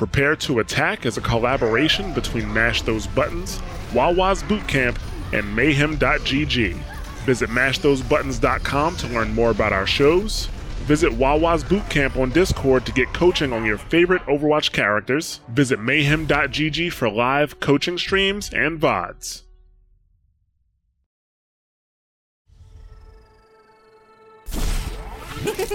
Prepare 0.00 0.34
to 0.34 0.60
Attack 0.60 1.04
is 1.04 1.18
a 1.18 1.20
collaboration 1.20 2.14
between 2.14 2.50
Mash 2.50 2.80
Those 2.80 3.06
Buttons, 3.06 3.60
Wawa's 3.92 4.42
Bootcamp, 4.42 4.98
and 5.34 5.54
Mayhem.gg. 5.54 6.72
Visit 7.26 7.50
mashthosebuttons.com 7.50 8.96
to 8.96 9.06
learn 9.08 9.34
more 9.34 9.50
about 9.50 9.74
our 9.74 9.86
shows. 9.86 10.46
Visit 10.86 11.12
Wawa's 11.12 11.62
Bootcamp 11.62 12.16
on 12.16 12.30
Discord 12.30 12.86
to 12.86 12.92
get 12.92 13.12
coaching 13.12 13.52
on 13.52 13.66
your 13.66 13.76
favorite 13.76 14.22
Overwatch 14.22 14.72
characters. 14.72 15.40
Visit 15.50 15.78
mayhem.gg 15.78 16.90
for 16.94 17.10
live 17.10 17.60
coaching 17.60 17.98
streams 17.98 18.50
and 18.54 18.80
VODs. 18.80 19.42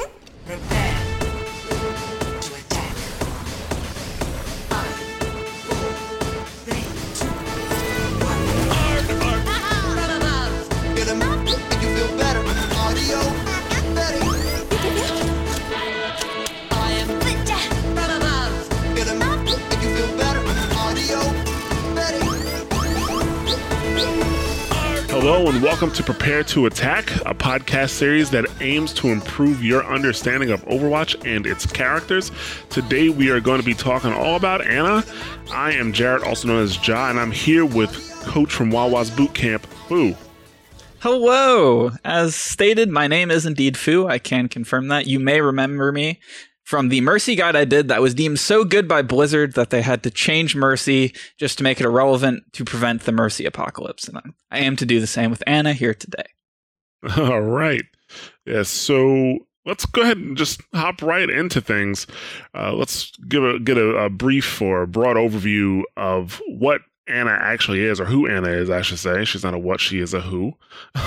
Hello, 25.28 25.50
and 25.50 25.64
welcome 25.64 25.90
to 25.94 26.04
Prepare 26.04 26.44
to 26.44 26.68
Attack, 26.68 27.10
a 27.26 27.34
podcast 27.34 27.90
series 27.90 28.30
that 28.30 28.46
aims 28.62 28.94
to 28.94 29.08
improve 29.08 29.64
your 29.64 29.84
understanding 29.84 30.52
of 30.52 30.64
Overwatch 30.66 31.16
and 31.26 31.48
its 31.48 31.66
characters. 31.66 32.32
Today, 32.70 33.10
we 33.10 33.32
are 33.32 33.40
going 33.40 33.60
to 33.60 33.66
be 33.66 33.74
talking 33.74 34.14
all 34.14 34.36
about 34.36 34.64
Ana. 34.64 35.04
I 35.52 35.72
am 35.72 35.94
Jarrett, 35.94 36.22
also 36.22 36.48
known 36.48 36.62
as 36.62 36.88
Ja, 36.88 37.10
and 37.10 37.20
I'm 37.20 37.32
here 37.32 37.66
with 37.66 37.92
coach 38.28 38.54
from 38.54 38.70
Wawa's 38.70 39.10
Bootcamp, 39.10 39.62
Fu. 39.62 40.16
Hello! 41.00 41.90
As 42.04 42.36
stated, 42.36 42.92
my 42.92 43.08
name 43.08 43.32
is 43.32 43.48
indeed 43.48 43.78
Fu. 43.78 44.06
I 44.06 44.20
can 44.20 44.48
confirm 44.48 44.90
that. 44.90 45.08
You 45.08 45.20
may 45.20 45.42
remember 45.42 45.92
me 45.92 46.20
from 46.66 46.90
the 46.90 47.00
Mercy 47.02 47.36
guide 47.36 47.56
I 47.56 47.64
did 47.64 47.88
that 47.88 48.02
was 48.02 48.14
deemed 48.14 48.40
so 48.40 48.66
good 48.66 48.88
by 48.88 49.04
Blizzard 49.04 49.54
that 49.54 49.70
they 49.70 49.82
had 49.82 50.04
to 50.04 50.10
change 50.10 50.56
Mercy 50.56 51.14
just 51.38 51.60
to 51.60 51.64
make 51.64 51.80
it 51.80 51.86
irrelevant 51.86 52.44
to 52.54 52.66
prevent 52.66 53.04
the 53.04 53.12
Mercy 53.12 53.46
apocalypse. 53.46 54.08
And 54.08 54.20
I 54.52 54.60
am 54.60 54.76
to 54.78 54.86
do 54.86 55.00
the 55.00 55.08
same 55.08 55.30
with 55.30 55.44
Ana 55.46 55.74
here 55.74 55.94
today. 55.94 56.26
All 57.18 57.42
right. 57.42 57.86
Yes. 58.46 58.70
so 58.70 59.40
let's 59.66 59.86
go 59.86 60.02
ahead 60.02 60.18
and 60.18 60.36
just 60.36 60.62
hop 60.74 61.02
right 61.02 61.30
into 61.30 61.62
things. 61.62 62.08
Uh, 62.56 62.74
let's 62.74 63.12
give 63.30 63.44
a 63.44 63.60
get 63.60 63.78
a, 63.78 63.90
a 63.98 64.10
brief 64.10 64.62
or 64.62 64.82
a 64.82 64.88
broad 64.88 65.18
overview 65.18 65.84
of 65.96 66.42
what 66.48 66.82
Ana 67.08 67.38
actually 67.40 67.84
is, 67.84 68.00
or 68.00 68.06
who 68.06 68.28
Ana 68.28 68.50
is, 68.50 68.70
I 68.70 68.82
should 68.82 69.00
say. 69.00 69.26
She's 69.26 69.44
not 69.44 69.54
a 69.54 69.60
what, 69.60 69.80
she 69.80 70.00
is 70.00 70.14
a 70.14 70.22
who. 70.22 70.54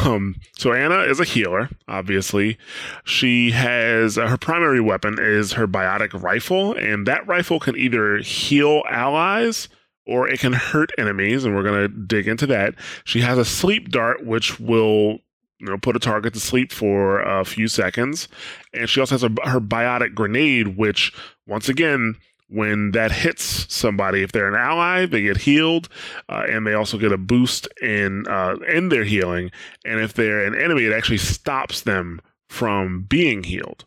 Um, 0.04 0.36
so 0.56 0.72
Ana 0.72 1.00
is 1.00 1.18
a 1.18 1.24
healer, 1.24 1.68
obviously. 1.88 2.56
She 3.04 3.50
has 3.50 4.16
uh, 4.16 4.28
her 4.28 4.36
primary 4.36 4.80
weapon 4.80 5.18
is 5.18 5.52
her 5.52 5.66
biotic 5.66 6.22
rifle, 6.22 6.74
and 6.74 7.06
that 7.06 7.26
rifle 7.26 7.58
can 7.58 7.76
either 7.76 8.18
heal 8.18 8.82
allies 8.88 9.68
or 10.06 10.28
it 10.28 10.40
can 10.40 10.52
hurt 10.52 10.90
enemies, 10.98 11.44
and 11.44 11.54
we're 11.54 11.64
gonna 11.64 11.88
dig 11.88 12.28
into 12.28 12.46
that. 12.46 12.74
She 13.04 13.20
has 13.20 13.38
a 13.38 13.44
sleep 13.44 13.90
dart, 13.90 14.24
which 14.24 14.58
will 14.60 15.18
you 15.58 15.66
know 15.66 15.78
put 15.78 15.96
a 15.96 16.00
target 16.00 16.32
to 16.34 16.40
sleep 16.40 16.72
for 16.72 17.20
a 17.20 17.44
few 17.44 17.66
seconds, 17.66 18.28
and 18.72 18.88
she 18.88 19.00
also 19.00 19.14
has 19.14 19.24
a, 19.24 19.30
her 19.48 19.60
biotic 19.60 20.14
grenade, 20.14 20.76
which 20.76 21.12
once 21.46 21.68
again 21.68 22.14
when 22.48 22.92
that 22.92 23.12
hits 23.12 23.72
somebody, 23.72 24.22
if 24.22 24.32
they're 24.32 24.48
an 24.48 24.60
ally, 24.60 25.06
they 25.06 25.22
get 25.22 25.38
healed, 25.38 25.88
uh, 26.28 26.44
and 26.48 26.66
they 26.66 26.74
also 26.74 26.98
get 26.98 27.12
a 27.12 27.18
boost 27.18 27.68
in 27.80 28.26
uh, 28.26 28.56
in 28.68 28.88
their 28.88 29.04
healing. 29.04 29.50
And 29.84 30.00
if 30.00 30.14
they're 30.14 30.44
an 30.46 30.60
enemy, 30.60 30.84
it 30.84 30.92
actually 30.92 31.18
stops 31.18 31.82
them 31.82 32.20
from 32.48 33.02
being 33.02 33.42
healed. 33.44 33.84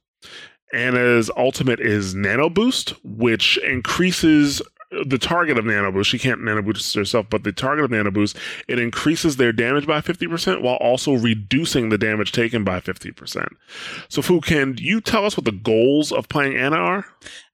Ana's 0.74 1.30
ultimate 1.36 1.80
is 1.80 2.16
Nano 2.16 2.50
Boost, 2.50 2.94
which 3.04 3.58
increases 3.58 4.62
the 5.06 5.18
target 5.18 5.58
of 5.58 5.66
Nano 5.66 5.92
Boost. 5.92 6.10
She 6.10 6.20
can't 6.20 6.44
Nano 6.44 6.62
Boost 6.62 6.94
herself, 6.96 7.28
but 7.30 7.44
the 7.44 7.52
target 7.52 7.86
of 7.86 7.92
Nano 7.92 8.12
Boost 8.12 8.38
it 8.68 8.80
increases 8.80 9.38
their 9.38 9.54
damage 9.54 9.88
by 9.88 10.02
fifty 10.02 10.28
percent 10.28 10.62
while 10.62 10.76
also 10.76 11.14
reducing 11.14 11.90
the 11.90 11.98
damage 11.98 12.32
taken 12.32 12.64
by 12.64 12.80
fifty 12.80 13.12
percent. 13.12 13.50
So, 14.10 14.22
Fu, 14.22 14.42
can 14.42 14.76
you 14.78 15.02
tell 15.02 15.26
us 15.26 15.38
what 15.38 15.46
the 15.46 15.52
goals 15.52 16.12
of 16.12 16.30
playing 16.30 16.58
Ana 16.58 16.76
are? 16.78 17.06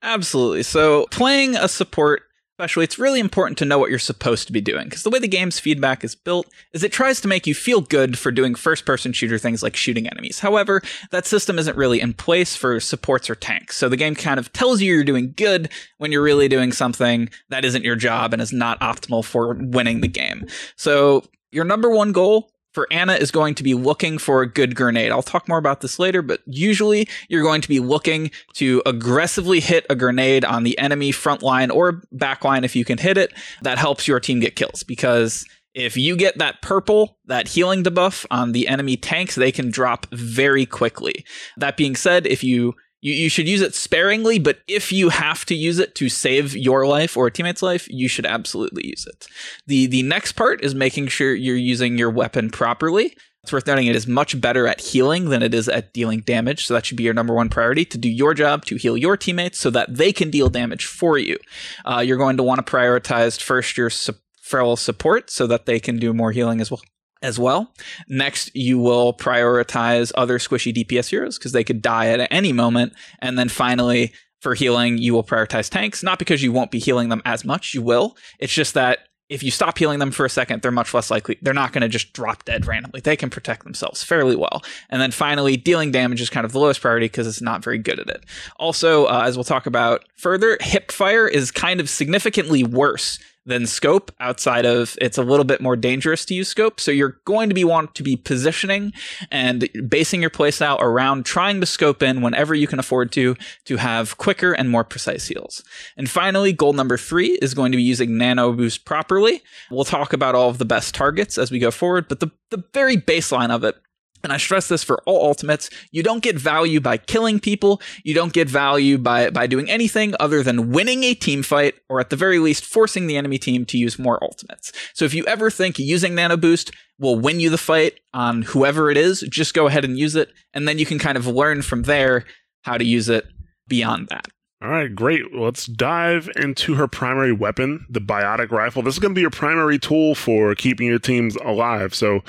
Absolutely. 0.02 0.62
So, 0.64 1.06
playing 1.10 1.56
a 1.56 1.68
support, 1.68 2.22
especially, 2.58 2.82
it's 2.82 2.98
really 2.98 3.20
important 3.20 3.56
to 3.56 3.64
know 3.64 3.78
what 3.78 3.88
you're 3.88 4.00
supposed 4.00 4.48
to 4.48 4.52
be 4.52 4.60
doing 4.60 4.86
because 4.86 5.04
the 5.04 5.10
way 5.10 5.20
the 5.20 5.28
game's 5.28 5.60
feedback 5.60 6.02
is 6.02 6.16
built 6.16 6.48
is 6.72 6.82
it 6.82 6.90
tries 6.90 7.20
to 7.20 7.28
make 7.28 7.46
you 7.46 7.54
feel 7.54 7.80
good 7.80 8.18
for 8.18 8.32
doing 8.32 8.56
first 8.56 8.84
person 8.84 9.12
shooter 9.12 9.38
things 9.38 9.62
like 9.62 9.76
shooting 9.76 10.08
enemies. 10.08 10.40
However, 10.40 10.82
that 11.12 11.24
system 11.24 11.56
isn't 11.60 11.76
really 11.76 12.00
in 12.00 12.14
place 12.14 12.56
for 12.56 12.80
supports 12.80 13.30
or 13.30 13.36
tanks. 13.36 13.76
So, 13.76 13.88
the 13.88 13.96
game 13.96 14.16
kind 14.16 14.40
of 14.40 14.52
tells 14.52 14.82
you 14.82 14.92
you're 14.92 15.04
doing 15.04 15.34
good 15.36 15.70
when 15.98 16.10
you're 16.10 16.20
really 16.20 16.48
doing 16.48 16.72
something 16.72 17.28
that 17.48 17.64
isn't 17.64 17.84
your 17.84 17.94
job 17.94 18.32
and 18.32 18.42
is 18.42 18.52
not 18.52 18.80
optimal 18.80 19.24
for 19.24 19.54
winning 19.54 20.00
the 20.00 20.08
game. 20.08 20.44
So, 20.74 21.22
your 21.52 21.64
number 21.64 21.90
one 21.90 22.10
goal 22.10 22.50
for 22.78 22.86
Ana 22.92 23.14
is 23.14 23.32
going 23.32 23.56
to 23.56 23.64
be 23.64 23.74
looking 23.74 24.18
for 24.18 24.40
a 24.40 24.48
good 24.48 24.76
grenade. 24.76 25.10
I'll 25.10 25.20
talk 25.20 25.48
more 25.48 25.58
about 25.58 25.80
this 25.80 25.98
later, 25.98 26.22
but 26.22 26.42
usually 26.46 27.08
you're 27.28 27.42
going 27.42 27.60
to 27.60 27.68
be 27.68 27.80
looking 27.80 28.30
to 28.52 28.80
aggressively 28.86 29.58
hit 29.58 29.84
a 29.90 29.96
grenade 29.96 30.44
on 30.44 30.62
the 30.62 30.78
enemy 30.78 31.10
front 31.10 31.42
line 31.42 31.72
or 31.72 32.00
back 32.12 32.44
line 32.44 32.62
if 32.62 32.76
you 32.76 32.84
can 32.84 32.96
hit 32.96 33.18
it. 33.18 33.32
That 33.62 33.78
helps 33.78 34.06
your 34.06 34.20
team 34.20 34.38
get 34.38 34.54
kills 34.54 34.84
because 34.84 35.44
if 35.74 35.96
you 35.96 36.16
get 36.16 36.38
that 36.38 36.62
purple, 36.62 37.18
that 37.26 37.48
healing 37.48 37.82
debuff 37.82 38.24
on 38.30 38.52
the 38.52 38.68
enemy 38.68 38.96
tanks, 38.96 39.34
they 39.34 39.50
can 39.50 39.72
drop 39.72 40.06
very 40.12 40.64
quickly. 40.64 41.24
That 41.56 41.76
being 41.76 41.96
said, 41.96 42.28
if 42.28 42.44
you 42.44 42.76
you, 43.00 43.12
you 43.14 43.28
should 43.28 43.48
use 43.48 43.60
it 43.60 43.74
sparingly, 43.74 44.38
but 44.38 44.58
if 44.66 44.92
you 44.92 45.10
have 45.10 45.44
to 45.46 45.54
use 45.54 45.78
it 45.78 45.94
to 45.96 46.08
save 46.08 46.56
your 46.56 46.86
life 46.86 47.16
or 47.16 47.26
a 47.26 47.30
teammate's 47.30 47.62
life, 47.62 47.86
you 47.88 48.08
should 48.08 48.26
absolutely 48.26 48.86
use 48.86 49.06
it. 49.06 49.26
The 49.66 49.86
the 49.86 50.02
next 50.02 50.32
part 50.32 50.62
is 50.64 50.74
making 50.74 51.08
sure 51.08 51.34
you're 51.34 51.56
using 51.56 51.98
your 51.98 52.10
weapon 52.10 52.50
properly. 52.50 53.16
It's 53.44 53.52
worth 53.52 53.66
noting 53.66 53.86
it 53.86 53.96
is 53.96 54.06
much 54.06 54.38
better 54.40 54.66
at 54.66 54.80
healing 54.80 55.30
than 55.30 55.42
it 55.42 55.54
is 55.54 55.68
at 55.68 55.92
dealing 55.92 56.20
damage, 56.20 56.66
so 56.66 56.74
that 56.74 56.84
should 56.84 56.96
be 56.96 57.04
your 57.04 57.14
number 57.14 57.32
one 57.32 57.48
priority 57.48 57.84
to 57.86 57.96
do 57.96 58.08
your 58.08 58.34
job 58.34 58.64
to 58.66 58.76
heal 58.76 58.96
your 58.96 59.16
teammates 59.16 59.58
so 59.58 59.70
that 59.70 59.94
they 59.94 60.12
can 60.12 60.30
deal 60.30 60.50
damage 60.50 60.84
for 60.84 61.16
you. 61.16 61.38
Uh, 61.84 62.00
you're 62.00 62.18
going 62.18 62.36
to 62.36 62.42
want 62.42 62.64
to 62.64 62.70
prioritize 62.70 63.40
first 63.40 63.76
your 63.76 63.90
su- 63.90 64.14
feral 64.40 64.76
support 64.76 65.30
so 65.30 65.46
that 65.46 65.66
they 65.66 65.78
can 65.78 65.98
do 65.98 66.12
more 66.12 66.32
healing 66.32 66.60
as 66.60 66.70
well 66.70 66.80
as 67.22 67.38
well. 67.38 67.72
Next, 68.08 68.54
you 68.54 68.78
will 68.78 69.12
prioritize 69.14 70.12
other 70.14 70.38
squishy 70.38 70.74
DPS 70.74 71.08
heroes 71.08 71.38
because 71.38 71.52
they 71.52 71.64
could 71.64 71.82
die 71.82 72.08
at 72.08 72.26
any 72.30 72.52
moment. 72.52 72.92
And 73.20 73.38
then 73.38 73.48
finally, 73.48 74.12
for 74.40 74.54
healing, 74.54 74.98
you 74.98 75.14
will 75.14 75.24
prioritize 75.24 75.68
tanks, 75.68 76.02
not 76.02 76.18
because 76.18 76.42
you 76.42 76.52
won't 76.52 76.70
be 76.70 76.78
healing 76.78 77.08
them 77.08 77.22
as 77.24 77.44
much, 77.44 77.74
you 77.74 77.82
will. 77.82 78.16
It's 78.38 78.52
just 78.52 78.74
that 78.74 79.00
if 79.28 79.42
you 79.42 79.50
stop 79.50 79.76
healing 79.76 79.98
them 79.98 80.10
for 80.10 80.24
a 80.24 80.30
second, 80.30 80.62
they're 80.62 80.70
much 80.70 80.94
less 80.94 81.10
likely, 81.10 81.38
they're 81.42 81.52
not 81.52 81.72
going 81.72 81.82
to 81.82 81.88
just 81.88 82.12
drop 82.12 82.44
dead 82.44 82.66
randomly. 82.66 83.00
They 83.00 83.16
can 83.16 83.28
protect 83.28 83.64
themselves 83.64 84.02
fairly 84.02 84.36
well. 84.36 84.62
And 84.88 85.02
then 85.02 85.10
finally, 85.10 85.56
dealing 85.56 85.90
damage 85.90 86.20
is 86.20 86.30
kind 86.30 86.46
of 86.46 86.52
the 86.52 86.58
lowest 86.58 86.80
priority 86.80 87.06
because 87.06 87.26
it's 87.26 87.42
not 87.42 87.62
very 87.62 87.78
good 87.78 88.00
at 88.00 88.08
it. 88.08 88.24
Also, 88.56 89.04
uh, 89.04 89.24
as 89.26 89.36
we'll 89.36 89.44
talk 89.44 89.66
about 89.66 90.04
further, 90.16 90.56
hip 90.60 90.90
fire 90.90 91.28
is 91.28 91.50
kind 91.50 91.80
of 91.80 91.90
significantly 91.90 92.64
worse 92.64 93.18
than 93.48 93.66
scope 93.66 94.12
outside 94.20 94.64
of 94.64 94.96
it's 95.00 95.18
a 95.18 95.22
little 95.22 95.44
bit 95.44 95.60
more 95.60 95.76
dangerous 95.76 96.24
to 96.26 96.34
use 96.34 96.48
scope. 96.48 96.80
So 96.80 96.90
you're 96.90 97.20
going 97.24 97.48
to 97.48 97.54
be 97.54 97.64
want 97.64 97.94
to 97.96 98.02
be 98.02 98.16
positioning 98.16 98.92
and 99.30 99.68
basing 99.88 100.20
your 100.20 100.30
playstyle 100.30 100.80
around 100.80 101.24
trying 101.24 101.60
to 101.60 101.66
scope 101.66 102.02
in 102.02 102.22
whenever 102.22 102.54
you 102.54 102.66
can 102.66 102.78
afford 102.78 103.10
to 103.12 103.36
to 103.64 103.76
have 103.76 104.18
quicker 104.18 104.52
and 104.52 104.70
more 104.70 104.84
precise 104.84 105.26
heals. 105.26 105.64
And 105.96 106.08
finally 106.08 106.52
goal 106.52 106.72
number 106.72 106.96
three 106.96 107.38
is 107.42 107.54
going 107.54 107.72
to 107.72 107.76
be 107.76 107.82
using 107.82 108.16
nano 108.16 108.52
boost 108.52 108.84
properly. 108.84 109.42
We'll 109.70 109.84
talk 109.84 110.12
about 110.12 110.34
all 110.34 110.50
of 110.50 110.58
the 110.58 110.64
best 110.64 110.94
targets 110.94 111.38
as 111.38 111.50
we 111.50 111.58
go 111.58 111.70
forward 111.70 112.06
but 112.08 112.20
the, 112.20 112.30
the 112.50 112.62
very 112.72 112.96
baseline 112.96 113.50
of 113.50 113.64
it 113.64 113.76
and 114.22 114.32
I 114.32 114.36
stress 114.36 114.68
this 114.68 114.82
for 114.82 115.02
all 115.06 115.26
ultimates, 115.26 115.70
you 115.90 116.02
don't 116.02 116.22
get 116.22 116.36
value 116.36 116.80
by 116.80 116.96
killing 116.96 117.40
people, 117.40 117.80
you 118.04 118.14
don't 118.14 118.32
get 118.32 118.48
value 118.48 118.98
by, 118.98 119.30
by 119.30 119.46
doing 119.46 119.70
anything 119.70 120.14
other 120.20 120.42
than 120.42 120.72
winning 120.72 121.04
a 121.04 121.14
team 121.14 121.42
fight, 121.42 121.74
or 121.88 122.00
at 122.00 122.10
the 122.10 122.16
very 122.16 122.38
least, 122.38 122.64
forcing 122.64 123.06
the 123.06 123.16
enemy 123.16 123.38
team 123.38 123.64
to 123.66 123.78
use 123.78 123.98
more 123.98 124.22
ultimates. 124.22 124.72
So 124.94 125.04
if 125.04 125.14
you 125.14 125.24
ever 125.26 125.50
think 125.50 125.78
using 125.78 126.14
Nano 126.14 126.36
Boost 126.36 126.72
will 126.98 127.18
win 127.18 127.40
you 127.40 127.50
the 127.50 127.58
fight 127.58 128.00
on 128.12 128.42
whoever 128.42 128.90
it 128.90 128.96
is, 128.96 129.20
just 129.20 129.54
go 129.54 129.66
ahead 129.66 129.84
and 129.84 129.98
use 129.98 130.16
it, 130.16 130.32
and 130.52 130.66
then 130.66 130.78
you 130.78 130.86
can 130.86 130.98
kind 130.98 131.16
of 131.16 131.26
learn 131.26 131.62
from 131.62 131.82
there 131.82 132.24
how 132.62 132.76
to 132.76 132.84
use 132.84 133.08
it 133.08 133.26
beyond 133.68 134.08
that. 134.08 134.26
All 134.60 134.70
right, 134.70 134.92
great. 134.92 135.32
Let's 135.32 135.66
dive 135.66 136.28
into 136.34 136.74
her 136.74 136.88
primary 136.88 137.32
weapon, 137.32 137.86
the 137.88 138.00
biotic 138.00 138.50
rifle. 138.50 138.82
This 138.82 138.94
is 138.94 138.98
going 138.98 139.12
to 139.12 139.14
be 139.14 139.20
your 139.20 139.30
primary 139.30 139.78
tool 139.78 140.16
for 140.16 140.56
keeping 140.56 140.88
your 140.88 140.98
teams 140.98 141.36
alive. 141.36 141.94
So, 141.94 142.22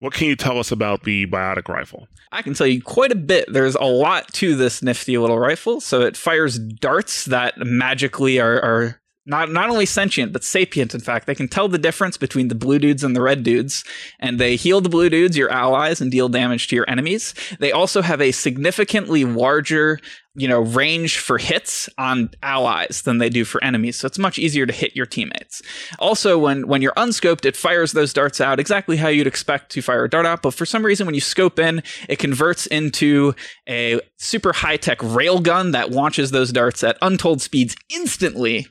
what 0.00 0.12
can 0.12 0.26
you 0.26 0.36
tell 0.36 0.58
us 0.58 0.70
about 0.70 1.04
the 1.04 1.26
biotic 1.26 1.68
rifle? 1.68 2.08
I 2.32 2.42
can 2.42 2.54
tell 2.54 2.66
you 2.66 2.82
quite 2.82 3.12
a 3.12 3.16
bit. 3.16 3.52
There's 3.52 3.74
a 3.76 3.84
lot 3.84 4.32
to 4.34 4.54
this 4.56 4.82
nifty 4.82 5.16
little 5.18 5.38
rifle. 5.38 5.80
So 5.80 6.02
it 6.02 6.16
fires 6.16 6.58
darts 6.58 7.26
that 7.26 7.54
magically 7.58 8.40
are, 8.40 8.60
are 8.60 9.00
not 9.26 9.50
not 9.50 9.70
only 9.70 9.86
sentient 9.86 10.32
but 10.32 10.44
sapient 10.44 10.94
in 10.94 11.00
fact. 11.00 11.26
They 11.26 11.34
can 11.34 11.48
tell 11.48 11.68
the 11.68 11.78
difference 11.78 12.16
between 12.16 12.48
the 12.48 12.54
blue 12.54 12.78
dudes 12.78 13.04
and 13.04 13.16
the 13.16 13.22
red 13.22 13.42
dudes 13.42 13.84
and 14.20 14.38
they 14.38 14.56
heal 14.56 14.80
the 14.80 14.88
blue 14.88 15.08
dudes 15.08 15.36
your 15.36 15.50
allies 15.50 16.00
and 16.00 16.10
deal 16.10 16.28
damage 16.28 16.68
to 16.68 16.76
your 16.76 16.88
enemies. 16.88 17.34
They 17.58 17.72
also 17.72 18.02
have 18.02 18.20
a 18.20 18.32
significantly 18.32 19.24
larger 19.24 19.98
you 20.36 20.48
know 20.48 20.60
range 20.60 21.18
for 21.18 21.38
hits 21.38 21.88
on 21.96 22.28
allies 22.42 23.02
than 23.02 23.18
they 23.18 23.28
do 23.28 23.44
for 23.44 23.62
enemies 23.62 23.96
so 23.96 24.06
it's 24.06 24.18
much 24.18 24.38
easier 24.38 24.66
to 24.66 24.72
hit 24.72 24.94
your 24.96 25.06
teammates. 25.06 25.62
Also 25.98 26.38
when 26.38 26.66
when 26.66 26.82
you're 26.82 26.92
unscoped 26.96 27.46
it 27.46 27.56
fires 27.56 27.92
those 27.92 28.12
darts 28.12 28.40
out 28.40 28.60
exactly 28.60 28.96
how 28.96 29.08
you'd 29.08 29.26
expect 29.26 29.70
to 29.70 29.80
fire 29.80 30.04
a 30.04 30.10
dart 30.10 30.26
out 30.26 30.42
but 30.42 30.52
for 30.52 30.66
some 30.66 30.84
reason 30.84 31.06
when 31.06 31.14
you 31.14 31.20
scope 31.20 31.58
in 31.58 31.82
it 32.08 32.18
converts 32.18 32.66
into 32.66 33.34
a 33.68 34.00
super 34.18 34.52
high-tech 34.52 34.98
railgun 34.98 35.72
that 35.72 35.92
launches 35.92 36.30
those 36.30 36.52
darts 36.52 36.82
at 36.84 36.98
untold 37.00 37.40
speeds 37.40 37.76
instantly 37.94 38.66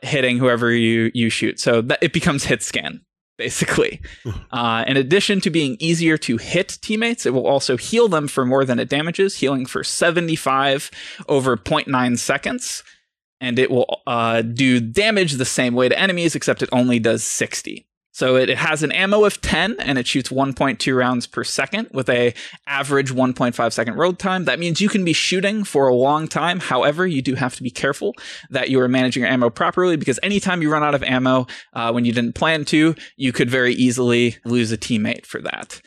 hitting 0.00 0.38
whoever 0.38 0.72
you 0.72 1.10
you 1.14 1.30
shoot. 1.30 1.60
So 1.60 1.82
that 1.82 1.98
it 2.02 2.12
becomes 2.12 2.44
hit 2.44 2.62
scan 2.62 3.00
basically. 3.38 4.02
uh, 4.50 4.84
in 4.86 4.98
addition 4.98 5.40
to 5.40 5.48
being 5.48 5.78
easier 5.78 6.18
to 6.18 6.36
hit 6.36 6.78
teammates, 6.82 7.24
it 7.24 7.32
will 7.32 7.46
also 7.46 7.78
heal 7.78 8.08
them 8.08 8.28
for 8.28 8.44
more 8.44 8.66
than 8.66 8.78
it 8.78 8.90
damages, 8.90 9.36
healing 9.36 9.64
for 9.64 9.82
75 9.82 10.90
over 11.28 11.56
0.9 11.56 12.18
seconds. 12.18 12.82
And 13.40 13.58
it 13.58 13.70
will 13.70 14.02
uh, 14.06 14.42
do 14.42 14.80
damage 14.80 15.34
the 15.34 15.44
same 15.44 15.74
way 15.74 15.88
to 15.88 15.98
enemies, 15.98 16.34
except 16.34 16.60
it 16.60 16.68
only 16.72 16.98
does 16.98 17.22
60. 17.22 17.86
So 18.18 18.34
it, 18.34 18.50
it 18.50 18.58
has 18.58 18.82
an 18.82 18.90
ammo 18.90 19.24
of 19.24 19.40
10 19.42 19.76
and 19.78 19.96
it 19.96 20.04
shoots 20.04 20.30
1.2 20.30 20.96
rounds 20.96 21.28
per 21.28 21.44
second 21.44 21.88
with 21.92 22.08
a 22.08 22.34
average 22.66 23.12
1.5 23.12 23.72
second 23.72 23.96
load 23.96 24.18
time. 24.18 24.44
That 24.44 24.58
means 24.58 24.80
you 24.80 24.88
can 24.88 25.04
be 25.04 25.12
shooting 25.12 25.62
for 25.62 25.86
a 25.86 25.94
long 25.94 26.26
time. 26.26 26.58
However, 26.58 27.06
you 27.06 27.22
do 27.22 27.36
have 27.36 27.54
to 27.54 27.62
be 27.62 27.70
careful 27.70 28.14
that 28.50 28.70
you 28.70 28.80
are 28.80 28.88
managing 28.88 29.22
your 29.22 29.30
ammo 29.30 29.50
properly 29.50 29.96
because 29.96 30.18
anytime 30.20 30.62
you 30.62 30.72
run 30.72 30.82
out 30.82 30.96
of 30.96 31.04
ammo 31.04 31.46
uh, 31.74 31.92
when 31.92 32.04
you 32.04 32.12
didn't 32.12 32.34
plan 32.34 32.64
to, 32.64 32.96
you 33.16 33.32
could 33.32 33.48
very 33.48 33.72
easily 33.74 34.36
lose 34.44 34.72
a 34.72 34.76
teammate 34.76 35.24
for 35.24 35.40
that. 35.40 35.80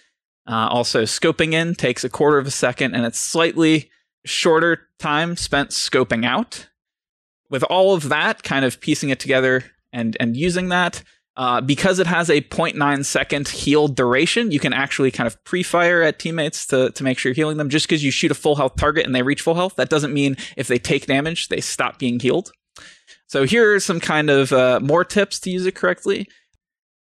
Uh, 0.48 0.69
also, 0.72 1.01
scoping 1.01 1.51
in 1.51 1.75
takes 1.75 2.06
a 2.06 2.10
quarter 2.10 2.38
of 2.38 2.48
a 2.48 2.51
second 2.51 2.95
and 2.95 3.06
it's 3.06 3.19
slightly 3.19 3.92
shorter 4.24 4.88
time 5.00 5.36
spent 5.36 5.72
scoping 5.72 6.25
out. 6.25 6.69
With 7.50 7.63
all 7.63 7.94
of 7.94 8.07
that, 8.07 8.44
kind 8.44 8.63
of 8.63 8.80
piecing 8.80 9.10
it 9.10 9.19
together 9.19 9.66
and, 9.92 10.16
and 10.22 10.38
using 10.38 10.69
that, 10.69 11.04
uh, 11.38 11.62
because 11.62 12.00
it 12.00 12.07
has 12.07 12.30
a 12.30 12.42
0.9 12.42 13.06
second 13.06 13.48
heal 13.48 13.88
duration, 13.88 14.51
you 14.51 14.60
can 14.60 14.74
actually 14.74 15.12
kind 15.12 15.28
of 15.28 15.42
pre-fire 15.45 16.01
at 16.01 16.19
teammates 16.19 16.66
to, 16.68 16.92
to 16.92 17.04
make 17.04 17.18
sure 17.18 17.30
you're 17.30 17.36
healing 17.36 17.57
them. 17.57 17.69
Just 17.69 17.88
because 17.88 18.04
you 18.04 18.12
shoot 18.12 18.31
a 18.31 18.36
full 18.36 18.56
health 18.56 18.75
target 18.75 19.06
and 19.06 19.16
they 19.16 19.24
reach 19.24 19.42
full 19.42 19.56
health, 19.56 19.75
that 19.78 19.89
doesn't 19.89 20.13
mean 20.13 20.36
if 20.57 20.68
they 20.68 20.78
take 20.78 21.06
damage, 21.06 21.48
they 21.48 21.62
stop 21.62 21.98
being 22.00 22.19
healed. 22.19 22.51
So 23.28 23.45
here 23.45 23.74
are 23.74 23.80
some 23.80 24.01
kind 24.01 24.30
of 24.30 24.51
uh, 24.51 24.81
more 24.81 25.06
tips 25.06 25.39
to 25.42 25.50
use 25.50 25.66
it 25.66 25.75
correctly. 25.75 26.28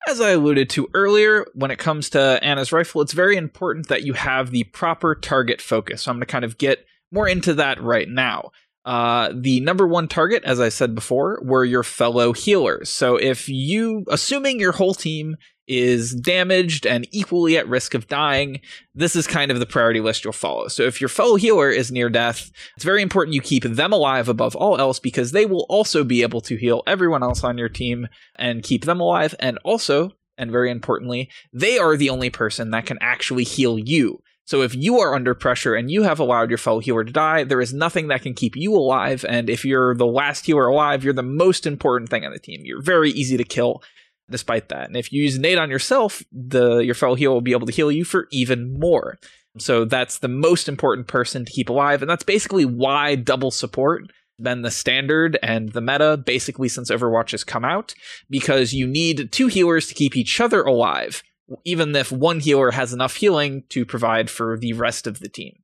As 0.07 0.21
I 0.21 0.29
alluded 0.29 0.69
to 0.71 0.87
earlier, 0.93 1.45
when 1.55 1.71
it 1.71 1.79
comes 1.79 2.09
to 2.11 2.39
Ana's 2.43 2.71
rifle, 2.71 3.01
it's 3.01 3.13
very 3.13 3.35
important 3.35 3.87
that 3.87 4.03
you 4.03 4.13
have 4.13 4.51
the 4.51 4.63
proper 4.65 5.15
target 5.15 5.59
focus. 5.59 6.03
So 6.03 6.11
I'm 6.11 6.17
going 6.17 6.21
to 6.21 6.31
kind 6.31 6.45
of 6.45 6.57
get 6.57 6.85
more 7.11 7.27
into 7.27 7.55
that 7.55 7.81
right 7.81 8.07
now. 8.07 8.51
Uh, 8.89 9.31
the 9.35 9.59
number 9.59 9.85
one 9.85 10.07
target, 10.07 10.43
as 10.45 10.59
I 10.59 10.69
said 10.69 10.95
before, 10.95 11.39
were 11.43 11.63
your 11.63 11.83
fellow 11.83 12.33
healers. 12.33 12.89
So 12.89 13.17
if 13.17 13.47
you, 13.47 14.03
assuming 14.09 14.59
your 14.59 14.71
whole 14.71 14.95
team 14.95 15.37
is 15.67 16.15
damaged 16.15 16.87
and 16.87 17.07
equally 17.11 17.55
at 17.55 17.67
risk 17.67 17.93
of 17.93 18.07
dying, 18.07 18.61
this 18.95 19.15
is 19.15 19.27
kind 19.27 19.51
of 19.51 19.59
the 19.59 19.67
priority 19.67 19.99
list 19.99 20.23
you'll 20.23 20.33
follow. 20.33 20.69
So 20.69 20.81
if 20.85 20.99
your 20.99 21.07
fellow 21.07 21.35
healer 21.35 21.69
is 21.69 21.91
near 21.91 22.09
death, 22.09 22.49
it's 22.75 22.83
very 22.83 23.03
important 23.03 23.35
you 23.35 23.41
keep 23.41 23.63
them 23.63 23.93
alive 23.93 24.27
above 24.27 24.55
all 24.55 24.79
else 24.79 24.99
because 24.99 25.33
they 25.33 25.45
will 25.45 25.67
also 25.69 26.03
be 26.03 26.23
able 26.23 26.41
to 26.41 26.55
heal 26.55 26.81
everyone 26.87 27.21
else 27.21 27.43
on 27.43 27.59
your 27.59 27.69
team 27.69 28.07
and 28.37 28.63
keep 28.63 28.85
them 28.85 28.99
alive. 28.99 29.35
And 29.39 29.59
also, 29.63 30.13
and 30.35 30.49
very 30.49 30.71
importantly, 30.71 31.29
they 31.53 31.77
are 31.77 31.95
the 31.95 32.09
only 32.09 32.31
person 32.31 32.71
that 32.71 32.87
can 32.87 32.97
actually 33.01 33.43
heal 33.43 33.77
you. 33.77 34.23
So 34.49 34.63
if 34.63 34.73
you 34.73 34.99
are 34.99 35.13
under 35.13 35.35
pressure 35.35 35.75
and 35.75 35.91
you 35.91 36.01
have 36.01 36.19
allowed 36.19 36.49
your 36.49 36.57
fellow 36.57 36.79
healer 36.79 37.03
to 37.03 37.11
die, 37.11 37.43
there 37.43 37.61
is 37.61 37.71
nothing 37.71 38.07
that 38.07 38.23
can 38.23 38.33
keep 38.33 38.55
you 38.55 38.73
alive. 38.73 39.23
And 39.29 39.47
if 39.47 39.63
you're 39.63 39.93
the 39.93 40.07
last 40.07 40.47
healer 40.47 40.65
alive, 40.65 41.03
you're 41.03 41.13
the 41.13 41.21
most 41.21 41.67
important 41.67 42.09
thing 42.09 42.25
on 42.25 42.31
the 42.31 42.39
team. 42.39 42.61
You're 42.63 42.81
very 42.81 43.11
easy 43.11 43.37
to 43.37 43.43
kill 43.43 43.83
despite 44.27 44.69
that. 44.69 44.87
And 44.87 44.97
if 44.97 45.13
you 45.13 45.21
use 45.21 45.37
nade 45.37 45.59
on 45.59 45.69
yourself, 45.69 46.23
the 46.31 46.79
your 46.79 46.95
fellow 46.95 47.13
healer 47.13 47.35
will 47.35 47.41
be 47.41 47.51
able 47.51 47.67
to 47.67 47.71
heal 47.71 47.91
you 47.91 48.03
for 48.03 48.27
even 48.31 48.79
more. 48.79 49.19
So 49.59 49.85
that's 49.85 50.17
the 50.17 50.27
most 50.27 50.67
important 50.67 51.07
person 51.07 51.45
to 51.45 51.51
keep 51.51 51.69
alive. 51.69 52.01
And 52.01 52.09
that's 52.09 52.23
basically 52.23 52.65
why 52.65 53.13
double 53.13 53.51
support 53.51 54.11
been 54.41 54.63
the 54.63 54.71
standard 54.71 55.37
and 55.43 55.73
the 55.73 55.81
meta 55.81 56.17
basically 56.17 56.69
since 56.69 56.89
Overwatch 56.89 57.31
has 57.31 57.43
come 57.43 57.65
out, 57.65 57.93
because 58.31 58.73
you 58.73 58.87
need 58.87 59.31
two 59.31 59.45
healers 59.45 59.85
to 59.89 59.93
keep 59.93 60.15
each 60.15 60.41
other 60.41 60.63
alive 60.63 61.21
even 61.63 61.95
if 61.95 62.11
one 62.11 62.39
healer 62.39 62.71
has 62.71 62.93
enough 62.93 63.15
healing 63.15 63.63
to 63.69 63.85
provide 63.85 64.29
for 64.29 64.57
the 64.57 64.73
rest 64.73 65.07
of 65.07 65.19
the 65.19 65.29
team. 65.29 65.59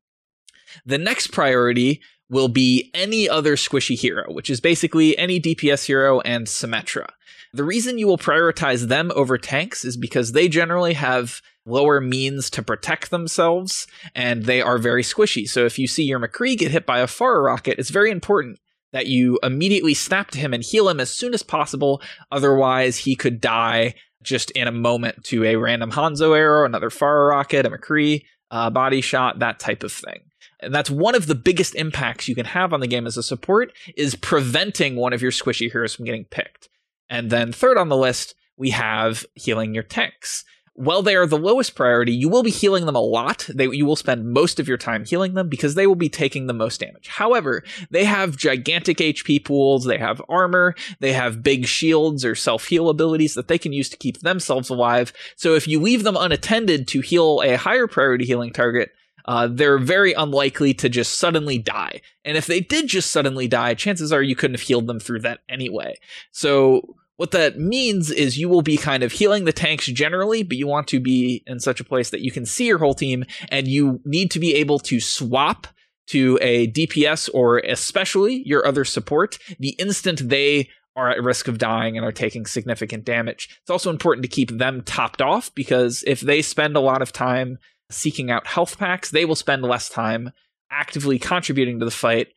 The 0.85 0.97
next 0.97 1.27
priority 1.27 2.01
will 2.29 2.47
be 2.47 2.89
any 2.93 3.29
other 3.29 3.55
squishy 3.55 3.97
hero, 3.97 4.31
which 4.31 4.49
is 4.49 4.59
basically 4.59 5.17
any 5.17 5.39
DPS 5.39 5.85
hero 5.85 6.21
and 6.21 6.47
Symmetra. 6.47 7.07
The 7.53 7.63
reason 7.63 7.97
you 7.97 8.07
will 8.07 8.17
prioritize 8.17 8.87
them 8.87 9.11
over 9.15 9.37
tanks 9.37 9.85
is 9.85 9.95
because 9.95 10.31
they 10.31 10.47
generally 10.47 10.93
have 10.93 11.41
lower 11.65 12.01
means 12.01 12.49
to 12.51 12.61
protect 12.61 13.11
themselves 13.11 13.87
and 14.13 14.43
they 14.43 14.61
are 14.61 14.77
very 14.77 15.03
squishy. 15.03 15.47
So 15.47 15.65
if 15.65 15.79
you 15.79 15.87
see 15.87 16.03
your 16.03 16.19
McCree 16.19 16.57
get 16.57 16.71
hit 16.71 16.85
by 16.85 16.99
a 16.99 17.07
fire 17.07 17.41
rocket, 17.41 17.79
it's 17.79 17.89
very 17.89 18.11
important 18.11 18.59
that 18.91 19.07
you 19.07 19.39
immediately 19.43 19.93
snap 19.93 20.31
to 20.31 20.39
him 20.39 20.53
and 20.53 20.63
heal 20.63 20.89
him 20.89 20.99
as 20.99 21.13
soon 21.13 21.33
as 21.33 21.43
possible. 21.43 22.01
Otherwise, 22.31 22.97
he 22.97 23.15
could 23.15 23.41
die 23.41 23.93
just 24.25 24.51
in 24.51 24.67
a 24.67 24.71
moment 24.71 25.23
to 25.25 25.43
a 25.45 25.55
random 25.55 25.91
Hanzo 25.91 26.37
arrow, 26.37 26.65
another 26.65 26.89
fire 26.89 27.27
rocket, 27.27 27.65
a 27.65 27.69
McCree 27.69 28.25
uh, 28.51 28.69
body 28.69 29.01
shot, 29.01 29.39
that 29.39 29.59
type 29.59 29.83
of 29.83 29.91
thing. 29.91 30.21
And 30.59 30.73
that's 30.73 30.89
one 30.89 31.15
of 31.15 31.27
the 31.27 31.35
biggest 31.35 31.75
impacts 31.75 32.27
you 32.27 32.35
can 32.35 32.45
have 32.45 32.73
on 32.73 32.79
the 32.79 32.87
game 32.87 33.05
as 33.05 33.17
a 33.17 33.23
support 33.23 33.71
is 33.95 34.15
preventing 34.15 34.95
one 34.95 35.13
of 35.13 35.21
your 35.21 35.31
squishy 35.31 35.71
heroes 35.71 35.95
from 35.95 36.05
getting 36.05 36.25
picked. 36.25 36.69
And 37.09 37.29
then 37.29 37.51
third 37.51 37.77
on 37.77 37.89
the 37.89 37.97
list, 37.97 38.35
we 38.57 38.71
have 38.71 39.25
healing 39.35 39.73
your 39.73 39.83
tanks 39.83 40.43
while 40.75 41.01
they 41.01 41.15
are 41.15 41.25
the 41.25 41.37
lowest 41.37 41.73
priority, 41.73 42.11
you 42.11 42.27
will 42.27 42.43
be 42.43 42.51
healing 42.51 42.85
them 42.85 42.95
a 42.95 43.01
lot. 43.01 43.47
They, 43.53 43.65
you 43.67 43.85
will 43.85 43.95
spend 43.95 44.31
most 44.31 44.59
of 44.59 44.67
your 44.67 44.77
time 44.77 45.05
healing 45.05 45.33
them 45.33 45.47
because 45.47 45.75
they 45.75 45.87
will 45.87 45.95
be 45.95 46.09
taking 46.09 46.47
the 46.47 46.53
most 46.53 46.81
damage. 46.81 47.07
However, 47.07 47.63
they 47.89 48.03
have 48.03 48.35
gigantic 48.35 48.97
HP 48.97 49.43
pools, 49.45 49.85
they 49.85 49.97
have 49.97 50.21
armor, 50.27 50.75
they 50.99 51.13
have 51.13 51.41
big 51.41 51.65
shields 51.65 52.25
or 52.25 52.35
self 52.35 52.65
heal 52.67 52.89
abilities 52.89 53.35
that 53.35 53.47
they 53.47 53.57
can 53.57 53.71
use 53.71 53.89
to 53.89 53.97
keep 53.97 54.19
themselves 54.19 54.69
alive. 54.69 55.13
So 55.37 55.55
if 55.55 55.65
you 55.65 55.79
leave 55.79 56.03
them 56.03 56.17
unattended 56.17 56.89
to 56.89 56.99
heal 56.99 57.41
a 57.41 57.55
higher 57.55 57.87
priority 57.87 58.25
healing 58.25 58.51
target, 58.51 58.91
uh, 59.23 59.47
they're 59.47 59.79
very 59.79 60.11
unlikely 60.11 60.73
to 60.75 60.89
just 60.89 61.17
suddenly 61.17 61.57
die. 61.57 62.01
And 62.25 62.37
if 62.37 62.47
they 62.47 62.59
did 62.59 62.87
just 62.87 63.11
suddenly 63.11 63.47
die, 63.47 63.75
chances 63.75 64.11
are 64.11 64.21
you 64.21 64.35
couldn't 64.35 64.55
have 64.55 64.61
healed 64.61 64.87
them 64.87 64.99
through 64.99 65.21
that 65.21 65.39
anyway. 65.47 65.95
So 66.31 66.95
what 67.17 67.31
that 67.31 67.57
means 67.57 68.11
is 68.11 68.37
you 68.37 68.49
will 68.49 68.61
be 68.61 68.77
kind 68.77 69.03
of 69.03 69.11
healing 69.11 69.45
the 69.45 69.53
tanks 69.53 69.85
generally, 69.85 70.43
but 70.43 70.57
you 70.57 70.67
want 70.67 70.87
to 70.89 70.99
be 70.99 71.43
in 71.47 71.59
such 71.59 71.79
a 71.79 71.85
place 71.85 72.09
that 72.09 72.21
you 72.21 72.31
can 72.31 72.45
see 72.45 72.67
your 72.67 72.79
whole 72.79 72.93
team 72.93 73.25
and 73.49 73.67
you 73.67 74.01
need 74.03 74.31
to 74.31 74.39
be 74.39 74.55
able 74.55 74.79
to 74.79 74.99
swap 74.99 75.67
to 76.07 76.37
a 76.41 76.67
DPS 76.67 77.29
or 77.33 77.59
especially 77.59 78.43
your 78.45 78.65
other 78.67 78.85
support 78.85 79.39
the 79.59 79.69
instant 79.69 80.29
they 80.29 80.69
are 80.95 81.09
at 81.09 81.21
risk 81.21 81.47
of 81.47 81.57
dying 81.57 81.97
and 81.97 82.05
are 82.05 82.11
taking 82.11 82.45
significant 82.45 83.03
damage. 83.03 83.57
It's 83.61 83.69
also 83.69 83.89
important 83.89 84.23
to 84.23 84.29
keep 84.29 84.57
them 84.57 84.81
topped 84.83 85.21
off 85.21 85.53
because 85.55 86.03
if 86.07 86.21
they 86.21 86.41
spend 86.41 86.75
a 86.75 86.81
lot 86.81 87.01
of 87.01 87.11
time 87.11 87.57
seeking 87.91 88.31
out 88.31 88.47
health 88.47 88.77
packs, 88.77 89.11
they 89.11 89.25
will 89.25 89.35
spend 89.35 89.63
less 89.63 89.89
time 89.89 90.31
actively 90.71 91.19
contributing 91.19 91.79
to 91.79 91.85
the 91.85 91.91
fight, 91.91 92.29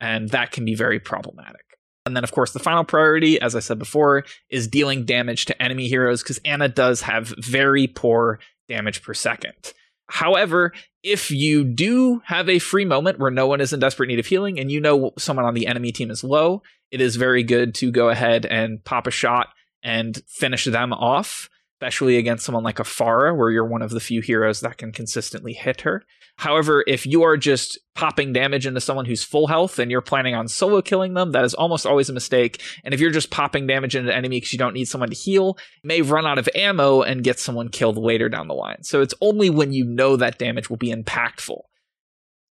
and 0.00 0.28
that 0.30 0.50
can 0.50 0.64
be 0.64 0.74
very 0.74 1.00
problematic. 1.00 1.69
And 2.06 2.16
then, 2.16 2.24
of 2.24 2.32
course, 2.32 2.52
the 2.52 2.58
final 2.58 2.84
priority, 2.84 3.40
as 3.40 3.54
I 3.54 3.60
said 3.60 3.78
before, 3.78 4.24
is 4.48 4.66
dealing 4.66 5.04
damage 5.04 5.44
to 5.46 5.62
enemy 5.62 5.86
heroes 5.86 6.22
because 6.22 6.38
Ana 6.44 6.68
does 6.68 7.02
have 7.02 7.34
very 7.38 7.86
poor 7.86 8.40
damage 8.68 9.02
per 9.02 9.14
second. 9.14 9.74
However, 10.08 10.72
if 11.02 11.30
you 11.30 11.62
do 11.62 12.20
have 12.24 12.48
a 12.48 12.58
free 12.58 12.84
moment 12.84 13.18
where 13.18 13.30
no 13.30 13.46
one 13.46 13.60
is 13.60 13.72
in 13.72 13.80
desperate 13.80 14.08
need 14.08 14.18
of 14.18 14.26
healing 14.26 14.58
and 14.58 14.70
you 14.72 14.80
know 14.80 15.12
someone 15.18 15.46
on 15.46 15.54
the 15.54 15.66
enemy 15.66 15.92
team 15.92 16.10
is 16.10 16.24
low, 16.24 16.62
it 16.90 17.00
is 17.00 17.16
very 17.16 17.42
good 17.42 17.74
to 17.76 17.92
go 17.92 18.08
ahead 18.08 18.44
and 18.46 18.82
pop 18.84 19.06
a 19.06 19.12
shot 19.12 19.48
and 19.82 20.22
finish 20.26 20.64
them 20.64 20.92
off. 20.92 21.48
especially 21.80 22.18
against 22.18 22.44
someone 22.44 22.64
like 22.64 22.78
a 22.78 22.82
Pharah, 22.82 23.34
where 23.34 23.50
you're 23.50 23.64
one 23.64 23.80
of 23.80 23.90
the 23.90 24.00
few 24.00 24.20
heroes 24.20 24.60
that 24.60 24.76
can 24.76 24.92
consistently 24.92 25.54
hit 25.54 25.80
her. 25.80 26.04
However, 26.40 26.82
if 26.86 27.04
you 27.04 27.22
are 27.24 27.36
just 27.36 27.78
popping 27.94 28.32
damage 28.32 28.66
into 28.66 28.80
someone 28.80 29.04
who's 29.04 29.22
full 29.22 29.46
health 29.46 29.78
and 29.78 29.90
you're 29.90 30.00
planning 30.00 30.34
on 30.34 30.48
solo 30.48 30.80
killing 30.80 31.12
them, 31.12 31.32
that 31.32 31.44
is 31.44 31.52
almost 31.52 31.84
always 31.84 32.08
a 32.08 32.14
mistake. 32.14 32.62
And 32.82 32.94
if 32.94 33.00
you're 33.00 33.10
just 33.10 33.30
popping 33.30 33.66
damage 33.66 33.94
into 33.94 34.10
an 34.10 34.16
enemy 34.16 34.38
because 34.38 34.54
you 34.54 34.58
don't 34.58 34.72
need 34.72 34.86
someone 34.86 35.10
to 35.10 35.14
heal, 35.14 35.58
you 35.82 35.88
may 35.88 36.00
run 36.00 36.24
out 36.24 36.38
of 36.38 36.48
ammo 36.54 37.02
and 37.02 37.22
get 37.22 37.38
someone 37.38 37.68
killed 37.68 37.98
later 37.98 38.30
down 38.30 38.48
the 38.48 38.54
line. 38.54 38.82
So 38.84 39.02
it's 39.02 39.12
only 39.20 39.50
when 39.50 39.74
you 39.74 39.84
know 39.84 40.16
that 40.16 40.38
damage 40.38 40.70
will 40.70 40.78
be 40.78 40.90
impactful. 40.90 41.60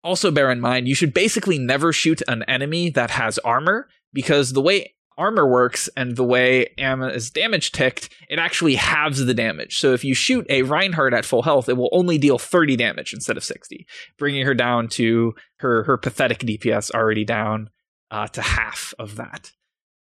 Also, 0.03 0.33
bear 0.33 0.51
in 0.51 0.61
mind, 0.61 0.89
you 0.89 0.97
should 0.97 1.15
basically 1.15 1.57
never 1.57 1.93
shoot 1.93 2.23
an 2.27 2.43
enemy 2.49 2.91
that 2.91 3.13
has 3.13 3.39
armor 3.39 3.89
because 4.13 4.53
the 4.53 4.61
way 4.61 4.96
armor 5.19 5.47
works 5.47 5.89
and 5.97 6.17
the 6.17 6.25
way 6.25 6.73
Ana 6.79 7.09
is 7.09 7.31
damage 7.31 7.73
ticked, 7.73 8.11
it 8.29 8.39
actually 8.39 8.75
halves 8.75 9.25
the 9.25 9.35
damage. 9.35 9.79
So 9.79 9.93
if 9.93 10.05
you 10.05 10.15
shoot 10.15 10.47
a 10.49 10.63
Reinhardt 10.63 11.15
at 11.15 11.25
full 11.25 11.43
health, 11.43 11.69
it 11.69 11.77
will 11.77 11.91
only 11.93 12.19
deal 12.19 12.39
30 12.39 12.77
damage 12.77 13.13
instead 13.13 13.37
of 13.37 13.45
60, 13.45 13.87
bringing 14.19 14.45
her 14.45 14.55
down 14.55 14.89
to 14.89 15.35
her 15.59 15.85
her 15.85 15.97
pathetic 15.97 16.41
DPS 16.41 16.91
already 16.91 17.25
down 17.25 17.71
uh, 18.11 18.29
to 18.29 18.43
half 18.43 18.95
of 18.99 19.17
that. 19.17 19.53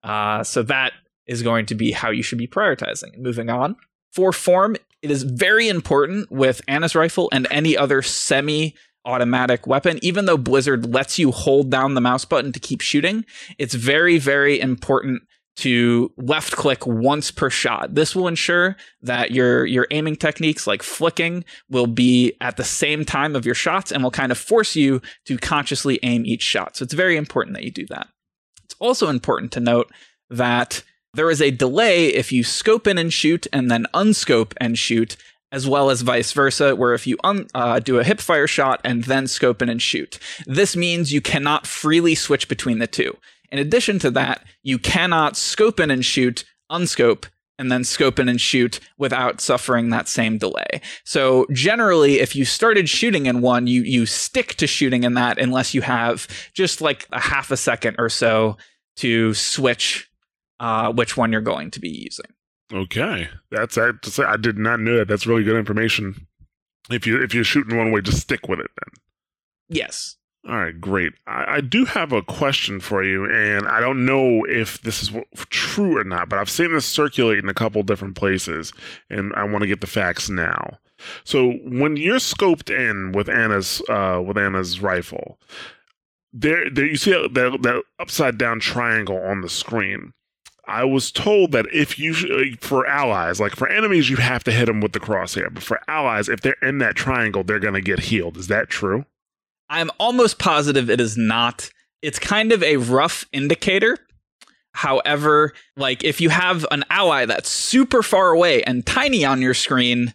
Uh, 0.04 0.44
so 0.44 0.64
that 0.64 0.94
is 1.28 1.44
going 1.44 1.66
to 1.68 1.76
be 1.76 1.92
how 1.92 2.10
you 2.10 2.24
should 2.24 2.38
be 2.38 2.48
prioritizing. 2.48 3.18
Moving 3.18 3.50
on. 3.50 3.76
For 4.12 4.34
form, 4.34 4.76
it 5.02 5.10
is 5.10 5.24
very 5.24 5.70
important 5.70 6.30
with 6.32 6.62
Ana's 6.68 6.96
rifle 6.96 7.30
and 7.32 7.48
any 7.50 7.78
other 7.78 8.02
semi 8.02 8.76
automatic 9.06 9.68
weapon, 9.68 10.00
even 10.02 10.26
though 10.26 10.38
Blizzard 10.38 10.94
lets 10.94 11.18
you 11.18 11.32
hold 11.32 11.70
down 11.70 11.94
the 11.94 12.02
mouse 12.02 12.26
button 12.26 12.52
to 12.52 12.60
keep 12.60 12.82
shooting, 12.82 13.26
it's 13.58 13.74
very, 13.74 14.18
very 14.18 14.60
important 14.60 15.24
to 15.58 16.12
left 16.18 16.54
click 16.54 16.88
once 16.88 17.30
per 17.30 17.50
shot. 17.50 17.94
This 17.94 18.16
will 18.16 18.28
ensure 18.28 18.78
that 19.02 19.32
your 19.32 19.66
your 19.66 19.86
aiming 19.92 20.16
techniques 20.16 20.66
like 20.66 20.82
flicking 20.82 21.44
will 21.70 21.88
be 21.88 22.34
at 22.40 22.58
the 22.58 22.64
same 22.64 23.04
time 23.04 23.36
of 23.36 23.46
your 23.46 23.56
shots 23.56 23.92
and 23.92 24.02
will 24.02 24.12
kind 24.12 24.32
of 24.32 24.38
force 24.38 24.76
you 24.76 25.02
to 25.26 25.38
consciously 25.38 26.00
aim 26.04 26.26
each 26.26 26.42
shot. 26.42 26.78
So 26.78 26.84
it's 26.84 26.94
very 26.94 27.18
important 27.18 27.56
that 27.56 27.64
you 27.64 27.72
do 27.72 27.86
that. 27.88 28.08
It's 28.64 28.76
also 28.80 29.10
important 29.10 29.52
to 29.54 29.60
note 29.60 29.92
that 30.30 30.84
there 31.14 31.30
is 31.30 31.42
a 31.42 31.52
delay 31.52 32.08
if 32.08 32.32
you 32.32 32.44
scope 32.44 32.88
in 32.88 32.98
and 32.98 33.12
shoot 33.12 33.46
and 33.52 33.70
then 33.70 33.86
unscope 33.94 34.54
and 34.58 34.78
shoot 34.78 35.18
as 35.52 35.68
well 35.68 35.90
as 35.90 36.02
vice 36.02 36.32
versa, 36.32 36.76
where 36.76 36.94
if 36.94 37.06
you 37.06 37.18
un- 37.24 37.48
uh, 37.54 37.80
do 37.80 38.00
a 38.00 38.04
hip 38.04 38.20
fire 38.20 38.48
shot 38.48 38.80
and 38.84 39.04
then 39.06 39.28
scope 39.28 39.62
in 39.62 39.70
and 39.70 39.82
shoot. 39.82 40.18
This 40.46 40.76
means 40.76 41.14
you 41.14 41.22
cannot 41.22 41.68
freely 41.68 42.16
switch 42.16 42.48
between 42.48 42.80
the 42.80 42.88
two. 42.88 43.18
In 43.52 43.60
addition 43.60 44.00
to 44.00 44.12
that, 44.12 44.46
you 44.64 44.80
cannot 44.80 45.36
scope 45.36 45.80
in 45.80 45.92
and 45.92 46.06
shoot, 46.06 46.46
unscope, 46.72 47.26
and 47.60 47.72
then 47.72 47.84
scope 47.84 48.18
in 48.18 48.28
and 48.28 48.42
shoot 48.42 48.80
without 48.98 49.40
suffering 49.40 49.90
that 49.90 50.08
same 50.08 50.38
delay. 50.38 50.82
So 51.04 51.46
generally, 51.52 52.20
if 52.20 52.36
you 52.36 52.44
started 52.44 52.90
shooting 52.90 53.28
in 53.28 53.42
one, 53.42 53.68
you 53.68 53.84
you 53.84 54.08
stick 54.08 54.56
to 54.56 54.66
shooting 54.66 55.04
in 55.04 55.14
that 55.14 55.38
unless 55.38 55.74
you 55.74 55.82
have 55.82 56.28
just 56.54 56.82
like 56.82 57.08
a 57.12 57.20
half 57.20 57.52
a 57.52 57.58
second 57.58 57.98
or 58.00 58.10
so 58.10 58.58
to 58.96 59.34
switch 59.36 60.10
uh, 60.60 60.92
which 60.92 61.18
one 61.18 61.32
you're 61.32 61.42
going 61.42 61.70
to 61.72 61.80
be 61.80 61.90
using. 61.90 62.34
Okay, 62.74 63.30
that's 63.50 63.78
I, 63.78 63.92
I 64.26 64.38
did 64.38 64.58
not 64.58 64.80
know 64.80 64.98
that. 64.98 65.08
That's 65.08 65.28
really 65.28 65.44
good 65.44 65.58
information. 65.58 66.28
If 66.90 67.06
you 67.06 67.22
if 67.22 67.34
you're 67.34 67.44
shooting 67.44 67.78
one 67.78 67.92
way, 67.92 68.02
just 68.02 68.22
stick 68.22 68.48
with 68.48 68.60
it 68.60 68.72
then. 68.80 68.94
Yes. 69.70 70.18
All 70.48 70.58
right, 70.58 70.80
great. 70.80 71.14
I, 71.28 71.58
I 71.58 71.62
do 71.62 71.86
have 71.86 72.12
a 72.12 72.24
question 72.24 72.80
for 72.80 73.04
you, 73.04 73.26
and 73.26 73.68
I 73.68 73.80
don't 73.80 74.06
know 74.06 74.44
if 74.46 74.82
this 74.82 75.04
is 75.04 75.12
true 75.50 76.00
or 76.00 76.04
not, 76.04 76.30
but 76.30 76.40
I've 76.40 76.50
seen 76.50 76.74
this 76.74 76.86
circulate 76.86 77.38
in 77.40 77.50
a 77.50 77.54
couple 77.54 77.84
different 77.84 78.16
places, 78.16 78.74
and 79.10 79.34
I 79.36 79.44
want 79.44 79.62
to 79.62 79.68
get 79.68 79.82
the 79.82 79.88
facts 79.88 80.30
now. 80.30 80.80
So 81.24 81.52
when 81.64 81.96
you're 81.96 82.18
scoped 82.18 82.70
in 82.70 83.12
with 83.12 83.30
Ana's 83.30 83.82
uh, 83.88 84.22
with 84.26 84.38
Ana's 84.38 84.82
rifle, 84.82 85.40
there, 86.34 86.70
there 86.70 86.86
you 86.86 86.98
see 86.98 87.12
that, 87.12 87.34
that 87.34 87.84
upside 88.00 88.38
down 88.38 88.60
triangle 88.60 89.18
on 89.18 89.42
the 89.42 89.50
screen. 89.50 90.14
I 90.66 90.84
was 90.84 91.12
told 91.12 91.52
that 91.54 91.66
if 91.74 91.98
you 91.98 92.14
for 92.62 92.86
allies, 92.86 93.40
like 93.40 93.56
for 93.56 93.68
enemies, 93.68 94.10
you 94.10 94.18
have 94.18 94.44
to 94.46 94.52
hit 94.52 94.68
them 94.68 94.80
with 94.80 94.94
the 94.94 95.00
crosshair, 95.00 95.54
but 95.54 95.64
for 95.64 95.82
allies, 95.88 96.30
if 96.30 96.42
they're 96.42 96.56
in 96.62 96.78
that 96.78 96.96
triangle, 96.96 97.44
they're 97.44 97.60
going 97.60 97.74
to 97.74 97.82
get 97.82 98.00
healed. 98.00 98.38
Is 98.38 98.48
that 98.48 98.70
true? 98.70 99.06
I'm 99.70 99.90
almost 100.00 100.38
positive 100.38 100.90
it 100.90 101.02
is 101.02 101.18
not. 101.18 101.72
It's 102.02 102.20
kind 102.20 102.52
of 102.52 102.62
a 102.62 102.78
rough 102.78 103.26
indicator. 103.32 103.98
However, 104.74 105.54
like 105.76 106.04
if 106.04 106.22
you 106.22 106.30
have 106.30 106.66
an 106.72 106.84
ally 106.90 107.26
that's 107.26 107.50
super 107.50 108.04
far 108.04 108.30
away 108.30 108.64
and 108.64 108.86
tiny 108.86 109.26
on 109.26 109.42
your 109.42 109.54
screen, 109.54 110.14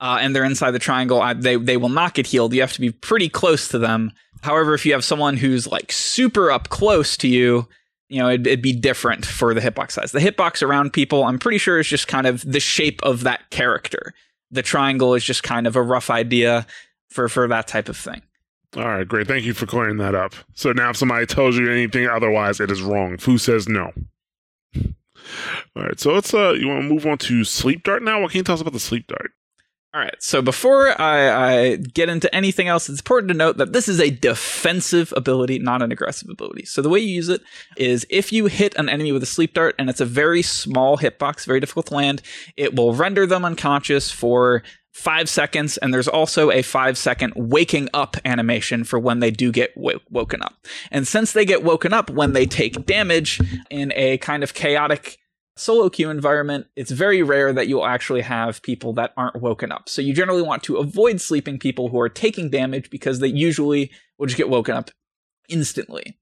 uh, 0.00 0.18
and 0.20 0.34
they're 0.34 0.44
inside 0.44 0.70
the 0.70 0.78
triangle, 0.78 1.20
I, 1.20 1.34
they 1.34 1.56
they 1.56 1.76
will 1.76 1.88
not 1.88 2.14
get 2.14 2.28
healed. 2.28 2.54
You 2.54 2.60
have 2.60 2.72
to 2.74 2.80
be 2.80 2.92
pretty 2.92 3.28
close 3.28 3.68
to 3.68 3.78
them. 3.78 4.12
However, 4.42 4.74
if 4.74 4.86
you 4.86 4.92
have 4.92 5.04
someone 5.04 5.36
who's 5.36 5.66
like 5.66 5.90
super 5.90 6.50
up 6.50 6.68
close 6.68 7.16
to 7.18 7.28
you, 7.28 7.68
you 8.08 8.20
know, 8.20 8.28
it'd, 8.28 8.46
it'd 8.46 8.62
be 8.62 8.72
different 8.72 9.26
for 9.26 9.54
the 9.54 9.60
hitbox 9.60 9.92
size. 9.92 10.12
The 10.12 10.20
hitbox 10.20 10.62
around 10.62 10.92
people, 10.92 11.24
I'm 11.24 11.38
pretty 11.38 11.58
sure, 11.58 11.78
is 11.78 11.86
just 11.86 12.08
kind 12.08 12.26
of 12.26 12.50
the 12.50 12.60
shape 12.60 13.02
of 13.02 13.22
that 13.24 13.50
character. 13.50 14.14
The 14.50 14.62
triangle 14.62 15.14
is 15.14 15.24
just 15.24 15.42
kind 15.42 15.66
of 15.66 15.76
a 15.76 15.82
rough 15.82 16.08
idea 16.10 16.66
for 17.10 17.28
for 17.28 17.46
that 17.48 17.68
type 17.68 17.88
of 17.88 17.96
thing. 17.96 18.22
All 18.76 18.84
right, 18.84 19.06
great. 19.06 19.26
Thank 19.26 19.44
you 19.44 19.54
for 19.54 19.66
clearing 19.66 19.96
that 19.98 20.14
up. 20.14 20.34
So 20.54 20.72
now, 20.72 20.90
if 20.90 20.96
somebody 20.96 21.26
tells 21.26 21.56
you 21.56 21.70
anything 21.70 22.06
otherwise, 22.06 22.60
it 22.60 22.70
is 22.70 22.82
wrong. 22.82 23.16
Fu 23.16 23.38
says 23.38 23.68
no. 23.68 23.92
All 24.74 25.82
right, 25.82 25.98
so 25.98 26.12
let's 26.12 26.32
uh, 26.32 26.52
you 26.52 26.68
want 26.68 26.82
to 26.82 26.88
move 26.88 27.06
on 27.06 27.18
to 27.18 27.44
sleep 27.44 27.82
dart 27.82 28.02
now? 28.02 28.20
What 28.20 28.30
can 28.30 28.38
you 28.38 28.44
tell 28.44 28.54
us 28.54 28.60
about 28.60 28.72
the 28.72 28.80
sleep 28.80 29.06
dart? 29.06 29.32
All 29.98 30.04
right. 30.04 30.22
So 30.22 30.40
before 30.40 30.90
I, 31.00 31.56
I 31.72 31.76
get 31.76 32.08
into 32.08 32.32
anything 32.32 32.68
else, 32.68 32.88
it's 32.88 33.00
important 33.00 33.30
to 33.30 33.36
note 33.36 33.56
that 33.56 33.72
this 33.72 33.88
is 33.88 33.98
a 33.98 34.10
defensive 34.10 35.12
ability, 35.16 35.58
not 35.58 35.82
an 35.82 35.90
aggressive 35.90 36.28
ability. 36.30 36.66
So 36.66 36.82
the 36.82 36.88
way 36.88 37.00
you 37.00 37.16
use 37.16 37.28
it 37.28 37.40
is 37.76 38.06
if 38.08 38.32
you 38.32 38.46
hit 38.46 38.76
an 38.76 38.88
enemy 38.88 39.10
with 39.10 39.24
a 39.24 39.26
sleep 39.26 39.54
dart 39.54 39.74
and 39.76 39.90
it's 39.90 40.00
a 40.00 40.04
very 40.04 40.40
small 40.40 40.98
hitbox, 40.98 41.44
very 41.44 41.58
difficult 41.58 41.86
to 41.86 41.94
land, 41.94 42.22
it 42.56 42.76
will 42.76 42.94
render 42.94 43.26
them 43.26 43.44
unconscious 43.44 44.08
for 44.08 44.62
five 44.92 45.28
seconds. 45.28 45.78
And 45.78 45.92
there's 45.92 46.06
also 46.06 46.52
a 46.52 46.62
five 46.62 46.96
second 46.96 47.32
waking 47.34 47.88
up 47.92 48.16
animation 48.24 48.84
for 48.84 49.00
when 49.00 49.18
they 49.18 49.32
do 49.32 49.50
get 49.50 49.74
w- 49.74 49.98
woken 50.10 50.42
up. 50.42 50.64
And 50.92 51.08
since 51.08 51.32
they 51.32 51.44
get 51.44 51.64
woken 51.64 51.92
up 51.92 52.08
when 52.08 52.34
they 52.34 52.46
take 52.46 52.86
damage 52.86 53.40
in 53.68 53.92
a 53.96 54.18
kind 54.18 54.44
of 54.44 54.54
chaotic 54.54 55.18
solo 55.58 55.88
queue 55.88 56.10
environment, 56.10 56.66
it's 56.76 56.90
very 56.90 57.22
rare 57.22 57.52
that 57.52 57.68
you'll 57.68 57.86
actually 57.86 58.22
have 58.22 58.62
people 58.62 58.92
that 58.94 59.12
aren't 59.16 59.40
woken 59.40 59.72
up. 59.72 59.88
So 59.88 60.02
you 60.02 60.14
generally 60.14 60.42
want 60.42 60.62
to 60.64 60.76
avoid 60.76 61.20
sleeping 61.20 61.58
people 61.58 61.88
who 61.88 62.00
are 62.00 62.08
taking 62.08 62.50
damage 62.50 62.90
because 62.90 63.18
they 63.18 63.28
usually 63.28 63.90
will 64.18 64.26
just 64.26 64.36
get 64.36 64.48
woken 64.48 64.74
up 64.74 64.90
instantly. 65.48 66.18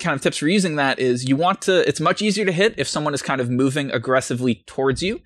Kind 0.00 0.14
of 0.14 0.22
tips 0.22 0.38
for 0.38 0.48
using 0.48 0.76
that 0.76 0.98
is 0.98 1.28
you 1.28 1.36
want 1.36 1.62
to, 1.62 1.86
it's 1.88 2.00
much 2.00 2.22
easier 2.22 2.44
to 2.44 2.52
hit 2.52 2.74
if 2.78 2.88
someone 2.88 3.14
is 3.14 3.22
kind 3.22 3.40
of 3.40 3.50
moving 3.50 3.90
aggressively 3.90 4.62
towards 4.66 5.02
you. 5.02 5.20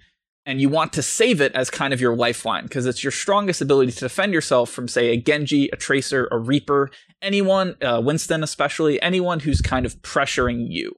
And 0.48 0.60
you 0.60 0.68
want 0.68 0.92
to 0.92 1.02
save 1.02 1.40
it 1.40 1.52
as 1.56 1.70
kind 1.70 1.92
of 1.92 2.00
your 2.00 2.14
lifeline 2.14 2.64
because 2.64 2.86
it's 2.86 3.02
your 3.02 3.10
strongest 3.10 3.60
ability 3.60 3.90
to 3.90 3.98
defend 3.98 4.32
yourself 4.32 4.70
from, 4.70 4.86
say, 4.86 5.08
a 5.08 5.16
Genji, 5.16 5.68
a 5.72 5.76
Tracer, 5.76 6.28
a 6.30 6.38
Reaper, 6.38 6.90
anyone, 7.20 7.74
uh, 7.82 8.00
Winston 8.04 8.44
especially, 8.44 9.02
anyone 9.02 9.40
who's 9.40 9.60
kind 9.60 9.84
of 9.84 10.00
pressuring 10.02 10.66
you. 10.68 10.94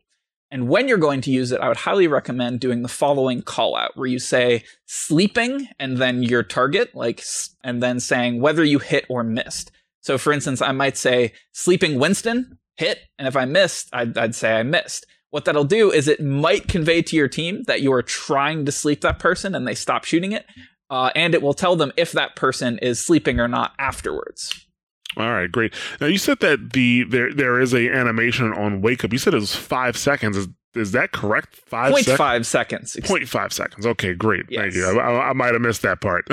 And 0.51 0.69
when 0.69 0.89
you're 0.89 0.97
going 0.97 1.21
to 1.23 1.31
use 1.31 1.53
it, 1.53 1.61
I 1.61 1.69
would 1.69 1.77
highly 1.77 2.07
recommend 2.07 2.61
doing 2.61 2.83
the 2.83 2.89
following 2.89 3.43
call 3.43 3.77
out 3.77 3.97
where 3.97 4.07
you 4.07 4.19
say 4.19 4.65
sleeping 4.87 5.69
and 5.79 5.99
then 5.99 6.23
your 6.23 6.43
target, 6.43 6.95
like, 6.95 7.23
and 7.63 7.83
then 7.83 8.01
saying 8.01 8.41
whether 8.41 8.65
you 8.65 8.79
hit 8.79 9.05
or 9.11 9.23
missed. 9.23 9.71
So 10.01 10.17
for 10.17 10.33
instance, 10.33 10.63
I 10.63 10.73
might 10.73 10.97
say 10.97 11.33
sleeping 11.53 11.99
Winston, 11.99 12.59
hit. 12.77 13.01
And 13.19 13.29
if 13.29 13.37
I 13.37 13.45
missed, 13.45 13.89
I'd, 13.93 14.17
I'd 14.17 14.35
say 14.35 14.59
I 14.59 14.63
missed. 14.63 15.05
What 15.31 15.45
that'll 15.45 15.65
do 15.65 15.93
is 15.93 16.09
it 16.09 16.23
might 16.23 16.69
convey 16.69 17.03
to 17.03 17.17
your 17.17 17.29
team 17.29 17.65
that 17.65 17.83
you 17.83 17.93
are 17.93 18.03
trying 18.03 18.65
to 18.65 18.73
sleep 18.73 19.03
that 19.03 19.19
person 19.19 19.55
and 19.55 19.69
they 19.69 19.75
stop 19.75 20.05
shooting 20.05 20.33
it. 20.33 20.47
Uh, 20.89 21.11
and 21.15 21.35
it 21.35 21.43
will 21.43 21.53
tell 21.53 21.77
them 21.77 21.93
if 21.99 22.13
that 22.13 22.35
person 22.35 22.79
is 22.79 23.05
sleeping 23.05 23.39
or 23.39 23.49
not 23.49 23.73
afterwards. 23.79 24.67
All 25.19 25.33
right, 25.33 25.51
great. 25.51 25.75
Now 26.01 26.07
you 26.07 26.19
said 26.19 26.39
that 26.41 26.73
the 26.75 27.03
there 27.05 27.35
there 27.35 27.61
is 27.61 27.75
a 27.75 27.91
animation 27.91 28.53
on 28.53 28.81
wake 28.81 29.05
up. 29.05 29.13
You 29.13 29.19
said 29.19 29.35
it 29.35 29.41
was 29.41 29.55
five 29.55 29.97
seconds. 29.97 30.37
Is 30.37 30.49
is 30.75 30.93
that 30.93 31.11
correct? 31.11 31.57
Five 31.57 31.93
Point 31.93 32.05
sec- 32.05 32.17
five 32.17 32.47
seconds. 32.47 32.97
Point 33.03 33.29
five 33.29 33.53
seconds. 33.53 33.85
Okay, 33.85 34.15
great. 34.15 34.47
Thank 34.55 34.75
you. 34.75 34.87
I, 34.87 34.93
I, 34.93 35.31
I 35.31 35.33
might 35.33 35.55
have 35.55 35.63
missed 35.63 35.83
that 35.83 36.01
part. 36.01 36.29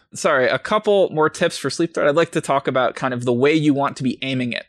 sorry, 0.14 0.48
a 0.48 0.58
couple 0.58 1.10
more 1.10 1.28
tips 1.28 1.58
for 1.58 1.68
sleep 1.68 1.92
dart. 1.92 2.08
I'd 2.08 2.16
like 2.16 2.32
to 2.32 2.40
talk 2.40 2.66
about 2.66 2.94
kind 2.94 3.12
of 3.12 3.24
the 3.26 3.34
way 3.34 3.52
you 3.52 3.74
want 3.74 3.98
to 3.98 4.02
be 4.02 4.18
aiming 4.22 4.52
it. 4.52 4.64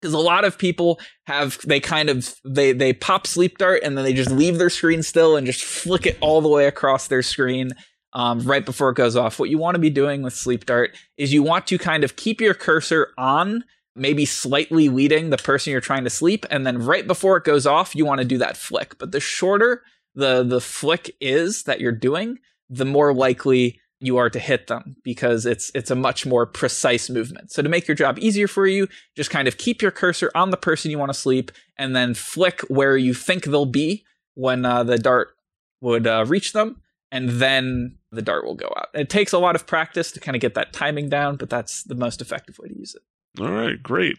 Because 0.00 0.12
a 0.12 0.18
lot 0.18 0.44
of 0.44 0.58
people 0.58 1.00
have 1.26 1.58
they 1.66 1.80
kind 1.80 2.10
of 2.10 2.34
they 2.44 2.72
they 2.72 2.92
pop 2.92 3.26
sleep 3.26 3.58
dart 3.58 3.80
and 3.82 3.96
then 3.96 4.04
they 4.04 4.12
just 4.12 4.30
leave 4.30 4.58
their 4.58 4.70
screen 4.70 5.02
still 5.02 5.34
and 5.34 5.46
just 5.46 5.64
flick 5.64 6.06
it 6.06 6.18
all 6.20 6.40
the 6.40 6.48
way 6.48 6.66
across 6.66 7.08
their 7.08 7.22
screen 7.22 7.72
um, 8.18 8.40
right 8.40 8.66
before 8.66 8.90
it 8.90 8.96
goes 8.96 9.14
off. 9.14 9.38
What 9.38 9.48
you 9.48 9.58
want 9.58 9.76
to 9.76 9.80
be 9.80 9.90
doing 9.90 10.22
with 10.22 10.34
sleep 10.34 10.66
dart 10.66 10.96
is 11.16 11.32
you 11.32 11.44
want 11.44 11.68
to 11.68 11.78
kind 11.78 12.02
of 12.02 12.16
keep 12.16 12.40
your 12.40 12.52
cursor 12.52 13.12
on, 13.16 13.62
maybe 13.94 14.26
slightly 14.26 14.88
leading 14.88 15.30
the 15.30 15.36
person 15.36 15.70
you're 15.70 15.80
trying 15.80 16.02
to 16.02 16.10
sleep, 16.10 16.44
and 16.50 16.66
then 16.66 16.84
right 16.84 17.06
before 17.06 17.36
it 17.36 17.44
goes 17.44 17.64
off, 17.64 17.94
you 17.94 18.04
want 18.04 18.20
to 18.20 18.26
do 18.26 18.36
that 18.38 18.56
flick. 18.56 18.98
But 18.98 19.12
the 19.12 19.20
shorter 19.20 19.82
the 20.16 20.42
the 20.42 20.60
flick 20.60 21.14
is 21.20 21.62
that 21.62 21.80
you're 21.80 21.92
doing, 21.92 22.38
the 22.68 22.84
more 22.84 23.14
likely 23.14 23.78
you 24.00 24.16
are 24.16 24.30
to 24.30 24.40
hit 24.40 24.66
them 24.66 24.96
because 25.04 25.46
it's 25.46 25.70
it's 25.76 25.92
a 25.92 25.94
much 25.94 26.26
more 26.26 26.44
precise 26.44 27.08
movement. 27.08 27.52
So 27.52 27.62
to 27.62 27.68
make 27.68 27.86
your 27.86 27.94
job 27.94 28.18
easier 28.18 28.48
for 28.48 28.66
you, 28.66 28.88
just 29.16 29.30
kind 29.30 29.46
of 29.46 29.58
keep 29.58 29.80
your 29.80 29.92
cursor 29.92 30.32
on 30.34 30.50
the 30.50 30.56
person 30.56 30.90
you 30.90 30.98
want 30.98 31.12
to 31.12 31.18
sleep 31.18 31.52
and 31.76 31.94
then 31.94 32.14
flick 32.14 32.62
where 32.62 32.96
you 32.96 33.14
think 33.14 33.44
they'll 33.44 33.64
be 33.64 34.04
when 34.34 34.64
uh, 34.64 34.82
the 34.82 34.98
dart 34.98 35.36
would 35.80 36.08
uh, 36.08 36.24
reach 36.26 36.52
them 36.52 36.82
and 37.10 37.28
then 37.28 37.97
the 38.10 38.22
dart 38.22 38.44
will 38.44 38.54
go 38.54 38.72
out. 38.76 38.88
It 38.94 39.10
takes 39.10 39.32
a 39.32 39.38
lot 39.38 39.54
of 39.54 39.66
practice 39.66 40.12
to 40.12 40.20
kind 40.20 40.34
of 40.34 40.40
get 40.40 40.54
that 40.54 40.72
timing 40.72 41.08
down, 41.08 41.36
but 41.36 41.50
that's 41.50 41.82
the 41.84 41.94
most 41.94 42.20
effective 42.20 42.58
way 42.58 42.68
to 42.68 42.78
use 42.78 42.94
it. 42.94 43.02
All 43.40 43.52
right, 43.52 43.80
great. 43.82 44.18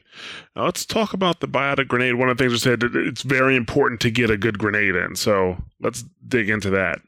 Now 0.55 0.65
let's 0.65 0.85
talk 0.85 1.13
about 1.13 1.39
the 1.39 1.47
biotic 1.47 1.87
grenade. 1.87 2.15
One 2.15 2.29
of 2.29 2.37
the 2.37 2.43
things 2.43 2.53
you 2.53 2.59
said, 2.59 2.83
it's 2.83 3.23
very 3.23 3.55
important 3.55 3.99
to 4.01 4.11
get 4.11 4.29
a 4.29 4.37
good 4.37 4.59
grenade 4.59 4.95
in. 4.95 5.15
So 5.15 5.57
let's 5.81 6.03
dig 6.27 6.49
into 6.49 6.69
that. 6.69 7.01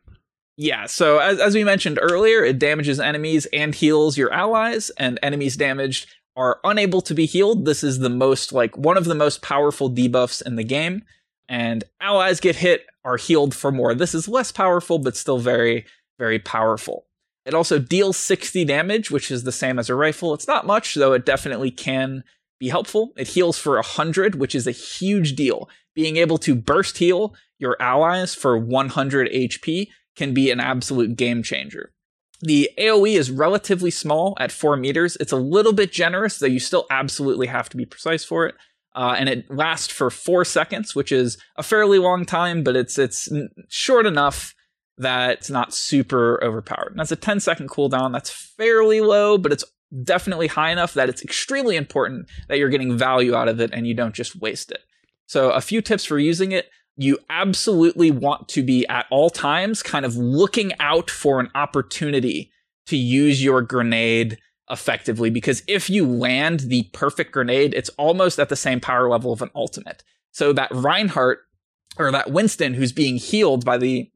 Yeah, 0.57 0.85
so 0.85 1.19
as, 1.19 1.39
as 1.39 1.55
we 1.55 1.63
mentioned 1.63 1.97
earlier, 2.01 2.43
it 2.43 2.59
damages 2.59 2.99
enemies 2.99 3.47
and 3.53 3.73
heals 3.73 4.17
your 4.17 4.31
allies, 4.33 4.89
and 4.91 5.17
enemies 5.23 5.55
damaged 5.55 6.07
are 6.35 6.59
unable 6.63 7.01
to 7.01 7.13
be 7.13 7.25
healed. 7.25 7.65
This 7.65 7.83
is 7.83 7.99
the 7.99 8.09
most, 8.09 8.51
like, 8.51 8.77
one 8.77 8.97
of 8.97 9.05
the 9.05 9.15
most 9.15 9.41
powerful 9.41 9.89
debuffs 9.89 10.45
in 10.45 10.57
the 10.57 10.63
game. 10.63 11.03
And 11.49 11.83
allies 11.99 12.39
get 12.39 12.57
hit 12.57 12.85
are 13.03 13.17
healed 13.17 13.55
for 13.55 13.71
more. 13.71 13.95
This 13.95 14.13
is 14.13 14.27
less 14.27 14.51
powerful, 14.51 14.99
but 14.99 15.17
still 15.17 15.39
very, 15.39 15.85
very 16.21 16.37
powerful. 16.37 17.07
It 17.47 17.55
also 17.55 17.79
deals 17.79 18.15
60 18.15 18.63
damage, 18.65 19.09
which 19.09 19.31
is 19.31 19.43
the 19.43 19.51
same 19.51 19.79
as 19.79 19.89
a 19.89 19.95
rifle. 19.95 20.35
It's 20.35 20.47
not 20.47 20.67
much, 20.67 20.93
though 20.93 21.13
it 21.13 21.25
definitely 21.25 21.71
can 21.71 22.23
be 22.59 22.69
helpful. 22.69 23.11
It 23.17 23.29
heals 23.29 23.57
for 23.57 23.73
100, 23.73 24.35
which 24.35 24.53
is 24.53 24.67
a 24.67 24.71
huge 24.71 25.35
deal. 25.35 25.67
Being 25.95 26.17
able 26.17 26.37
to 26.37 26.53
burst 26.53 26.99
heal 26.99 27.33
your 27.57 27.75
allies 27.79 28.35
for 28.35 28.55
100 28.55 29.31
HP 29.31 29.87
can 30.15 30.31
be 30.31 30.51
an 30.51 30.59
absolute 30.59 31.17
game 31.17 31.41
changer. 31.41 31.91
The 32.41 32.69
AoE 32.77 33.15
is 33.15 33.31
relatively 33.31 33.89
small 33.89 34.37
at 34.39 34.51
4 34.51 34.77
meters. 34.77 35.17
It's 35.19 35.31
a 35.31 35.37
little 35.37 35.73
bit 35.73 35.91
generous, 35.91 36.37
though 36.37 36.45
you 36.45 36.59
still 36.59 36.85
absolutely 36.91 37.47
have 37.47 37.67
to 37.69 37.77
be 37.77 37.85
precise 37.87 38.23
for 38.23 38.45
it. 38.45 38.53
Uh, 38.93 39.15
and 39.17 39.27
it 39.27 39.49
lasts 39.49 39.91
for 39.91 40.11
4 40.11 40.45
seconds, 40.45 40.95
which 40.95 41.11
is 41.11 41.39
a 41.55 41.63
fairly 41.63 41.97
long 41.97 42.25
time, 42.25 42.61
but 42.61 42.75
it's 42.75 42.99
it's 42.99 43.27
short 43.69 44.05
enough 44.05 44.53
that 44.97 45.31
it's 45.31 45.49
not 45.49 45.73
super 45.73 46.41
overpowered. 46.43 46.91
And 46.91 46.99
that's 46.99 47.11
a 47.11 47.15
10 47.15 47.39
second 47.39 47.69
cooldown. 47.69 48.11
That's 48.11 48.29
fairly 48.29 49.01
low, 49.01 49.37
but 49.37 49.51
it's 49.51 49.65
definitely 50.03 50.47
high 50.47 50.71
enough 50.71 50.93
that 50.93 51.09
it's 51.09 51.23
extremely 51.23 51.75
important 51.75 52.29
that 52.47 52.57
you're 52.57 52.69
getting 52.69 52.97
value 52.97 53.35
out 53.35 53.47
of 53.47 53.59
it 53.59 53.71
and 53.73 53.87
you 53.87 53.93
don't 53.93 54.15
just 54.15 54.35
waste 54.35 54.71
it. 54.71 54.81
So, 55.25 55.51
a 55.51 55.61
few 55.61 55.81
tips 55.81 56.05
for 56.05 56.19
using 56.19 56.51
it. 56.51 56.69
You 56.97 57.19
absolutely 57.29 58.11
want 58.11 58.49
to 58.49 58.63
be 58.63 58.85
at 58.87 59.05
all 59.09 59.29
times 59.29 59.81
kind 59.81 60.05
of 60.05 60.17
looking 60.17 60.73
out 60.79 61.09
for 61.09 61.39
an 61.39 61.49
opportunity 61.55 62.51
to 62.87 62.97
use 62.97 63.43
your 63.43 63.61
grenade 63.61 64.37
effectively 64.69 65.29
because 65.29 65.63
if 65.67 65.89
you 65.89 66.05
land 66.05 66.61
the 66.61 66.83
perfect 66.93 67.31
grenade, 67.31 67.73
it's 67.73 67.89
almost 67.97 68.39
at 68.39 68.49
the 68.49 68.55
same 68.55 68.79
power 68.79 69.09
level 69.09 69.31
of 69.31 69.41
an 69.41 69.51
ultimate. 69.55 70.03
So 70.31 70.53
that 70.53 70.71
Reinhardt 70.71 71.39
or 71.97 72.11
that 72.11 72.31
Winston 72.31 72.73
who's 72.73 72.91
being 72.91 73.17
healed 73.17 73.65
by 73.65 73.77
the 73.77 74.09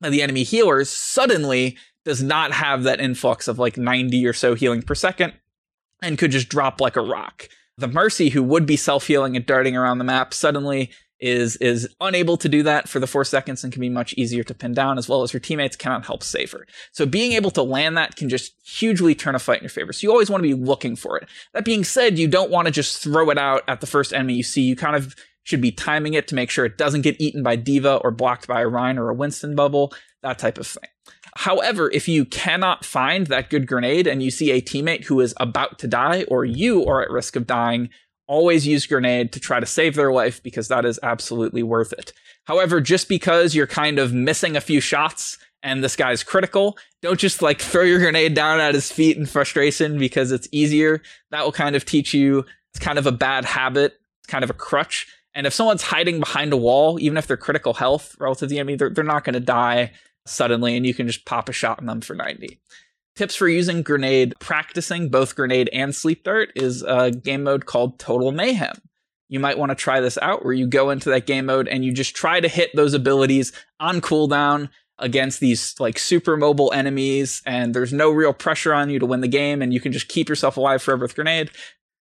the 0.00 0.22
enemy 0.22 0.42
healers 0.42 0.90
suddenly 0.90 1.76
does 2.04 2.22
not 2.22 2.52
have 2.52 2.82
that 2.82 3.00
influx 3.00 3.48
of 3.48 3.58
like 3.58 3.76
90 3.76 4.26
or 4.26 4.32
so 4.32 4.54
healing 4.54 4.82
per 4.82 4.94
second 4.94 5.32
and 6.02 6.18
could 6.18 6.30
just 6.30 6.48
drop 6.48 6.80
like 6.80 6.96
a 6.96 7.00
rock. 7.00 7.48
The 7.76 7.88
Mercy, 7.88 8.28
who 8.28 8.42
would 8.42 8.66
be 8.66 8.76
self 8.76 9.06
healing 9.06 9.36
and 9.36 9.44
darting 9.44 9.76
around 9.76 9.98
the 9.98 10.04
map, 10.04 10.32
suddenly 10.32 10.90
is 11.20 11.56
is 11.56 11.88
unable 12.00 12.36
to 12.36 12.48
do 12.48 12.62
that 12.62 12.88
for 12.88 13.00
the 13.00 13.06
four 13.06 13.24
seconds 13.24 13.64
and 13.64 13.72
can 13.72 13.80
be 13.80 13.88
much 13.88 14.12
easier 14.14 14.44
to 14.44 14.54
pin 14.54 14.74
down, 14.74 14.98
as 14.98 15.08
well 15.08 15.22
as 15.22 15.30
her 15.32 15.38
teammates 15.38 15.74
cannot 15.74 16.04
help 16.04 16.22
save 16.22 16.52
her. 16.52 16.66
So 16.92 17.06
being 17.06 17.32
able 17.32 17.50
to 17.52 17.62
land 17.62 17.96
that 17.96 18.16
can 18.16 18.28
just 18.28 18.52
hugely 18.64 19.14
turn 19.14 19.34
a 19.34 19.38
fight 19.38 19.58
in 19.58 19.64
your 19.64 19.70
favor. 19.70 19.92
So 19.92 20.04
you 20.04 20.10
always 20.10 20.30
want 20.30 20.42
to 20.42 20.48
be 20.48 20.54
looking 20.54 20.96
for 20.96 21.16
it. 21.16 21.28
That 21.52 21.64
being 21.64 21.82
said, 21.82 22.18
you 22.18 22.28
don't 22.28 22.50
want 22.50 22.66
to 22.66 22.72
just 22.72 23.02
throw 23.02 23.30
it 23.30 23.38
out 23.38 23.62
at 23.66 23.80
the 23.80 23.86
first 23.86 24.12
enemy 24.12 24.34
you 24.34 24.42
see. 24.42 24.62
You 24.62 24.76
kind 24.76 24.94
of 24.94 25.16
should 25.44 25.60
be 25.60 25.70
timing 25.70 26.14
it 26.14 26.26
to 26.28 26.34
make 26.34 26.50
sure 26.50 26.64
it 26.64 26.78
doesn't 26.78 27.02
get 27.02 27.20
eaten 27.20 27.42
by 27.42 27.56
D.Va 27.56 27.96
or 27.96 28.10
blocked 28.10 28.46
by 28.46 28.62
a 28.62 28.68
Rein 28.68 28.98
or 28.98 29.10
a 29.10 29.14
Winston 29.14 29.54
bubble, 29.54 29.92
that 30.22 30.38
type 30.38 30.58
of 30.58 30.66
thing. 30.66 30.88
However, 31.36 31.90
if 31.90 32.08
you 32.08 32.24
cannot 32.24 32.84
find 32.84 33.26
that 33.26 33.50
good 33.50 33.66
grenade 33.66 34.06
and 34.06 34.22
you 34.22 34.30
see 34.30 34.50
a 34.50 34.62
teammate 34.62 35.04
who 35.04 35.20
is 35.20 35.34
about 35.38 35.78
to 35.80 35.88
die 35.88 36.24
or 36.28 36.44
you 36.44 36.86
are 36.86 37.02
at 37.02 37.10
risk 37.10 37.36
of 37.36 37.46
dying, 37.46 37.90
always 38.26 38.66
use 38.66 38.86
grenade 38.86 39.32
to 39.32 39.40
try 39.40 39.60
to 39.60 39.66
save 39.66 39.94
their 39.94 40.12
life 40.12 40.42
because 40.42 40.68
that 40.68 40.84
is 40.84 41.00
absolutely 41.02 41.62
worth 41.62 41.92
it. 41.92 42.12
However, 42.44 42.80
just 42.80 43.08
because 43.08 43.54
you're 43.54 43.66
kind 43.66 43.98
of 43.98 44.12
missing 44.12 44.56
a 44.56 44.60
few 44.60 44.80
shots 44.80 45.38
and 45.62 45.82
this 45.82 45.96
guy's 45.96 46.22
critical, 46.22 46.78
don't 47.02 47.18
just 47.18 47.42
like 47.42 47.60
throw 47.60 47.82
your 47.82 47.98
grenade 47.98 48.34
down 48.34 48.60
at 48.60 48.74
his 48.74 48.92
feet 48.92 49.16
in 49.16 49.26
frustration 49.26 49.98
because 49.98 50.30
it's 50.30 50.48
easier. 50.52 51.02
That 51.30 51.44
will 51.44 51.52
kind 51.52 51.74
of 51.74 51.84
teach 51.84 52.14
you 52.14 52.44
it's 52.74 52.84
kind 52.84 52.98
of 52.98 53.06
a 53.06 53.12
bad 53.12 53.44
habit, 53.44 53.94
it's 54.20 54.26
kind 54.26 54.42
of 54.42 54.50
a 54.50 54.54
crutch. 54.54 55.06
And 55.34 55.46
if 55.46 55.52
someone's 55.52 55.82
hiding 55.82 56.20
behind 56.20 56.52
a 56.52 56.56
wall, 56.56 56.98
even 57.00 57.16
if 57.16 57.26
they're 57.26 57.36
critical 57.36 57.74
health 57.74 58.16
relative 58.18 58.48
to 58.48 58.54
the 58.54 58.58
enemy, 58.58 58.76
they're, 58.76 58.90
they're 58.90 59.04
not 59.04 59.24
going 59.24 59.34
to 59.34 59.40
die 59.40 59.92
suddenly, 60.26 60.76
and 60.76 60.86
you 60.86 60.94
can 60.94 61.06
just 61.06 61.24
pop 61.24 61.48
a 61.48 61.52
shot 61.52 61.80
on 61.80 61.86
them 61.86 62.00
for 62.00 62.14
90. 62.14 62.60
Tips 63.16 63.36
for 63.36 63.48
using 63.48 63.82
grenade 63.82 64.34
practicing 64.40 65.08
both 65.08 65.36
grenade 65.36 65.70
and 65.72 65.94
sleep 65.94 66.24
dart 66.24 66.50
is 66.56 66.82
a 66.82 67.10
game 67.12 67.44
mode 67.44 67.66
called 67.66 67.98
Total 67.98 68.32
Mayhem. 68.32 68.76
You 69.28 69.38
might 69.38 69.58
want 69.58 69.70
to 69.70 69.76
try 69.76 70.00
this 70.00 70.18
out 70.20 70.44
where 70.44 70.52
you 70.52 70.66
go 70.66 70.90
into 70.90 71.10
that 71.10 71.26
game 71.26 71.46
mode 71.46 71.68
and 71.68 71.84
you 71.84 71.92
just 71.92 72.16
try 72.16 72.40
to 72.40 72.48
hit 72.48 72.70
those 72.74 72.92
abilities 72.92 73.52
on 73.78 74.00
cooldown 74.00 74.68
against 74.98 75.40
these 75.40 75.74
like 75.80 75.98
super 75.98 76.36
mobile 76.36 76.72
enemies 76.72 77.42
and 77.46 77.74
there's 77.74 77.92
no 77.92 78.10
real 78.10 78.32
pressure 78.32 78.74
on 78.74 78.90
you 78.90 78.98
to 78.98 79.06
win 79.06 79.20
the 79.20 79.28
game 79.28 79.62
and 79.62 79.72
you 79.72 79.80
can 79.80 79.92
just 79.92 80.08
keep 80.08 80.28
yourself 80.28 80.56
alive 80.56 80.82
forever 80.82 81.04
with 81.04 81.14
grenade. 81.14 81.50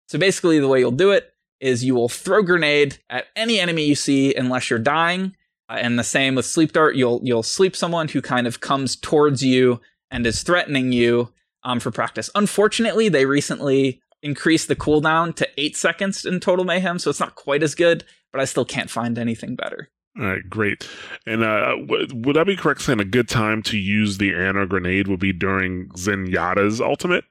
So 0.08 0.20
basically 0.20 0.60
the 0.60 0.68
way 0.68 0.80
you'll 0.80 0.92
do 0.92 1.12
it 1.12 1.33
is 1.64 1.84
you 1.84 1.96
will 1.96 2.10
throw 2.10 2.44
grenade 2.44 2.98
at 3.10 3.28
any 3.38 3.58
enemy 3.58 3.86
you 3.86 3.96
see 3.96 4.36
unless 4.36 4.70
you're 4.70 4.78
dying. 4.78 5.34
Uh, 5.70 5.78
and 5.80 5.98
the 5.98 6.04
same 6.04 6.36
with 6.36 6.46
sleep 6.46 6.74
dart, 6.74 6.96
you'll 6.96 7.22
you'll 7.24 7.42
sleep 7.42 7.76
someone 7.76 8.10
who 8.10 8.22
kind 8.22 8.46
of 8.46 8.60
comes 8.60 8.98
towards 8.98 9.42
you 9.42 9.80
and 10.12 10.28
is 10.28 10.44
threatening 10.44 10.92
you 10.92 11.32
um, 11.64 11.80
for 11.80 11.90
practice. 11.90 12.30
Unfortunately, 12.36 13.08
they 13.08 13.26
recently 13.26 14.02
increased 14.22 14.68
the 14.68 14.76
cooldown 14.76 15.34
to 15.36 15.48
eight 15.58 15.78
seconds 15.78 16.26
in 16.26 16.42
total 16.42 16.66
mayhem, 16.66 17.00
so 17.00 17.10
it's 17.10 17.20
not 17.20 17.36
quite 17.36 17.64
as 17.64 17.76
good. 17.76 18.04
But 18.34 18.42
I 18.42 18.46
still 18.46 18.66
can't 18.66 18.90
find 18.90 19.18
anything 19.18 19.56
better. 19.56 19.90
All 20.20 20.26
right, 20.26 20.48
great. 20.50 20.88
And 21.26 21.44
uh, 21.44 21.76
w- 21.78 22.08
would 22.14 22.38
I 22.38 22.44
be 22.44 22.58
correct 22.58 22.82
saying 22.82 23.00
a 23.00 23.06
good 23.06 23.30
time 23.30 23.64
to 23.64 23.78
use 23.78 24.18
the 24.18 24.36
Ana 24.36 24.68
grenade 24.68 25.08
would 25.08 25.20
be 25.20 25.34
during 25.34 25.90
Zenyatta's 25.96 26.82
ultimate? 26.82 27.24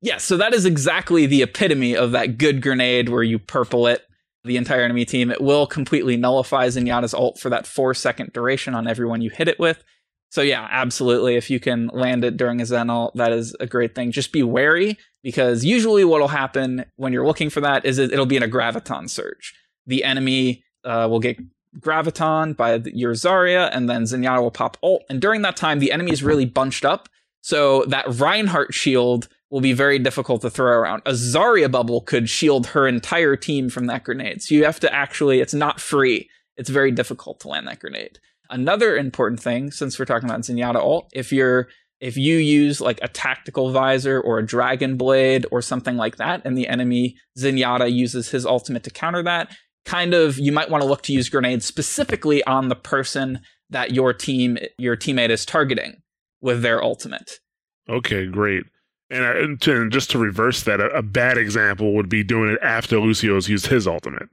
Yes, 0.00 0.24
so 0.24 0.36
that 0.36 0.54
is 0.54 0.64
exactly 0.64 1.26
the 1.26 1.42
epitome 1.42 1.96
of 1.96 2.12
that 2.12 2.38
good 2.38 2.62
grenade 2.62 3.08
where 3.08 3.22
you 3.22 3.38
purple 3.38 3.86
it 3.86 4.04
the 4.44 4.56
entire 4.56 4.82
enemy 4.82 5.04
team. 5.04 5.30
It 5.30 5.40
will 5.40 5.66
completely 5.66 6.16
nullify 6.16 6.68
Zenyatta's 6.68 7.14
ult 7.14 7.38
for 7.38 7.50
that 7.50 7.66
four 7.66 7.94
second 7.94 8.32
duration 8.32 8.74
on 8.74 8.86
everyone 8.86 9.22
you 9.22 9.30
hit 9.30 9.48
it 9.48 9.58
with. 9.58 9.82
So 10.30 10.42
yeah, 10.42 10.68
absolutely. 10.70 11.36
If 11.36 11.50
you 11.50 11.58
can 11.58 11.88
land 11.88 12.24
it 12.24 12.36
during 12.36 12.60
a 12.60 12.66
Zen 12.66 12.90
ult, 12.90 13.16
that 13.16 13.32
is 13.32 13.56
a 13.60 13.66
great 13.66 13.94
thing. 13.94 14.12
Just 14.12 14.30
be 14.30 14.42
wary 14.42 14.98
because 15.22 15.64
usually 15.64 16.04
what 16.04 16.20
will 16.20 16.28
happen 16.28 16.84
when 16.96 17.12
you're 17.12 17.26
looking 17.26 17.50
for 17.50 17.60
that 17.60 17.84
is 17.84 17.98
it, 17.98 18.12
it'll 18.12 18.26
be 18.26 18.36
in 18.36 18.42
a 18.42 18.48
graviton 18.48 19.08
surge. 19.08 19.54
The 19.86 20.04
enemy 20.04 20.64
uh, 20.84 21.08
will 21.10 21.20
get 21.20 21.38
graviton 21.80 22.56
by 22.56 22.74
your 22.92 23.12
Zarya, 23.12 23.70
and 23.72 23.88
then 23.88 24.04
Zenyatta 24.04 24.40
will 24.40 24.50
pop 24.50 24.76
ult. 24.82 25.02
And 25.08 25.20
during 25.20 25.42
that 25.42 25.56
time, 25.56 25.78
the 25.78 25.92
enemy 25.92 26.12
is 26.12 26.22
really 26.22 26.44
bunched 26.44 26.84
up. 26.84 27.08
So 27.40 27.84
that 27.84 28.04
Reinhardt 28.08 28.74
shield 28.74 29.28
will 29.50 29.60
be 29.60 29.72
very 29.72 29.98
difficult 29.98 30.42
to 30.42 30.50
throw 30.50 30.72
around. 30.72 31.02
A 31.06 31.12
Zarya 31.12 31.70
bubble 31.70 32.02
could 32.02 32.28
shield 32.28 32.68
her 32.68 32.86
entire 32.86 33.36
team 33.36 33.70
from 33.70 33.86
that 33.86 34.04
grenade. 34.04 34.42
So 34.42 34.54
you 34.54 34.64
have 34.64 34.80
to 34.80 34.92
actually, 34.92 35.40
it's 35.40 35.54
not 35.54 35.80
free. 35.80 36.28
It's 36.56 36.68
very 36.68 36.90
difficult 36.90 37.40
to 37.40 37.48
land 37.48 37.66
that 37.66 37.80
grenade. 37.80 38.18
Another 38.50 38.96
important 38.96 39.40
thing, 39.40 39.70
since 39.70 39.98
we're 39.98 40.04
talking 40.04 40.28
about 40.28 40.40
Zenyatta 40.40 40.76
ult, 40.76 41.10
if 41.12 41.32
you're 41.32 41.68
if 42.00 42.16
you 42.16 42.36
use 42.36 42.80
like 42.80 43.00
a 43.02 43.08
tactical 43.08 43.72
visor 43.72 44.20
or 44.20 44.38
a 44.38 44.46
dragon 44.46 44.96
blade 44.96 45.44
or 45.50 45.60
something 45.60 45.96
like 45.96 46.16
that, 46.16 46.42
and 46.44 46.56
the 46.56 46.68
enemy 46.68 47.16
Zenyatta 47.36 47.92
uses 47.92 48.30
his 48.30 48.46
ultimate 48.46 48.84
to 48.84 48.90
counter 48.90 49.22
that, 49.24 49.50
kind 49.84 50.14
of 50.14 50.38
you 50.38 50.52
might 50.52 50.70
want 50.70 50.82
to 50.82 50.88
look 50.88 51.02
to 51.02 51.12
use 51.12 51.28
grenades 51.28 51.64
specifically 51.64 52.44
on 52.44 52.68
the 52.68 52.76
person 52.76 53.40
that 53.70 53.92
your 53.92 54.12
team 54.12 54.58
your 54.78 54.96
teammate 54.96 55.30
is 55.30 55.44
targeting 55.44 56.00
with 56.40 56.62
their 56.62 56.82
ultimate. 56.82 57.40
Okay, 57.88 58.26
great. 58.26 58.64
And, 59.10 59.24
uh, 59.24 59.72
and, 59.72 59.90
just 59.92 60.10
to 60.10 60.18
reverse 60.18 60.64
that, 60.64 60.80
a, 60.80 60.88
a, 60.90 61.02
bad 61.02 61.38
example 61.38 61.94
would 61.94 62.10
be 62.10 62.22
doing 62.22 62.50
it 62.50 62.58
after 62.62 63.00
Lucio's 63.00 63.48
used 63.48 63.66
his 63.66 63.86
ultimate 63.86 64.28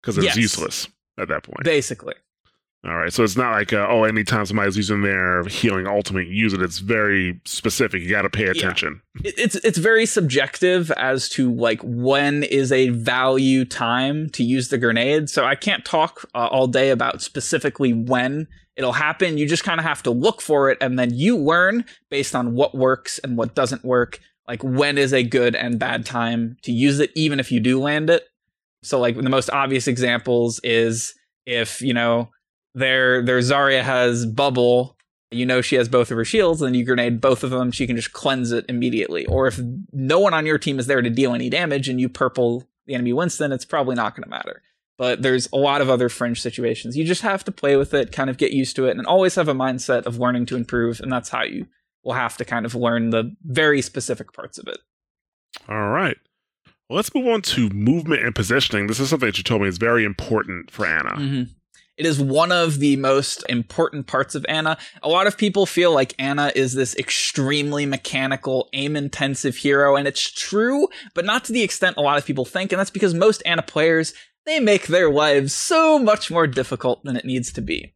because 0.00 0.16
it's 0.18 0.26
Yes. 0.26 0.36
useless 0.36 0.88
at 1.18 1.28
that 1.28 1.42
point. 1.42 1.64
Basically. 1.64 2.14
All 2.82 2.96
right, 2.96 3.12
so 3.12 3.22
it's 3.22 3.36
not 3.36 3.52
like 3.52 3.74
uh, 3.74 3.86
oh, 3.90 4.04
anytime 4.04 4.46
somebody's 4.46 4.74
using 4.74 5.02
their 5.02 5.44
healing 5.44 5.86
ultimate, 5.86 6.28
use 6.28 6.54
it. 6.54 6.62
It's 6.62 6.78
very 6.78 7.38
specific. 7.44 8.00
You 8.00 8.08
got 8.08 8.22
to 8.22 8.30
pay 8.30 8.46
attention. 8.46 9.02
It- 9.22 9.38
it's 9.38 9.56
it's 9.56 9.76
very 9.76 10.06
subjective 10.06 10.90
as 10.92 11.28
to 11.30 11.52
like 11.52 11.82
when 11.82 12.42
is 12.42 12.72
a 12.72 12.88
value 12.88 13.66
time 13.66 14.30
to 14.30 14.42
use 14.42 14.68
the 14.68 14.78
grenade. 14.78 15.28
So 15.28 15.44
I 15.44 15.56
can't 15.56 15.84
talk 15.84 16.24
uh, 16.34 16.46
all 16.46 16.68
day 16.68 16.88
about 16.88 17.20
specifically 17.20 17.92
when 17.92 18.48
it'll 18.80 18.92
happen. 18.92 19.36
You 19.36 19.46
just 19.46 19.62
kind 19.62 19.78
of 19.78 19.84
have 19.84 20.02
to 20.04 20.10
look 20.10 20.40
for 20.40 20.70
it, 20.70 20.78
and 20.80 20.98
then 20.98 21.14
you 21.14 21.36
learn 21.36 21.84
based 22.10 22.34
on 22.34 22.54
what 22.54 22.74
works 22.74 23.18
and 23.18 23.36
what 23.36 23.54
doesn't 23.54 23.84
work. 23.84 24.20
Like 24.48 24.64
when 24.64 24.98
is 24.98 25.12
a 25.12 25.22
good 25.22 25.54
and 25.54 25.78
bad 25.78 26.06
time 26.06 26.56
to 26.62 26.72
use 26.72 26.98
it, 26.98 27.12
even 27.14 27.38
if 27.38 27.52
you 27.52 27.60
do 27.60 27.80
land 27.80 28.10
it. 28.10 28.26
So 28.82 28.98
like 28.98 29.16
the 29.16 29.28
most 29.28 29.50
obvious 29.50 29.86
examples 29.86 30.60
is 30.64 31.14
if 31.46 31.82
you 31.82 31.92
know 31.92 32.30
their 32.74 33.22
their 33.22 33.40
Zarya 33.40 33.82
has 33.82 34.24
bubble 34.24 34.96
you 35.30 35.46
know 35.46 35.60
she 35.60 35.76
has 35.76 35.88
both 35.88 36.10
of 36.10 36.16
her 36.16 36.24
shields, 36.24 36.60
then 36.60 36.74
you 36.74 36.84
grenade 36.84 37.20
both 37.20 37.44
of 37.44 37.50
them. 37.50 37.70
She 37.70 37.86
can 37.86 37.96
just 37.96 38.12
cleanse 38.12 38.50
it 38.50 38.64
immediately. 38.68 39.26
Or 39.26 39.46
if 39.46 39.60
no 39.92 40.18
one 40.18 40.34
on 40.34 40.46
your 40.46 40.58
team 40.58 40.78
is 40.78 40.86
there 40.86 41.02
to 41.02 41.10
deal 41.10 41.34
any 41.34 41.48
damage 41.48 41.88
and 41.88 42.00
you 42.00 42.08
purple 42.08 42.68
the 42.86 42.94
enemy 42.94 43.12
Winston, 43.12 43.52
it's 43.52 43.64
probably 43.64 43.94
not 43.94 44.16
going 44.16 44.24
to 44.24 44.30
matter. 44.30 44.62
But 45.00 45.22
there's 45.22 45.48
a 45.50 45.56
lot 45.56 45.80
of 45.80 45.88
other 45.88 46.10
fringe 46.10 46.42
situations. 46.42 46.94
You 46.94 47.04
just 47.04 47.22
have 47.22 47.42
to 47.44 47.50
play 47.50 47.74
with 47.74 47.94
it, 47.94 48.12
kind 48.12 48.28
of 48.28 48.36
get 48.36 48.52
used 48.52 48.76
to 48.76 48.84
it, 48.84 48.98
and 48.98 49.06
always 49.06 49.34
have 49.36 49.48
a 49.48 49.54
mindset 49.54 50.04
of 50.04 50.18
learning 50.18 50.44
to 50.46 50.56
improve. 50.56 51.00
And 51.00 51.10
that's 51.10 51.30
how 51.30 51.42
you 51.42 51.68
will 52.04 52.12
have 52.12 52.36
to 52.36 52.44
kind 52.44 52.66
of 52.66 52.74
learn 52.74 53.08
the 53.08 53.34
very 53.42 53.80
specific 53.80 54.34
parts 54.34 54.58
of 54.58 54.68
it. 54.68 54.76
All 55.70 55.88
right. 55.88 56.18
Well, 56.90 56.96
let's 56.96 57.14
move 57.14 57.28
on 57.28 57.40
to 57.40 57.70
movement 57.70 58.24
and 58.24 58.34
positioning. 58.34 58.88
This 58.88 59.00
is 59.00 59.08
something 59.08 59.26
that 59.26 59.38
you 59.38 59.42
told 59.42 59.62
me 59.62 59.68
is 59.68 59.78
very 59.78 60.04
important 60.04 60.70
for 60.70 60.84
Ana. 60.84 61.12
Mhm. 61.12 61.48
It 61.96 62.04
is 62.04 62.20
one 62.20 62.52
of 62.52 62.78
the 62.78 62.96
most 62.96 63.42
important 63.48 64.06
parts 64.06 64.34
of 64.34 64.44
Ana. 64.48 64.76
A 65.02 65.08
lot 65.08 65.26
of 65.26 65.38
people 65.38 65.64
feel 65.64 65.92
like 65.92 66.14
Ana 66.18 66.52
is 66.54 66.74
this 66.74 66.94
extremely 66.96 67.86
mechanical, 67.86 68.68
aim 68.74 68.96
intensive 68.96 69.56
hero, 69.56 69.96
and 69.96 70.06
it's 70.06 70.30
true, 70.30 70.88
but 71.14 71.24
not 71.24 71.44
to 71.44 71.52
the 71.52 71.62
extent 71.62 71.96
a 71.96 72.02
lot 72.02 72.18
of 72.18 72.26
people 72.26 72.44
think, 72.44 72.72
and 72.72 72.78
that's 72.78 72.90
because 72.90 73.14
most 73.14 73.42
Ana 73.44 73.62
players, 73.62 74.14
they 74.46 74.60
make 74.60 74.86
their 74.86 75.10
lives 75.10 75.54
so 75.54 75.98
much 75.98 76.30
more 76.30 76.46
difficult 76.46 77.04
than 77.04 77.16
it 77.16 77.24
needs 77.24 77.52
to 77.52 77.60
be. 77.60 77.94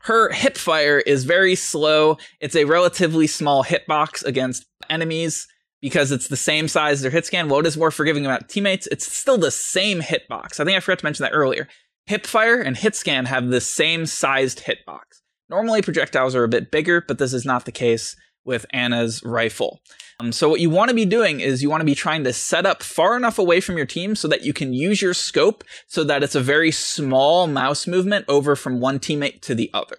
Her 0.00 0.30
hip 0.30 0.58
fire 0.58 0.98
is 0.98 1.24
very 1.24 1.54
slow. 1.54 2.18
It's 2.40 2.56
a 2.56 2.64
relatively 2.64 3.26
small 3.26 3.64
hitbox 3.64 4.24
against 4.24 4.66
enemies 4.90 5.48
because 5.80 6.12
it's 6.12 6.28
the 6.28 6.36
same 6.36 6.68
size 6.68 6.94
as 6.94 7.02
their 7.02 7.10
hit 7.10 7.26
scan. 7.26 7.50
It 7.50 7.66
is 7.66 7.76
more 7.76 7.90
forgiving 7.90 8.26
about 8.26 8.48
teammates. 8.48 8.86
It's 8.88 9.10
still 9.10 9.38
the 9.38 9.50
same 9.50 10.00
hitbox. 10.00 10.60
I 10.60 10.64
think 10.64 10.76
I 10.76 10.80
forgot 10.80 10.98
to 10.98 11.06
mention 11.06 11.24
that 11.24 11.32
earlier. 11.32 11.68
Hipfire 12.08 12.64
and 12.64 12.76
Hitscan 12.76 13.26
have 13.26 13.48
the 13.48 13.60
same 13.60 14.04
sized 14.04 14.64
hitbox. 14.64 15.22
Normally, 15.48 15.82
projectiles 15.82 16.34
are 16.34 16.44
a 16.44 16.48
bit 16.48 16.70
bigger, 16.70 17.00
but 17.00 17.18
this 17.18 17.32
is 17.32 17.46
not 17.46 17.64
the 17.64 17.72
case 17.72 18.14
with 18.44 18.66
Ana's 18.70 19.22
rifle. 19.24 19.80
Um, 20.20 20.32
so, 20.32 20.48
what 20.48 20.60
you 20.60 20.70
want 20.70 20.90
to 20.90 20.94
be 20.94 21.04
doing 21.04 21.40
is 21.40 21.62
you 21.62 21.70
want 21.70 21.80
to 21.80 21.86
be 21.86 21.94
trying 21.94 22.24
to 22.24 22.32
set 22.32 22.66
up 22.66 22.82
far 22.82 23.16
enough 23.16 23.38
away 23.38 23.60
from 23.60 23.76
your 23.76 23.86
team 23.86 24.14
so 24.14 24.28
that 24.28 24.42
you 24.42 24.52
can 24.52 24.72
use 24.72 25.02
your 25.02 25.14
scope 25.14 25.64
so 25.86 26.04
that 26.04 26.22
it's 26.22 26.34
a 26.34 26.40
very 26.40 26.70
small 26.70 27.46
mouse 27.46 27.86
movement 27.86 28.24
over 28.28 28.54
from 28.54 28.80
one 28.80 28.98
teammate 28.98 29.40
to 29.42 29.54
the 29.54 29.70
other. 29.74 29.98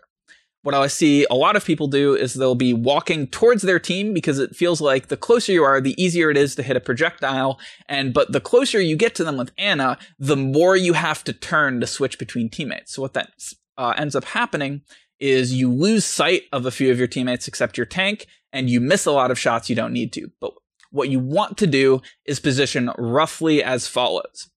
What 0.66 0.74
I 0.74 0.88
see 0.88 1.28
a 1.30 1.36
lot 1.36 1.56
of 1.56 1.64
people 1.64 1.88
do 1.88 2.16
is 2.16 2.34
they'll 2.34 2.56
be 2.56 2.74
walking 2.74 3.28
towards 3.28 3.62
their 3.62 3.78
team 3.78 4.16
because 4.16 4.40
it 4.40 4.56
feels 4.56 4.82
like 4.82 5.10
the 5.10 5.18
closer 5.18 5.52
you 5.52 5.64
are, 5.64 5.80
the 5.80 6.02
easier 6.02 6.32
it 6.32 6.38
is 6.38 6.56
to 6.56 6.64
hit 6.64 6.76
a 6.76 6.80
projectile. 6.80 7.60
And 7.88 8.16
but 8.16 8.32
the 8.32 8.42
closer 8.42 8.82
you 8.82 8.96
get 8.96 9.14
to 9.16 9.24
them 9.24 9.38
with 9.38 9.52
Ana, 9.60 10.00
the 10.18 10.36
more 10.36 10.76
you 10.76 10.94
have 10.94 11.24
to 11.26 11.34
turn 11.34 11.82
to 11.82 11.88
switch 11.88 12.18
between 12.18 12.50
teammates. 12.50 12.96
So 12.96 13.04
what 13.04 13.14
that 13.14 13.30
uh, 13.78 13.94
ends 13.96 14.16
up 14.16 14.24
happening 14.24 14.82
is 15.20 15.54
you 15.54 15.72
lose 15.72 16.04
sight 16.04 16.44
of 16.52 16.66
a 16.66 16.72
few 16.72 16.92
of 16.92 16.98
your 16.98 17.08
teammates 17.08 17.48
except 17.48 17.78
your 17.78 17.86
tank, 17.86 18.26
and 18.56 18.70
you 18.70 18.82
miss 18.82 19.06
a 19.06 19.12
lot 19.12 19.30
of 19.30 19.38
shots 19.38 19.70
you 19.70 19.76
don't 19.76 19.94
need 19.94 20.12
to. 20.14 20.32
But 20.40 20.54
what 20.92 21.10
you 21.10 21.20
want 21.20 21.58
to 21.60 21.68
do 21.68 22.02
is 22.26 22.40
position 22.40 22.90
roughly 22.98 23.62
as 23.62 23.88
follows. 23.88 24.50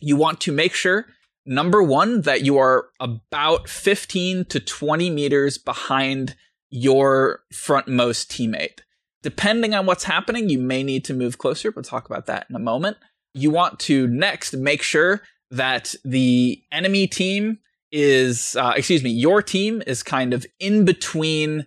You 0.00 0.16
want 0.16 0.40
to 0.42 0.52
make 0.52 0.74
sure 0.74 1.06
number 1.46 1.82
one, 1.82 2.22
that 2.22 2.42
you 2.42 2.58
are 2.58 2.90
about 3.00 3.68
15 3.68 4.46
to 4.46 4.60
20 4.60 5.10
meters 5.10 5.56
behind 5.56 6.34
your 6.68 7.40
frontmost 7.54 8.26
teammate. 8.26 8.80
Depending 9.22 9.74
on 9.74 9.86
what's 9.86 10.04
happening, 10.04 10.48
you 10.50 10.58
may 10.58 10.82
need 10.82 11.04
to 11.06 11.14
move 11.14 11.38
closer. 11.38 11.70
We'll 11.70 11.84
talk 11.84 12.06
about 12.06 12.26
that 12.26 12.46
in 12.50 12.56
a 12.56 12.60
moment. 12.60 12.96
You 13.32 13.50
want 13.50 13.78
to 13.80 14.06
next 14.08 14.54
make 14.54 14.82
sure 14.82 15.22
that 15.50 15.94
the 16.04 16.62
enemy 16.72 17.06
team 17.06 17.58
is, 17.92 18.56
uh, 18.56 18.74
excuse 18.76 19.02
me, 19.02 19.10
your 19.10 19.42
team 19.42 19.82
is 19.86 20.02
kind 20.02 20.34
of 20.34 20.44
in 20.58 20.84
between 20.84 21.66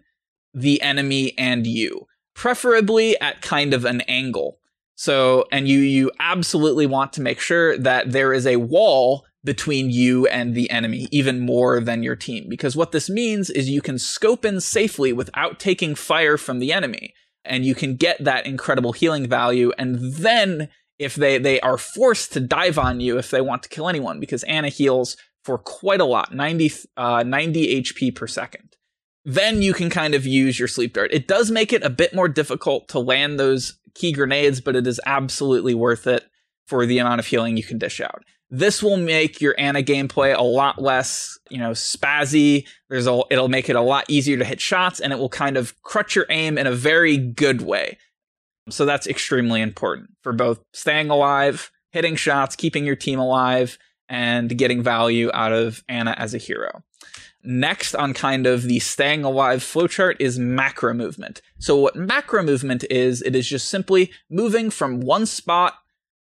the 0.53 0.81
enemy 0.81 1.33
and 1.37 1.65
you, 1.65 2.07
preferably 2.33 3.19
at 3.19 3.41
kind 3.41 3.73
of 3.73 3.85
an 3.85 4.01
angle. 4.01 4.59
So, 4.95 5.45
and 5.51 5.67
you 5.67 5.79
you 5.79 6.11
absolutely 6.19 6.85
want 6.85 7.13
to 7.13 7.21
make 7.21 7.39
sure 7.39 7.77
that 7.77 8.11
there 8.11 8.33
is 8.33 8.45
a 8.45 8.57
wall 8.57 9.25
between 9.43 9.89
you 9.89 10.27
and 10.27 10.53
the 10.53 10.69
enemy, 10.69 11.07
even 11.11 11.39
more 11.39 11.79
than 11.79 12.03
your 12.03 12.15
team. 12.15 12.47
Because 12.49 12.75
what 12.75 12.91
this 12.91 13.09
means 13.09 13.49
is 13.49 13.69
you 13.69 13.81
can 13.81 13.97
scope 13.97 14.43
in 14.43 14.59
safely 14.59 15.13
without 15.13 15.59
taking 15.59 15.95
fire 15.95 16.37
from 16.37 16.59
the 16.59 16.73
enemy, 16.73 17.13
and 17.45 17.65
you 17.65 17.73
can 17.73 17.95
get 17.95 18.21
that 18.23 18.45
incredible 18.45 18.91
healing 18.91 19.27
value. 19.27 19.71
And 19.77 19.99
then, 20.15 20.67
if 20.97 21.15
they 21.15 21.37
they 21.37 21.61
are 21.61 21.77
forced 21.77 22.33
to 22.33 22.41
dive 22.41 22.77
on 22.77 22.99
you 22.99 23.17
if 23.17 23.31
they 23.31 23.41
want 23.41 23.63
to 23.63 23.69
kill 23.69 23.87
anyone, 23.87 24.19
because 24.19 24.43
Ana 24.43 24.69
heals 24.69 25.15
for 25.43 25.57
quite 25.57 26.01
a 26.01 26.05
lot 26.05 26.33
90, 26.33 26.71
uh, 26.97 27.23
90 27.23 27.81
HP 27.81 28.13
per 28.13 28.27
second. 28.27 28.68
Then 29.25 29.61
you 29.61 29.73
can 29.73 29.89
kind 29.89 30.15
of 30.15 30.25
use 30.25 30.57
your 30.57 30.67
sleep 30.67 30.93
dart. 30.93 31.11
It 31.13 31.27
does 31.27 31.51
make 31.51 31.73
it 31.73 31.83
a 31.83 31.89
bit 31.89 32.13
more 32.15 32.27
difficult 32.29 32.87
to 32.89 32.99
land 32.99 33.39
those 33.39 33.77
key 33.93 34.11
grenades, 34.11 34.61
but 34.61 34.75
it 34.75 34.87
is 34.87 34.99
absolutely 35.05 35.73
worth 35.73 36.07
it 36.07 36.23
for 36.67 36.85
the 36.85 36.99
amount 36.99 37.19
of 37.19 37.25
healing 37.25 37.57
you 37.57 37.63
can 37.63 37.77
dish 37.77 37.99
out. 37.99 38.23
This 38.51 38.81
will 38.81 38.97
make 38.97 39.41
your 39.41 39.53
Ana 39.59 39.83
gameplay 39.83 40.35
a 40.35 40.41
lot 40.41 40.81
less, 40.81 41.37
you 41.49 41.59
know, 41.59 41.71
spazzy. 41.71 42.65
There's 42.89 43.05
a, 43.05 43.21
it'll 43.29 43.49
make 43.49 43.69
it 43.69 43.75
a 43.75 43.81
lot 43.81 44.05
easier 44.07 44.37
to 44.37 44.45
hit 44.45 44.59
shots, 44.59 44.99
and 44.99 45.13
it 45.13 45.19
will 45.19 45.29
kind 45.29 45.57
of 45.57 45.79
crutch 45.83 46.15
your 46.15 46.25
aim 46.29 46.57
in 46.57 46.65
a 46.65 46.71
very 46.71 47.17
good 47.17 47.61
way. 47.61 47.97
So 48.69 48.85
that's 48.85 49.05
extremely 49.07 49.61
important 49.61 50.11
for 50.23 50.33
both 50.33 50.59
staying 50.73 51.09
alive, 51.09 51.71
hitting 51.91 52.15
shots, 52.15 52.55
keeping 52.55 52.85
your 52.85 52.95
team 52.95 53.19
alive, 53.19 53.77
and 54.07 54.55
getting 54.57 54.81
value 54.81 55.29
out 55.33 55.53
of 55.53 55.83
Ana 55.87 56.15
as 56.17 56.33
a 56.33 56.39
hero. 56.39 56.83
Next 57.43 57.95
on 57.95 58.13
kind 58.13 58.45
of 58.45 58.63
the 58.63 58.79
staying 58.79 59.23
alive 59.23 59.61
flowchart 59.61 60.17
is 60.19 60.37
macro 60.37 60.93
movement. 60.93 61.41
So 61.57 61.77
what 61.77 61.95
macro 61.95 62.43
movement 62.43 62.83
is, 62.89 63.21
it 63.21 63.35
is 63.35 63.47
just 63.47 63.69
simply 63.69 64.11
moving 64.29 64.69
from 64.69 64.99
one 64.99 65.25
spot 65.25 65.75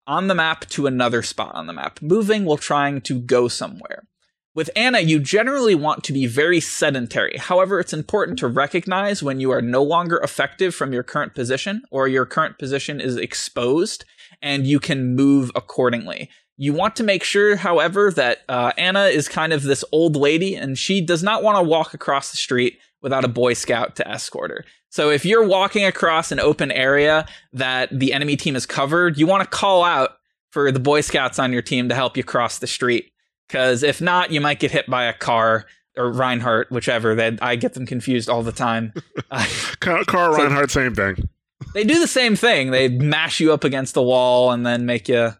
on 0.08 0.28
the 0.28 0.36
map 0.36 0.67
to 0.69 0.88
another 0.88 1.21
spot 1.21 1.54
on 1.56 1.67
the 1.67 1.73
map, 1.73 2.02
moving 2.02 2.45
while 2.45 2.58
trying 2.58 2.99
to 3.02 3.19
go 3.19 3.47
somewhere. 3.47 4.08
With 4.56 4.69
Ana, 4.76 4.99
you 4.99 5.19
generally 5.19 5.73
want 5.73 6.04
to 6.04 6.13
be 6.13 6.28
very 6.28 6.60
sedentary. 6.60 7.38
However, 7.38 7.80
it's 7.80 7.93
important 7.93 8.38
to 8.39 8.47
recognize 8.47 9.23
when 9.23 9.39
you 9.39 9.49
are 9.52 9.63
no 9.63 9.82
longer 9.82 10.17
effective 10.17 10.76
from 10.76 10.93
your 10.93 11.02
current 11.02 11.34
position 11.34 11.82
or 11.89 12.08
your 12.08 12.26
current 12.26 12.60
position 12.60 12.99
is 13.02 13.17
exposed 13.17 14.06
and 14.41 14.67
you 14.67 14.80
can 14.80 15.15
move 15.15 15.52
accordingly. 15.56 16.30
You 16.58 16.74
want 16.74 16.96
to 16.98 17.04
make 17.04 17.24
sure, 17.24 17.56
however, 17.56 18.12
that 18.12 18.39
uh, 18.48 18.72
Ana 18.78 19.06
is 19.06 19.28
kind 19.28 19.54
of 19.54 19.63
this 19.63 19.84
old 19.92 20.16
lady 20.16 20.56
and 20.56 20.78
she 20.78 21.02
does 21.02 21.24
not 21.24 21.42
want 21.44 21.58
to 21.58 21.63
walk 21.63 21.94
across 21.94 22.32
the 22.32 22.38
street 22.38 22.78
without 23.02 23.26
a 23.26 23.28
Boy 23.28 23.54
Scout 23.54 23.96
to 23.98 24.08
escort 24.08 24.52
her. 24.52 24.63
So 24.89 25.10
if 25.10 25.26
you're 25.26 25.46
walking 25.48 25.86
across 25.86 26.32
an 26.32 26.39
open 26.39 26.72
area 26.72 27.26
that 27.54 27.89
the 27.92 28.13
enemy 28.13 28.36
team 28.38 28.56
is 28.56 28.66
covered, 28.68 29.18
you 29.18 29.26
want 29.26 29.44
to 29.44 29.50
call 29.50 29.84
out 29.84 30.12
for 30.52 30.72
the 30.72 30.80
Boy 30.80 31.02
Scouts 31.02 31.39
on 31.39 31.52
your 31.52 31.63
team 31.63 31.89
to 31.89 31.96
help 31.96 32.16
you 32.16 32.24
cross 32.24 32.60
the 32.60 32.68
street. 32.68 33.12
Because 33.48 33.82
if 33.82 34.00
not, 34.00 34.32
you 34.32 34.39
might 34.39 34.60
get 34.60 34.72
hit 34.72 34.88
by 34.88 35.06
a 35.06 35.13
car 35.13 35.66
or 35.98 36.12
Reinhardt, 36.12 36.72
whichever. 36.72 37.16
That 37.16 37.39
I 37.42 37.56
get 37.56 37.74
them 37.74 37.86
confused 37.88 38.30
all 38.30 38.44
the 38.44 38.52
time. 38.52 38.94
Uh, 39.32 39.44
Car, 39.80 40.32
Reinhardt, 40.32 40.70
same 40.70 40.94
thing. 40.94 41.28
they 41.74 41.84
do 41.84 42.00
the 42.00 42.08
same 42.08 42.36
thing. 42.36 42.70
They 42.70 42.88
mash 42.88 43.39
you 43.39 43.52
up 43.52 43.63
against 43.63 43.96
the 43.96 44.04
wall 44.04 44.52
and 44.52 44.63
then 44.63 44.86
make 44.86 45.10
you 45.10 45.32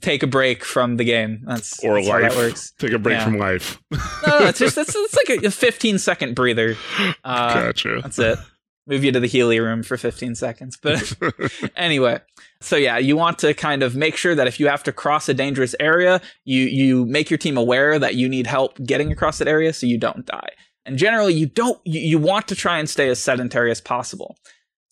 take 0.00 0.22
a 0.22 0.26
break 0.26 0.64
from 0.64 0.96
the 0.96 1.04
game. 1.04 1.42
That's, 1.46 1.82
Or 1.84 1.94
that's 1.94 2.08
how 2.08 2.20
life. 2.20 2.32
that 2.32 2.36
works. 2.38 2.72
Take 2.78 2.92
a 2.92 2.98
break 2.98 3.18
Yeah. 3.18 3.24
from 3.24 3.38
life. 3.38 3.80
No, 3.90 3.98
no, 4.26 4.46
it's 4.46 4.58
just 4.58 4.76
it's, 4.78 4.94
it's 4.94 5.16
like 5.16 5.42
a 5.44 5.50
15 5.50 5.98
second 5.98 6.34
breather. 6.34 6.76
Uh, 7.24 7.54
gotcha. 7.54 8.00
That's 8.02 8.18
it. 8.18 8.38
Move 8.86 9.04
you 9.04 9.12
to 9.12 9.20
the 9.20 9.28
Healy 9.28 9.60
room 9.60 9.82
for 9.82 9.96
15 9.96 10.34
seconds. 10.34 10.76
But 10.82 11.14
anyway, 11.76 12.20
so 12.60 12.76
yeah, 12.76 12.98
you 12.98 13.16
want 13.16 13.38
to 13.38 13.54
kind 13.54 13.82
of 13.82 13.94
make 13.94 14.16
sure 14.16 14.34
that 14.34 14.46
if 14.48 14.58
you 14.58 14.66
have 14.66 14.82
to 14.82 14.92
cross 14.92 15.28
a 15.28 15.34
dangerous 15.34 15.74
area, 15.78 16.20
you 16.44 16.64
you 16.64 17.06
make 17.06 17.30
your 17.30 17.38
team 17.38 17.56
aware 17.56 17.98
that 17.98 18.16
you 18.16 18.28
need 18.28 18.46
help 18.48 18.76
getting 18.84 19.12
across 19.12 19.38
that 19.38 19.46
area 19.48 19.72
so 19.72 19.86
you 19.86 19.98
don't 19.98 20.26
die. 20.26 20.48
And 20.84 20.98
generally, 20.98 21.32
you 21.32 21.46
don't 21.46 21.78
you, 21.84 22.00
you 22.00 22.18
want 22.18 22.48
to 22.48 22.56
try 22.56 22.78
and 22.80 22.90
stay 22.90 23.08
as 23.08 23.22
sedentary 23.22 23.70
as 23.70 23.80
possible. 23.80 24.36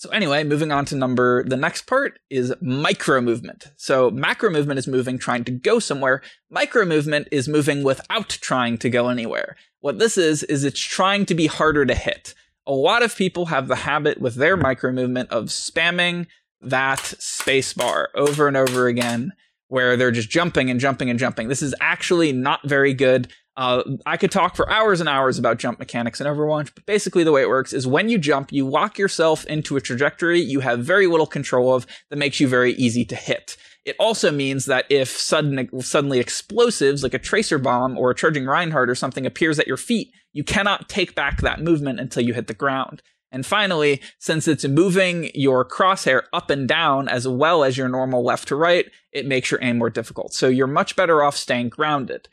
So 0.01 0.09
anyway, 0.09 0.45
moving 0.45 0.73
on 0.73 0.87
to 0.87 0.97
number 0.97 1.45
the 1.45 1.59
next 1.59 1.83
part 1.83 2.21
is 2.31 2.55
micro 2.63 3.21
movement. 3.21 3.67
So 3.77 4.11
macro 4.11 4.49
movement 4.49 4.79
is 4.79 4.87
moving 4.87 5.19
trying 5.19 5.45
to 5.45 5.53
go 5.53 5.79
somewhere. 5.79 6.23
Micro 6.49 6.87
movement 6.87 7.29
is 7.31 7.49
moving 7.49 7.83
without 7.83 8.31
trying 8.31 8.79
to 8.79 8.89
go 8.89 9.11
anywhere. 9.11 9.59
What 9.81 9.99
this 9.99 10.17
is 10.17 10.43
is 10.45 10.65
it's 10.65 10.81
trying 10.81 11.27
to 11.27 11.35
be 11.35 11.49
harder 11.49 11.85
to 11.85 11.95
hit. 11.95 12.35
A 12.67 12.73
lot 12.73 13.03
of 13.03 13.15
people 13.15 13.45
have 13.47 13.69
the 13.69 13.77
habit 13.77 14.23
with 14.23 14.37
their 14.37 14.57
micro 14.57 14.91
movement 14.91 15.29
of 15.29 15.49
spamming 15.49 16.29
that 16.63 17.01
space 17.01 17.75
bar 17.75 18.09
over 18.15 18.49
and 18.49 18.57
over 18.57 18.87
again 18.87 19.35
where 19.69 19.99
they're 19.99 20.11
just 20.11 20.31
jumping 20.31 20.71
and 20.71 20.81
jumping 20.81 21.11
and 21.11 21.19
jumping. 21.19 21.49
This 21.49 21.61
is 21.61 21.75
actually 21.79 22.33
not 22.33 22.67
very 22.67 22.95
good. 22.95 23.31
Uh, 23.61 23.83
I 24.07 24.17
could 24.17 24.31
talk 24.31 24.57
for 24.57 24.71
hours 24.71 25.01
and 25.01 25.09
hours 25.09 25.39
about 25.39 25.59
jump 25.59 25.79
mechanics 25.79 26.19
in 26.19 26.27
Overwatch, 26.27 26.75
but 26.75 26.87
basically 26.87 27.25
the 27.25 27.31
way 27.31 27.43
it 27.43 27.49
works 27.51 27.75
is 27.75 27.87
when 27.87 28.09
you 28.09 28.17
jump, 28.17 28.51
you 28.51 28.67
lock 28.67 28.97
yourself 28.97 29.45
into 29.45 29.77
a 29.77 29.83
trajectory 29.83 30.41
you 30.41 30.61
have 30.61 30.81
very 30.81 31.07
little 31.07 31.27
control 31.27 31.75
of 31.75 31.87
that 32.09 32.17
makes 32.17 32.41
you 32.41 32.49
very 32.49 32.73
easy 32.73 33.05
to 33.05 33.15
hit. 33.15 33.59
It 33.85 33.97
also 34.01 34.33
means 34.33 34.65
that 34.65 34.87
if 34.89 35.11
sudden, 35.11 35.69
suddenly 35.83 36.21
explosives 36.21 37.03
like 37.03 37.13
a 37.13 37.19
tracer 37.19 37.59
bomb 37.59 37.99
or 37.99 38.11
a 38.11 38.15
charging 38.15 38.47
Reinhardt 38.47 38.89
or 38.89 38.95
something 38.95 39.27
appears 39.27 39.59
at 39.59 39.67
your 39.67 39.77
feet, 39.77 40.11
you 40.33 40.43
cannot 40.43 40.89
take 40.89 41.15
back 41.15 41.43
that 41.43 41.61
movement 41.61 42.01
until 42.01 42.25
you 42.25 42.33
hit 42.33 42.47
the 42.47 42.55
ground. 42.55 43.03
And 43.31 43.45
finally, 43.45 44.01
since 44.19 44.49
it's 44.49 44.67
moving 44.67 45.31
your 45.35 45.69
crosshair 45.69 46.23
up 46.33 46.49
and 46.49 46.67
down 46.67 47.09
as 47.09 47.29
well 47.29 47.63
as 47.63 47.77
your 47.77 47.91
normal 47.91 48.25
left 48.25 48.49
to 48.49 48.57
right, 48.57 48.87
it 49.13 49.27
makes 49.27 49.51
your 49.51 49.63
aim 49.63 49.77
more 49.77 49.91
difficult. 49.91 50.33
So 50.33 50.49
you're 50.49 50.67
much 50.67 50.97
better 50.97 51.23
off 51.23 51.37
staying 51.37 51.69
grounded. 51.69 52.29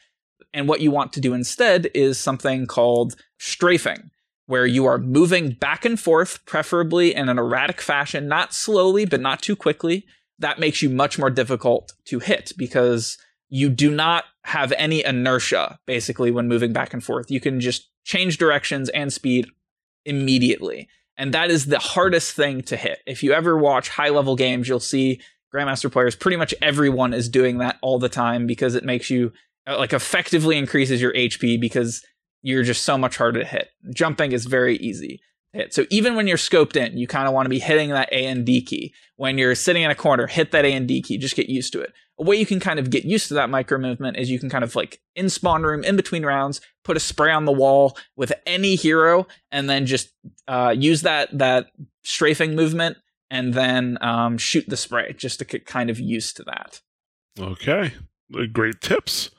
And 0.54 0.68
what 0.68 0.82
you 0.82 0.92
want 0.92 1.14
to 1.14 1.22
do 1.22 1.34
instead 1.34 1.90
is 1.94 2.20
something 2.20 2.66
called 2.66 3.16
strafing, 3.38 4.12
where 4.46 4.66
you 4.66 4.86
are 4.86 4.98
moving 4.98 5.52
back 5.52 5.86
and 5.86 6.00
forth, 6.00 6.46
preferably 6.46 7.14
in 7.14 7.30
an 7.30 7.38
erratic 7.38 7.82
fashion, 7.82 8.28
not 8.28 8.54
slowly, 8.54 9.06
but 9.06 9.22
not 9.22 9.42
too 9.42 9.56
quickly. 9.56 10.06
That 10.40 10.60
makes 10.60 10.82
you 10.82 10.90
much 10.90 11.20
more 11.20 11.30
difficult 11.30 11.94
to 12.06 12.20
hit 12.20 12.54
because 12.58 13.18
you 13.50 13.70
do 13.70 13.92
not 13.92 14.26
have 14.44 14.74
any 14.78 15.04
inertia 15.04 15.80
basically 15.86 16.32
when 16.32 16.48
moving 16.48 16.74
back 16.74 16.94
and 16.94 17.04
forth. 17.04 17.32
You 17.32 17.40
can 17.40 17.60
just 17.60 17.90
change 18.04 18.38
directions 18.38 18.90
and 18.90 19.12
speed 19.12 19.48
immediately. 20.06 20.88
And 21.18 21.34
that 21.34 21.50
is 21.50 21.66
the 21.66 21.80
hardest 21.80 22.36
thing 22.36 22.62
to 22.64 22.78
hit. 22.78 23.00
If 23.06 23.24
you 23.24 23.34
ever 23.34 23.58
watch 23.58 23.90
high 23.90 24.10
level 24.10 24.36
games, 24.36 24.68
you'll 24.68 24.80
see 24.80 25.20
Grandmaster 25.54 25.92
players, 25.92 26.16
pretty 26.16 26.38
much 26.38 26.54
everyone 26.62 27.14
is 27.14 27.30
doing 27.30 27.60
that 27.60 27.78
all 27.82 28.00
the 28.00 28.10
time 28.10 28.48
because 28.48 28.76
it 28.76 28.84
makes 28.84 29.10
you 29.10 29.32
like 29.68 29.94
effectively 29.94 30.58
increases 30.58 31.02
your 31.02 31.14
HP 31.14 31.60
because 31.60 32.04
you're 32.42 32.64
just 32.64 32.84
so 32.84 32.98
much 32.98 33.18
harder 33.18 33.40
to 33.42 33.46
hit. 33.46 33.70
Jumping 33.94 34.32
is 34.32 34.46
very 34.46 34.78
easy 34.78 35.22
hit. 35.58 35.74
So 35.74 35.86
even 35.90 36.16
when 36.16 36.28
you're 36.28 36.38
scoped 36.38 36.76
in, 36.76 36.98
you 36.98 37.08
kind 37.08 37.28
of 37.28 37.34
want 37.34 37.46
to 37.46 37.50
be 37.50 37.60
hitting 37.60 37.90
that 37.90 38.10
A 38.12 38.26
and 38.26 38.46
D 38.46 38.62
key. 38.62 38.94
When 39.16 39.38
you're 39.38 39.56
sitting 39.56 39.84
in 39.84 39.92
a 39.92 39.96
corner, 39.96 40.28
hit 40.28 40.52
that 40.52 40.66
A 40.66 40.72
and 40.74 40.88
D 40.88 41.02
key. 41.02 41.18
Just 41.18 41.36
get 41.36 41.50
used 41.50 41.74
to 41.74 41.82
it. 41.82 41.94
A 42.20 42.24
way 42.24 42.36
you 42.38 42.46
can 42.46 42.60
kind 42.60 42.80
of 42.80 42.90
get 42.90 43.06
used 43.06 43.28
to 43.28 43.34
that 43.36 43.50
micro 43.50 43.78
movement 43.78 44.18
is 44.18 44.30
you 44.30 44.40
can 44.40 44.50
kind 44.50 44.64
of 44.64 44.76
like 44.76 45.02
in 45.16 45.30
spawn 45.30 45.64
room, 45.64 45.84
in 45.84 45.96
between 45.96 46.26
rounds, 46.26 46.62
put 46.84 46.98
a 46.98 47.00
spray 47.00 47.32
on 47.32 47.46
the 47.46 47.52
wall 47.52 47.98
with 48.16 48.34
any 48.46 48.76
hero, 48.76 49.28
and 49.52 49.70
then 49.70 49.86
just 49.86 50.10
uh, 50.48 50.74
use 50.76 51.02
that 51.04 51.36
that 51.38 51.68
strafing 52.04 52.56
movement, 52.56 52.98
and 53.30 53.54
then 53.54 53.98
um, 54.02 54.38
shoot 54.38 54.66
the 54.68 54.78
spray 54.78 55.14
just 55.14 55.40
to 55.40 55.46
get 55.46 55.66
kind 55.66 55.90
of 55.90 56.00
used 56.00 56.38
to 56.38 56.44
that. 56.44 56.82
Okay, 57.40 57.94
Uh, 58.36 58.44
great 58.52 58.82
tips. 58.82 59.30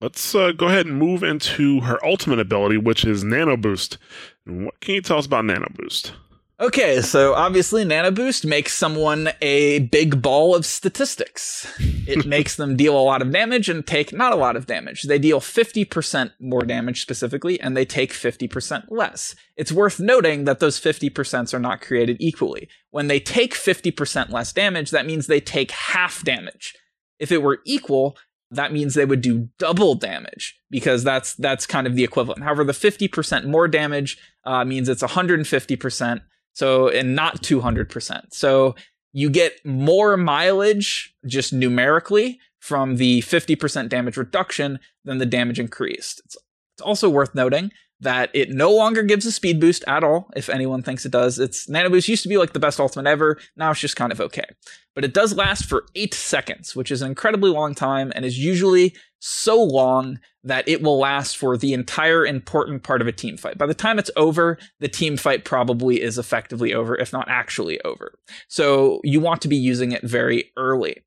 Let's 0.00 0.34
uh, 0.34 0.52
go 0.52 0.66
ahead 0.66 0.86
and 0.86 0.96
move 0.96 1.22
into 1.22 1.80
her 1.80 2.04
ultimate 2.04 2.38
ability, 2.38 2.78
which 2.78 3.04
is 3.04 3.22
Nano 3.22 3.56
Boost. 3.56 3.98
And 4.46 4.64
What 4.64 4.80
can 4.80 4.94
you 4.94 5.02
tell 5.02 5.18
us 5.18 5.26
about 5.26 5.44
Nano 5.44 5.68
Boost? 5.74 6.12
Okay, 6.58 7.00
so 7.00 7.32
obviously 7.32 7.86
Nano 7.86 8.10
Boost 8.10 8.44
makes 8.44 8.74
someone 8.74 9.30
a 9.40 9.78
big 9.78 10.20
ball 10.20 10.54
of 10.54 10.66
statistics. 10.66 11.66
It 12.06 12.26
makes 12.26 12.56
them 12.56 12.76
deal 12.76 12.98
a 12.98 13.00
lot 13.00 13.22
of 13.22 13.32
damage 13.32 13.70
and 13.70 13.86
take 13.86 14.12
not 14.12 14.34
a 14.34 14.36
lot 14.36 14.56
of 14.56 14.66
damage. 14.66 15.04
They 15.04 15.18
deal 15.18 15.40
50% 15.40 16.32
more 16.38 16.60
damage 16.62 17.00
specifically, 17.00 17.58
and 17.60 17.74
they 17.74 17.86
take 17.86 18.12
50% 18.12 18.86
less. 18.90 19.34
It's 19.56 19.72
worth 19.72 20.00
noting 20.00 20.44
that 20.44 20.60
those 20.60 20.78
50% 20.78 21.54
are 21.54 21.58
not 21.58 21.80
created 21.80 22.18
equally. 22.20 22.68
When 22.90 23.08
they 23.08 23.20
take 23.20 23.54
50% 23.54 24.30
less 24.30 24.52
damage, 24.52 24.90
that 24.90 25.06
means 25.06 25.26
they 25.26 25.40
take 25.40 25.70
half 25.70 26.22
damage. 26.24 26.74
If 27.18 27.32
it 27.32 27.42
were 27.42 27.60
equal, 27.64 28.18
that 28.50 28.72
means 28.72 28.94
they 28.94 29.04
would 29.04 29.20
do 29.20 29.48
double 29.58 29.94
damage 29.94 30.58
because 30.70 31.04
that's 31.04 31.34
that's 31.34 31.66
kind 31.66 31.86
of 31.86 31.94
the 31.94 32.04
equivalent. 32.04 32.42
However, 32.42 32.64
the 32.64 32.72
50% 32.72 33.46
more 33.46 33.68
damage 33.68 34.18
uh, 34.44 34.64
means 34.64 34.88
it's 34.88 35.02
150%. 35.02 36.20
So 36.52 36.88
and 36.88 37.14
not 37.14 37.42
200%. 37.42 38.22
So 38.32 38.74
you 39.12 39.30
get 39.30 39.64
more 39.64 40.16
mileage 40.16 41.14
just 41.26 41.52
numerically 41.52 42.40
from 42.58 42.96
the 42.96 43.22
50% 43.22 43.88
damage 43.88 44.16
reduction 44.16 44.78
than 45.04 45.18
the 45.18 45.26
damage 45.26 45.58
increased. 45.58 46.20
It's, 46.24 46.36
it's 46.74 46.82
also 46.82 47.08
worth 47.08 47.34
noting 47.34 47.70
that 48.00 48.30
it 48.32 48.50
no 48.50 48.70
longer 48.70 49.02
gives 49.02 49.26
a 49.26 49.32
speed 49.32 49.60
boost 49.60 49.84
at 49.86 50.02
all, 50.02 50.30
if 50.34 50.48
anyone 50.48 50.82
thinks 50.82 51.04
it 51.04 51.12
does. 51.12 51.38
Its 51.38 51.68
nano 51.68 51.90
boost 51.90 52.08
used 52.08 52.22
to 52.22 52.28
be 52.28 52.38
like 52.38 52.52
the 52.52 52.58
best 52.58 52.80
ultimate 52.80 53.08
ever. 53.08 53.38
Now 53.56 53.70
it's 53.70 53.80
just 53.80 53.96
kind 53.96 54.10
of 54.10 54.20
okay. 54.20 54.44
But 54.94 55.04
it 55.04 55.14
does 55.14 55.36
last 55.36 55.66
for 55.66 55.84
eight 55.94 56.14
seconds, 56.14 56.74
which 56.74 56.90
is 56.90 57.02
an 57.02 57.08
incredibly 57.08 57.50
long 57.50 57.74
time 57.74 58.12
and 58.14 58.24
is 58.24 58.38
usually 58.38 58.94
so 59.20 59.62
long 59.62 60.18
that 60.42 60.66
it 60.66 60.82
will 60.82 60.98
last 60.98 61.36
for 61.36 61.58
the 61.58 61.74
entire 61.74 62.24
important 62.24 62.82
part 62.82 63.02
of 63.02 63.06
a 63.06 63.12
team 63.12 63.36
fight. 63.36 63.58
By 63.58 63.66
the 63.66 63.74
time 63.74 63.98
it's 63.98 64.10
over, 64.16 64.58
the 64.80 64.88
team 64.88 65.16
fight 65.16 65.44
probably 65.44 66.00
is 66.00 66.16
effectively 66.16 66.72
over, 66.72 66.96
if 66.96 67.12
not 67.12 67.28
actually 67.28 67.80
over. 67.82 68.18
So 68.48 69.00
you 69.04 69.20
want 69.20 69.42
to 69.42 69.48
be 69.48 69.56
using 69.56 69.92
it 69.92 70.02
very 70.02 70.50
early. 70.56 71.02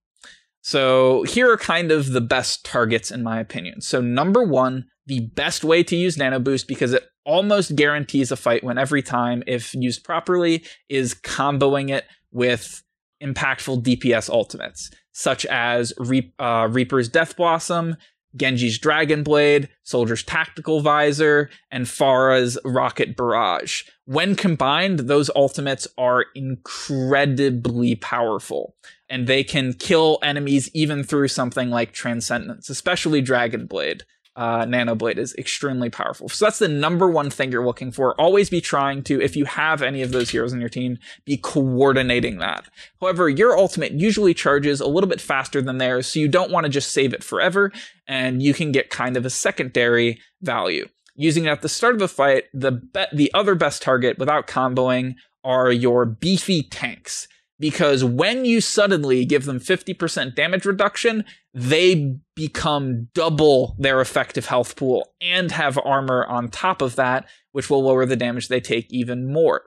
So 0.61 1.23
here 1.23 1.51
are 1.51 1.57
kind 1.57 1.91
of 1.91 2.11
the 2.11 2.21
best 2.21 2.63
targets 2.63 3.11
in 3.11 3.23
my 3.23 3.39
opinion. 3.39 3.81
So 3.81 3.99
number 3.99 4.43
one, 4.43 4.85
the 5.05 5.21
best 5.21 5.63
way 5.63 5.83
to 5.83 5.95
use 5.95 6.17
Nano 6.17 6.39
Boost 6.39 6.67
because 6.67 6.93
it 6.93 7.03
almost 7.25 7.75
guarantees 7.75 8.31
a 8.31 8.35
fight 8.35 8.63
win 8.63 8.77
every 8.77 9.01
time 9.01 9.43
if 9.47 9.73
used 9.73 10.03
properly 10.03 10.63
is 10.89 11.13
comboing 11.13 11.89
it 11.89 12.05
with 12.31 12.83
impactful 13.21 13.83
DPS 13.83 14.29
ultimates 14.29 14.89
such 15.13 15.45
as 15.45 15.93
Reap, 15.97 16.33
uh, 16.39 16.67
Reaper's 16.69 17.07
Death 17.07 17.37
Blossom, 17.37 17.95
Genji's 18.35 18.79
Dragon 18.79 19.21
Blade, 19.21 19.69
Soldier's 19.83 20.23
Tactical 20.23 20.81
Visor, 20.81 21.51
and 21.71 21.85
Pharah's 21.85 22.57
Rocket 22.65 23.15
Barrage. 23.15 23.83
When 24.05 24.35
combined, 24.35 24.99
those 25.01 25.29
ultimates 25.35 25.87
are 25.99 26.25
incredibly 26.33 27.95
powerful, 27.95 28.75
and 29.07 29.27
they 29.27 29.43
can 29.43 29.73
kill 29.73 30.17
enemies 30.23 30.69
even 30.73 31.03
through 31.03 31.27
something 31.27 31.69
like 31.69 31.93
Transcendence, 31.93 32.69
especially 32.69 33.21
Dragon 33.21 33.67
Blade. 33.67 34.03
Uh, 34.35 34.65
Nano 34.65 34.95
Blade 34.95 35.19
is 35.19 35.35
extremely 35.35 35.91
powerful. 35.91 36.27
So 36.27 36.45
that's 36.45 36.57
the 36.57 36.67
number 36.67 37.07
one 37.07 37.29
thing 37.29 37.51
you're 37.51 37.65
looking 37.65 37.91
for. 37.91 38.19
Always 38.19 38.49
be 38.49 38.61
trying 38.61 39.03
to, 39.03 39.21
if 39.21 39.35
you 39.35 39.45
have 39.45 39.83
any 39.83 40.01
of 40.01 40.11
those 40.11 40.31
heroes 40.31 40.53
in 40.53 40.59
your 40.59 40.69
team, 40.69 40.97
be 41.23 41.37
coordinating 41.37 42.39
that. 42.39 42.65
However, 42.99 43.29
your 43.29 43.55
ultimate 43.57 43.91
usually 43.91 44.33
charges 44.33 44.81
a 44.81 44.87
little 44.87 45.09
bit 45.09 45.21
faster 45.21 45.61
than 45.61 45.77
theirs, 45.77 46.07
so 46.07 46.19
you 46.19 46.27
don't 46.27 46.51
want 46.51 46.65
to 46.65 46.69
just 46.69 46.91
save 46.91 47.13
it 47.13 47.23
forever, 47.23 47.71
and 48.07 48.41
you 48.41 48.55
can 48.55 48.71
get 48.71 48.89
kind 48.89 49.17
of 49.17 49.25
a 49.25 49.29
secondary 49.29 50.19
value. 50.41 50.87
Using 51.15 51.45
it 51.45 51.49
at 51.49 51.61
the 51.61 51.69
start 51.69 51.93
of 51.93 52.01
a 52.01 52.07
fight, 52.07 52.45
the 52.53 52.71
be- 52.71 53.05
the 53.13 53.31
other 53.35 53.53
best 53.53 53.83
target 53.83 54.17
without 54.17 54.47
comboing 54.47 55.13
are 55.43 55.71
your 55.71 56.05
beefy 56.05 56.63
tanks. 56.63 57.27
Because 57.59 58.03
when 58.03 58.45
you 58.45 58.61
suddenly 58.61 59.25
give 59.25 59.45
them 59.45 59.59
50% 59.59 60.35
damage 60.35 60.65
reduction, 60.65 61.23
they 61.53 62.17
become 62.35 63.09
double 63.13 63.75
their 63.77 64.01
effective 64.01 64.47
health 64.47 64.75
pool 64.75 65.07
and 65.21 65.51
have 65.51 65.77
armor 65.85 66.25
on 66.25 66.49
top 66.49 66.81
of 66.81 66.95
that, 66.95 67.27
which 67.51 67.69
will 67.69 67.83
lower 67.83 68.05
the 68.05 68.15
damage 68.15 68.47
they 68.47 68.59
take 68.59 68.91
even 68.91 69.31
more. 69.31 69.63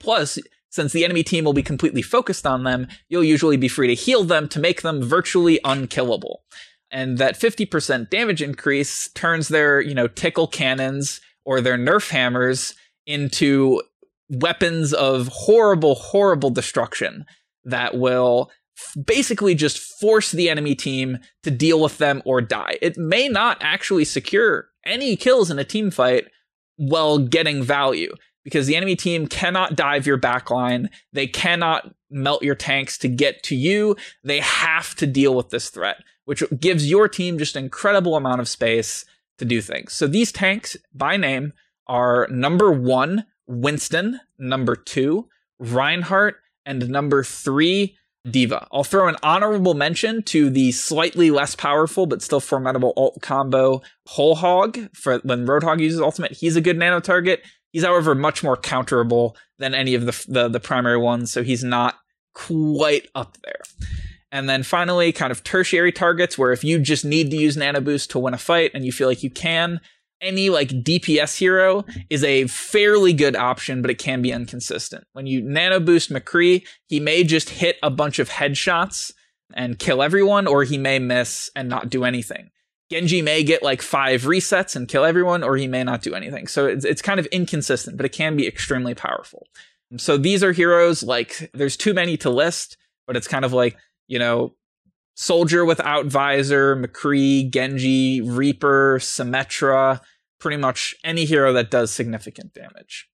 Plus, 0.00 0.38
since 0.70 0.92
the 0.92 1.04
enemy 1.04 1.22
team 1.22 1.44
will 1.44 1.52
be 1.52 1.62
completely 1.62 2.02
focused 2.02 2.46
on 2.46 2.64
them, 2.64 2.88
you'll 3.08 3.22
usually 3.22 3.56
be 3.56 3.68
free 3.68 3.86
to 3.86 3.94
heal 3.94 4.24
them 4.24 4.48
to 4.48 4.58
make 4.58 4.82
them 4.82 5.00
virtually 5.02 5.60
unkillable. 5.64 6.42
And 6.90 7.18
that 7.18 7.38
50% 7.38 8.10
damage 8.10 8.42
increase 8.42 9.08
turns 9.12 9.48
their, 9.48 9.80
you 9.80 9.94
know, 9.94 10.08
tickle 10.08 10.48
cannons 10.48 11.20
or 11.44 11.60
their 11.60 11.78
nerf 11.78 12.10
hammers 12.10 12.74
into 13.06 13.82
weapons 14.28 14.92
of 14.92 15.28
horrible, 15.28 15.94
horrible 15.94 16.50
destruction 16.50 17.24
that 17.64 17.96
will 17.96 18.50
basically 19.06 19.54
just 19.54 19.78
force 19.78 20.30
the 20.30 20.48
enemy 20.48 20.74
team 20.74 21.18
to 21.42 21.50
deal 21.50 21.80
with 21.80 21.98
them 21.98 22.22
or 22.24 22.40
die. 22.40 22.76
It 22.82 22.96
may 22.96 23.28
not 23.28 23.58
actually 23.60 24.04
secure 24.04 24.68
any 24.84 25.16
kills 25.16 25.50
in 25.50 25.58
a 25.58 25.64
team 25.64 25.90
fight 25.90 26.26
while 26.76 27.18
getting 27.18 27.62
value 27.62 28.12
because 28.42 28.66
the 28.66 28.76
enemy 28.76 28.96
team 28.96 29.26
cannot 29.26 29.76
dive 29.76 30.06
your 30.06 30.18
backline. 30.18 30.88
They 31.12 31.26
cannot 31.26 31.94
melt 32.10 32.42
your 32.42 32.54
tanks 32.54 32.98
to 32.98 33.08
get 33.08 33.42
to 33.44 33.56
you. 33.56 33.96
They 34.22 34.40
have 34.40 34.94
to 34.96 35.06
deal 35.06 35.34
with 35.34 35.50
this 35.50 35.70
threat, 35.70 35.96
which 36.24 36.42
gives 36.60 36.88
your 36.88 37.08
team 37.08 37.38
just 37.38 37.56
an 37.56 37.64
incredible 37.64 38.16
amount 38.16 38.40
of 38.40 38.48
space 38.48 39.04
to 39.38 39.44
do 39.44 39.60
things. 39.60 39.92
So 39.92 40.06
these 40.06 40.30
tanks 40.30 40.76
by 40.92 41.16
name 41.16 41.52
are 41.86 42.28
number 42.30 42.70
one, 42.70 43.24
Winston, 43.46 44.20
number 44.38 44.76
two, 44.76 45.28
Reinhardt, 45.58 46.36
and 46.66 46.88
number 46.88 47.24
three, 47.24 47.96
D.Va. 48.28 48.66
I'll 48.72 48.84
throw 48.84 49.06
an 49.08 49.16
honorable 49.22 49.74
mention 49.74 50.22
to 50.24 50.48
the 50.48 50.72
slightly 50.72 51.30
less 51.30 51.54
powerful 51.54 52.06
but 52.06 52.22
still 52.22 52.40
formidable 52.40 52.94
alt 52.96 53.18
combo 53.20 53.82
Whole 54.06 54.34
Hog 54.34 54.78
for 54.94 55.18
when 55.18 55.46
Roadhog 55.46 55.80
uses 55.80 56.00
ultimate. 56.00 56.32
He's 56.32 56.56
a 56.56 56.60
good 56.62 56.78
nano 56.78 57.00
target. 57.00 57.42
He's, 57.72 57.84
however, 57.84 58.14
much 58.14 58.42
more 58.42 58.56
counterable 58.56 59.34
than 59.58 59.74
any 59.74 59.94
of 59.94 60.06
the, 60.06 60.24
the 60.28 60.48
the 60.48 60.60
primary 60.60 60.96
ones, 60.96 61.30
so 61.30 61.42
he's 61.42 61.64
not 61.64 61.96
quite 62.34 63.08
up 63.14 63.36
there. 63.42 63.60
And 64.32 64.48
then 64.48 64.62
finally, 64.62 65.12
kind 65.12 65.30
of 65.30 65.44
tertiary 65.44 65.92
targets 65.92 66.36
where 66.36 66.50
if 66.52 66.64
you 66.64 66.80
just 66.80 67.04
need 67.04 67.30
to 67.30 67.36
use 67.36 67.56
Nano 67.56 67.80
Boost 67.80 68.10
to 68.10 68.18
win 68.18 68.34
a 68.34 68.38
fight 68.38 68.72
and 68.74 68.84
you 68.84 68.90
feel 68.90 69.06
like 69.06 69.22
you 69.22 69.30
can, 69.30 69.80
any 70.20 70.50
like 70.50 70.68
DPS 70.68 71.36
hero 71.38 71.84
is 72.10 72.24
a 72.24 72.46
fairly 72.46 73.12
good 73.12 73.36
option, 73.36 73.82
but 73.82 73.90
it 73.90 73.98
can 73.98 74.22
be 74.22 74.32
inconsistent. 74.32 75.06
When 75.12 75.26
you 75.26 75.42
Nano 75.42 75.80
Boost 75.80 76.10
McCree, 76.10 76.66
he 76.86 77.00
may 77.00 77.24
just 77.24 77.50
hit 77.50 77.76
a 77.82 77.90
bunch 77.90 78.18
of 78.18 78.28
headshots 78.28 79.12
and 79.54 79.78
kill 79.78 80.02
everyone, 80.02 80.46
or 80.46 80.64
he 80.64 80.78
may 80.78 80.98
miss 80.98 81.50
and 81.54 81.68
not 81.68 81.90
do 81.90 82.04
anything. 82.04 82.50
Genji 82.90 83.22
may 83.22 83.42
get 83.42 83.62
like 83.62 83.82
five 83.82 84.22
resets 84.22 84.76
and 84.76 84.88
kill 84.88 85.04
everyone, 85.04 85.42
or 85.42 85.56
he 85.56 85.66
may 85.66 85.84
not 85.84 86.02
do 86.02 86.14
anything. 86.14 86.46
So 86.46 86.66
it's, 86.66 86.84
it's 86.84 87.02
kind 87.02 87.18
of 87.18 87.26
inconsistent, 87.26 87.96
but 87.96 88.06
it 88.06 88.12
can 88.12 88.36
be 88.36 88.46
extremely 88.46 88.94
powerful. 88.94 89.46
So 89.96 90.16
these 90.16 90.42
are 90.42 90.52
heroes 90.52 91.02
like 91.02 91.50
there's 91.54 91.76
too 91.76 91.94
many 91.94 92.16
to 92.18 92.30
list, 92.30 92.76
but 93.06 93.16
it's 93.16 93.28
kind 93.28 93.44
of 93.44 93.52
like 93.52 93.76
you 94.08 94.18
know, 94.18 94.54
Soldier 95.14 95.64
without 95.64 96.06
visor, 96.06 96.76
McCree, 96.76 97.50
Genji, 97.50 98.20
Reaper, 98.20 98.98
Symmetra, 98.98 100.00
pretty 100.40 100.56
much 100.56 100.94
any 101.04 101.24
hero 101.24 101.52
that 101.52 101.70
does 101.70 101.92
significant 101.92 102.52
damage. 102.52 103.08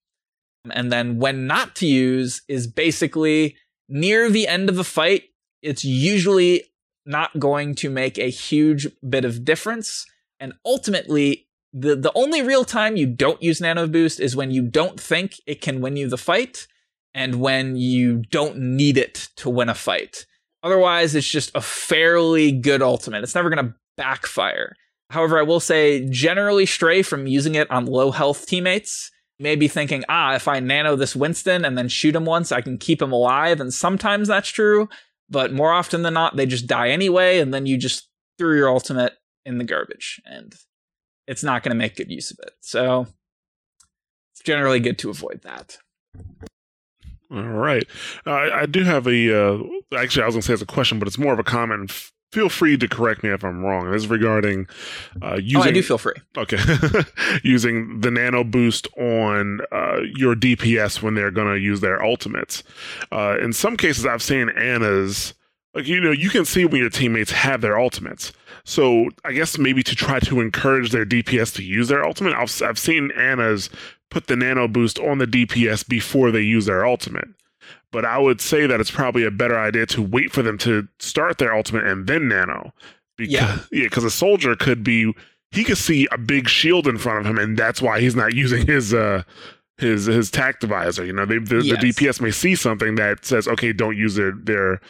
And 0.71 0.91
then 0.91 1.19
when 1.19 1.47
not 1.47 1.77
to 1.77 1.87
use 1.87 2.43
is 2.49 2.67
basically 2.67 3.57
near 3.89 4.31
the 4.31 4.47
end 4.47 4.69
of 4.69 4.79
a 4.79 4.85
fight, 4.85 5.25
it's 5.63 5.85
usually 5.85 6.65
not 7.07 7.39
going 7.39 7.75
to 7.77 7.91
make 7.91 8.19
a 8.19 8.31
huge 8.31 8.89
bit 9.09 9.25
of 9.25 9.45
difference. 9.45 10.07
And 10.39 10.55
ultimately, 10.65 11.49
the, 11.73 11.97
the 11.97 12.13
only 12.15 12.43
real 12.43 12.65
time 12.65 12.97
you 12.97 13.07
don't 13.07 13.43
use 13.43 13.61
Nano 13.61 13.87
Boost 13.87 14.21
is 14.21 14.37
when 14.37 14.51
you 14.51 14.63
don't 14.63 14.99
think 14.99 15.35
it 15.47 15.61
can 15.61 15.81
win 15.81 15.97
you 15.97 16.09
the 16.09 16.19
fight 16.19 16.67
and 17.15 17.41
when 17.41 17.77
you 17.77 18.23
don't 18.31 18.59
need 18.59 18.97
it 18.97 19.29
to 19.37 19.51
win 19.51 19.69
a 19.69 19.75
fight. 19.75 20.27
Otherwise, 20.63 21.15
it's 21.15 21.29
just 21.29 21.51
a 21.55 21.61
fairly 21.61 22.53
good 22.53 22.83
ultimate. 22.83 23.23
It's 23.23 23.35
never 23.35 23.51
going 23.51 23.65
to 23.65 23.75
backfire. 23.97 24.77
However, 25.11 25.39
I 25.39 25.43
will 25.43 25.61
say 25.61 26.09
generally 26.09 26.67
stray 26.67 27.03
from 27.03 27.27
using 27.27 27.55
it 27.55 27.71
on 27.71 27.87
low 27.87 28.11
health 28.11 28.47
teammates. 28.47 29.11
You 29.39 29.45
may 29.45 29.57
be 29.57 29.69
thinking, 29.69 30.05
ah, 30.09 30.35
if 30.35 30.47
I 30.47 30.61
nano 30.61 30.97
this 30.97 31.17
Winston 31.17 31.65
and 31.65 31.77
then 31.77 31.89
shoot 31.89 32.15
him 32.15 32.27
once, 32.27 32.53
I 32.53 32.61
can 32.61 32.79
keep 32.79 33.01
him 33.01 33.11
alive. 33.11 33.61
And 33.61 33.73
sometimes 33.73 34.29
that's 34.29 34.51
true, 34.51 34.89
but 35.29 35.53
more 35.53 35.73
often 35.73 36.03
than 36.03 36.15
not, 36.15 36.37
they 36.37 36.47
just 36.47 36.67
die 36.67 36.91
anyway. 36.91 37.39
And 37.39 37.53
then 37.53 37.67
you 37.67 37.77
just 37.77 38.09
threw 38.39 38.57
your 38.57 38.69
ultimate 38.69 39.15
in 39.45 39.59
the 39.59 39.65
garbage. 39.65 40.21
And 40.27 40.55
it's 41.27 41.43
not 41.43 41.63
going 41.63 41.71
to 41.71 41.79
make 41.79 41.97
good 41.97 42.11
use 42.11 42.31
of 42.31 42.39
it. 42.43 42.53
So 42.61 43.07
it's 44.35 44.43
generally 44.43 44.81
good 44.81 44.99
to 44.99 45.11
avoid 45.11 45.41
that. 45.43 45.79
All 47.33 47.43
right. 47.43 47.85
Uh, 48.27 48.33
I, 48.33 48.67
do 48.67 48.83
have 48.85 49.07
a. 49.07 49.33
Uh, 49.33 49.63
actually, 49.97 50.23
I 50.23 50.27
was 50.27 50.35
going 50.35 50.43
to 50.43 50.43
say 50.43 50.53
it's 50.53 50.63
a 50.63 50.67
question, 50.67 50.99
but 50.99 51.07
it's 51.07 51.19
more 51.19 51.33
of 51.33 51.39
a 51.39 51.45
comment. 51.45 51.91
F- 51.91 52.13
Feel 52.33 52.49
free 52.49 52.77
to 52.77 52.87
correct 52.87 53.25
me 53.25 53.31
if 53.31 53.45
I'm 53.45 53.65
wrong. 53.65 53.91
This 53.91 54.03
is 54.03 54.09
regarding 54.09 54.69
uh, 55.21 55.35
using. 55.43 55.57
oh, 55.57 55.63
I 55.63 55.73
do 55.73 55.83
feel 55.83 55.99
free. 55.99 56.15
Okay. 56.37 56.59
using 57.43 58.01
the 58.03 58.11
nano 58.13 58.45
boost 58.45 58.87
on 58.97 59.61
uh, 59.73 59.99
your 60.15 60.37
DPS 60.37 61.03
when 61.03 61.15
they're 61.15 61.33
going 61.33 61.53
to 61.53 61.59
use 61.59 61.81
their 61.81 62.01
ultimates. 62.05 62.63
Uh, 63.11 63.37
in 63.43 63.53
some 63.53 63.77
cases, 63.77 64.07
I've 64.07 64.23
seen 64.23 64.49
Ana's. 64.51 65.35
Like, 65.75 65.89
you 65.89 66.01
know, 66.01 66.13
you 66.13 66.31
can 66.31 66.45
see 66.45 66.65
when 66.65 66.81
your 66.81 66.91
teammates 66.91 67.33
have 67.33 67.61
their 67.63 67.79
ultimates. 67.79 68.33
So 68.65 69.09
I 69.25 69.33
guess 69.33 69.59
maybe 69.59 69.83
to 69.85 69.97
try 69.97 70.21
to 70.21 70.41
encourage 70.41 70.91
their 70.91 71.07
DPS 71.07 71.55
to 71.57 71.65
use 71.65 71.89
their 71.89 72.05
ultimate, 72.05 72.35
I've, 72.35 72.63
I've 72.63 72.79
seen 72.79 73.11
Ana's 73.17 73.71
put 74.11 74.27
the 74.27 74.37
nano 74.37 74.69
boost 74.69 74.99
on 74.99 75.19
the 75.19 75.27
DPS 75.27 75.87
before 75.89 76.31
they 76.31 76.41
use 76.43 76.67
their 76.67 76.85
ultimate. 76.85 77.29
But 77.93 78.05
I 78.05 78.19
would 78.19 78.41
say 78.41 78.67
that 78.67 78.81
it's 78.81 78.91
probably 78.91 79.25
a 79.25 79.31
better 79.31 79.59
idea 79.59 79.87
to 79.87 80.03
wait 80.03 80.33
for 80.33 80.43
them 80.43 80.59
to 80.59 80.87
start 80.99 81.39
their 81.39 81.55
ultimate 81.55 81.87
and 81.87 82.07
then 82.07 82.29
nano. 82.29 82.73
Because, 83.17 83.33
Yeah. 83.33 83.59
yeah, 83.73 83.85
because 83.85 84.05
a 84.05 84.11
soldier 84.11 84.55
could 84.57 84.83
be 84.85 85.13
he 85.53 85.65
could 85.65 85.79
see 85.79 86.07
a 86.13 86.19
big 86.19 86.49
shield 86.49 86.87
in 86.87 86.97
front 86.99 87.19
of 87.21 87.27
him, 87.27 87.37
and 87.39 87.57
that's 87.57 87.83
why 87.83 88.01
he's 88.01 88.15
not 88.15 88.35
using 88.45 88.67
his 88.67 88.95
uh 88.95 89.23
his 89.79 90.07
his 90.07 90.31
tactical 90.31 90.69
visor. 90.77 91.05
You 91.05 91.13
know, 91.13 91.25
they, 91.27 91.39
the, 91.39 91.63
Yes. 91.65 91.81
the 91.81 91.89
DPS 91.89 92.21
may 92.21 92.31
see 92.31 92.55
something 92.55 92.95
that 92.97 93.25
says, 93.25 93.49
okay, 93.49 93.73
don't 93.73 93.97
use 93.97 94.15
their 94.15 94.33
their 94.33 94.81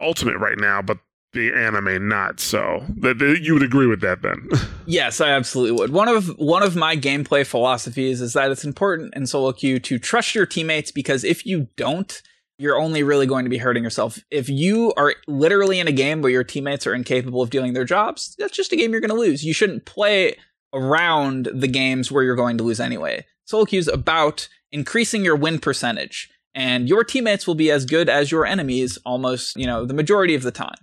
ultimate 0.00 0.36
right 0.38 0.58
now, 0.58 0.82
but 0.82 0.98
the 1.32 1.52
anime 1.52 2.08
not. 2.08 2.40
So 2.40 2.84
that 2.98 3.40
you 3.42 3.54
would 3.54 3.62
agree 3.62 3.86
with 3.86 4.00
that 4.00 4.22
then? 4.22 4.48
Yes, 4.90 5.20
I 5.20 5.28
absolutely 5.32 5.78
would. 5.78 5.92
One 5.92 6.08
of 6.08 6.28
one 6.38 6.62
of 6.62 6.74
my 6.74 6.96
gameplay 6.96 7.46
philosophies 7.46 8.22
is 8.22 8.32
that 8.32 8.50
it's 8.50 8.64
important 8.64 9.12
in 9.14 9.26
solo 9.26 9.52
queue 9.52 9.78
to 9.80 9.98
trust 9.98 10.34
your 10.34 10.46
teammates 10.46 10.90
because 10.90 11.24
if 11.24 11.44
you 11.44 11.68
don't, 11.76 12.22
you're 12.58 12.80
only 12.80 13.02
really 13.02 13.26
going 13.26 13.44
to 13.44 13.50
be 13.50 13.58
hurting 13.58 13.84
yourself. 13.84 14.18
If 14.30 14.48
you 14.48 14.94
are 14.96 15.14
literally 15.26 15.78
in 15.78 15.88
a 15.88 15.92
game 15.92 16.22
where 16.22 16.32
your 16.32 16.42
teammates 16.42 16.86
are 16.86 16.94
incapable 16.94 17.42
of 17.42 17.50
doing 17.50 17.74
their 17.74 17.84
jobs, 17.84 18.34
that's 18.38 18.56
just 18.56 18.72
a 18.72 18.76
game 18.76 18.92
you're 18.92 19.02
going 19.02 19.10
to 19.10 19.14
lose. 19.14 19.44
You 19.44 19.52
shouldn't 19.52 19.84
play 19.84 20.36
around 20.72 21.50
the 21.52 21.68
games 21.68 22.10
where 22.10 22.24
you're 22.24 22.34
going 22.34 22.56
to 22.56 22.64
lose 22.64 22.80
anyway. 22.80 23.26
Solo 23.44 23.66
queue 23.66 23.78
is 23.78 23.88
about 23.88 24.48
increasing 24.72 25.22
your 25.22 25.36
win 25.36 25.58
percentage, 25.58 26.30
and 26.54 26.88
your 26.88 27.04
teammates 27.04 27.46
will 27.46 27.54
be 27.54 27.70
as 27.70 27.84
good 27.84 28.08
as 28.08 28.30
your 28.30 28.46
enemies 28.46 28.98
almost, 29.04 29.54
you 29.56 29.66
know, 29.66 29.84
the 29.84 29.94
majority 29.94 30.34
of 30.34 30.42
the 30.42 30.50
time. 30.50 30.76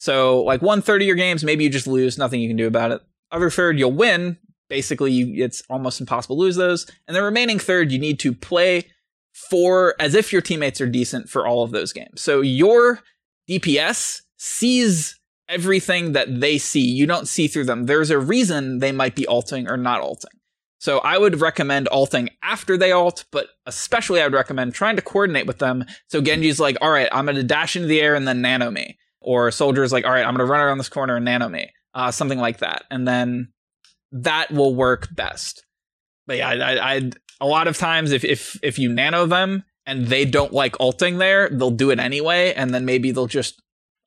So, 0.00 0.42
like 0.42 0.62
one 0.62 0.80
third 0.80 1.02
of 1.02 1.06
your 1.06 1.16
games, 1.16 1.44
maybe 1.44 1.62
you 1.62 1.70
just 1.70 1.86
lose, 1.86 2.16
nothing 2.16 2.40
you 2.40 2.48
can 2.48 2.56
do 2.56 2.66
about 2.66 2.90
it. 2.90 3.02
Other 3.30 3.50
third, 3.50 3.78
you'll 3.78 3.92
win. 3.92 4.38
Basically, 4.68 5.12
you, 5.12 5.44
it's 5.44 5.62
almost 5.68 6.00
impossible 6.00 6.36
to 6.36 6.40
lose 6.40 6.56
those. 6.56 6.90
And 7.06 7.14
the 7.14 7.22
remaining 7.22 7.58
third, 7.58 7.92
you 7.92 7.98
need 7.98 8.18
to 8.20 8.32
play 8.32 8.86
for 9.32 9.94
as 10.00 10.14
if 10.14 10.32
your 10.32 10.42
teammates 10.42 10.80
are 10.80 10.88
decent 10.88 11.28
for 11.28 11.46
all 11.46 11.62
of 11.62 11.70
those 11.70 11.92
games. 11.92 12.20
So 12.22 12.40
your 12.40 13.00
DPS 13.48 14.22
sees 14.38 15.18
everything 15.48 16.12
that 16.12 16.40
they 16.40 16.56
see. 16.56 16.80
You 16.80 17.06
don't 17.06 17.28
see 17.28 17.46
through 17.46 17.64
them. 17.64 17.84
There's 17.84 18.10
a 18.10 18.18
reason 18.18 18.78
they 18.78 18.92
might 18.92 19.14
be 19.14 19.26
alting 19.26 19.68
or 19.68 19.76
not 19.76 20.00
alting. 20.00 20.30
So 20.78 21.00
I 21.00 21.18
would 21.18 21.42
recommend 21.42 21.88
alting 21.88 22.30
after 22.42 22.78
they 22.78 22.90
alt, 22.90 23.26
but 23.30 23.48
especially 23.66 24.22
I 24.22 24.24
would 24.24 24.32
recommend 24.32 24.72
trying 24.72 24.96
to 24.96 25.02
coordinate 25.02 25.46
with 25.46 25.58
them. 25.58 25.84
So 26.06 26.22
Genji's 26.22 26.58
like, 26.58 26.78
all 26.80 26.90
right, 26.90 27.08
I'm 27.12 27.26
going 27.26 27.36
to 27.36 27.42
dash 27.42 27.76
into 27.76 27.88
the 27.88 28.00
air 28.00 28.14
and 28.14 28.26
then 28.26 28.40
nano 28.40 28.70
me. 28.70 28.96
Or 29.20 29.50
Soldier's 29.50 29.92
like, 29.92 30.04
all 30.04 30.12
right, 30.12 30.24
I'm 30.24 30.34
going 30.34 30.46
to 30.46 30.50
run 30.50 30.60
around 30.60 30.78
this 30.78 30.88
corner 30.88 31.16
and 31.16 31.24
nano 31.24 31.48
me. 31.48 31.70
Uh, 31.94 32.10
something 32.10 32.38
like 32.38 32.58
that. 32.58 32.84
And 32.90 33.06
then 33.06 33.52
that 34.12 34.50
will 34.50 34.74
work 34.74 35.08
best. 35.14 35.64
But 36.26 36.38
yeah, 36.38 36.48
I, 36.48 36.54
I, 36.54 36.94
I 36.96 37.10
a 37.40 37.46
lot 37.46 37.68
of 37.68 37.76
times 37.76 38.12
if, 38.12 38.24
if 38.24 38.58
if 38.62 38.78
you 38.78 38.92
nano 38.92 39.26
them 39.26 39.64
and 39.86 40.06
they 40.06 40.24
don't 40.24 40.52
like 40.52 40.78
alting 40.78 41.18
there, 41.18 41.48
they'll 41.48 41.70
do 41.70 41.90
it 41.90 41.98
anyway, 41.98 42.52
and 42.54 42.72
then 42.72 42.84
maybe 42.84 43.10
they'll 43.10 43.26
just 43.26 43.60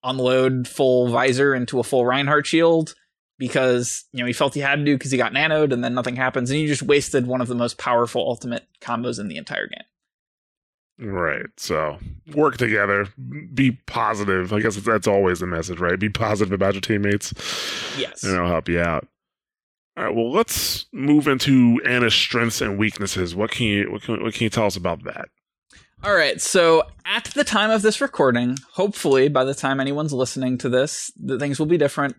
unload 0.03 0.67
full 0.67 1.09
visor 1.09 1.55
into 1.55 1.79
a 1.79 1.83
full 1.83 2.05
Reinhardt 2.05 2.45
shield 2.45 2.93
because 3.37 4.05
you 4.13 4.19
know 4.19 4.25
he 4.25 4.33
felt 4.33 4.53
he 4.53 4.59
had 4.59 4.85
to 4.85 4.95
because 4.95 5.11
he 5.11 5.17
got 5.17 5.33
nanoed, 5.33 5.73
and 5.73 5.83
then 5.83 5.93
nothing 5.93 6.15
happens, 6.15 6.49
and 6.51 6.59
you 6.59 6.67
just 6.67 6.83
wasted 6.83 7.27
one 7.27 7.41
of 7.41 7.47
the 7.47 7.55
most 7.55 7.77
powerful 7.77 8.21
ultimate 8.21 8.67
combos 8.81 9.19
in 9.19 9.27
the 9.27 9.37
entire 9.37 9.67
game. 9.67 9.83
Right. 10.99 11.47
So 11.57 11.97
work 12.35 12.57
together. 12.57 13.07
Be 13.53 13.73
positive. 13.87 14.53
I 14.53 14.59
guess 14.59 14.75
that's 14.77 15.07
always 15.07 15.39
the 15.39 15.47
message, 15.47 15.79
right? 15.79 15.99
Be 15.99 16.09
positive 16.09 16.53
about 16.53 16.75
your 16.75 16.81
teammates. 16.81 17.33
Yes. 17.97 18.23
and 18.23 18.33
it'll 18.33 18.47
help 18.47 18.69
you 18.69 18.79
out. 18.79 19.07
All 19.95 20.05
right, 20.05 20.15
well, 20.15 20.31
let's 20.31 20.87
move 20.91 21.27
into 21.27 21.79
Ana's 21.85 22.15
strengths 22.15 22.61
and 22.61 22.79
weaknesses. 22.79 23.35
What 23.35 23.51
can 23.51 23.67
you 23.67 23.91
what 23.91 24.01
can, 24.01 24.23
what 24.23 24.33
can 24.33 24.43
you 24.43 24.49
tell 24.49 24.65
us 24.65 24.75
about 24.75 25.03
that? 25.03 25.29
All 26.03 26.15
right. 26.15 26.41
So 26.41 26.83
at 27.05 27.25
the 27.25 27.43
time 27.43 27.69
of 27.69 27.81
this 27.81 28.01
recording, 28.01 28.57
hopefully 28.73 29.29
by 29.29 29.43
the 29.43 29.53
time 29.53 29.79
anyone's 29.79 30.11
listening 30.11 30.57
to 30.59 30.69
this, 30.69 31.11
the 31.15 31.39
things 31.39 31.59
will 31.59 31.65
be 31.65 31.77
different. 31.77 32.15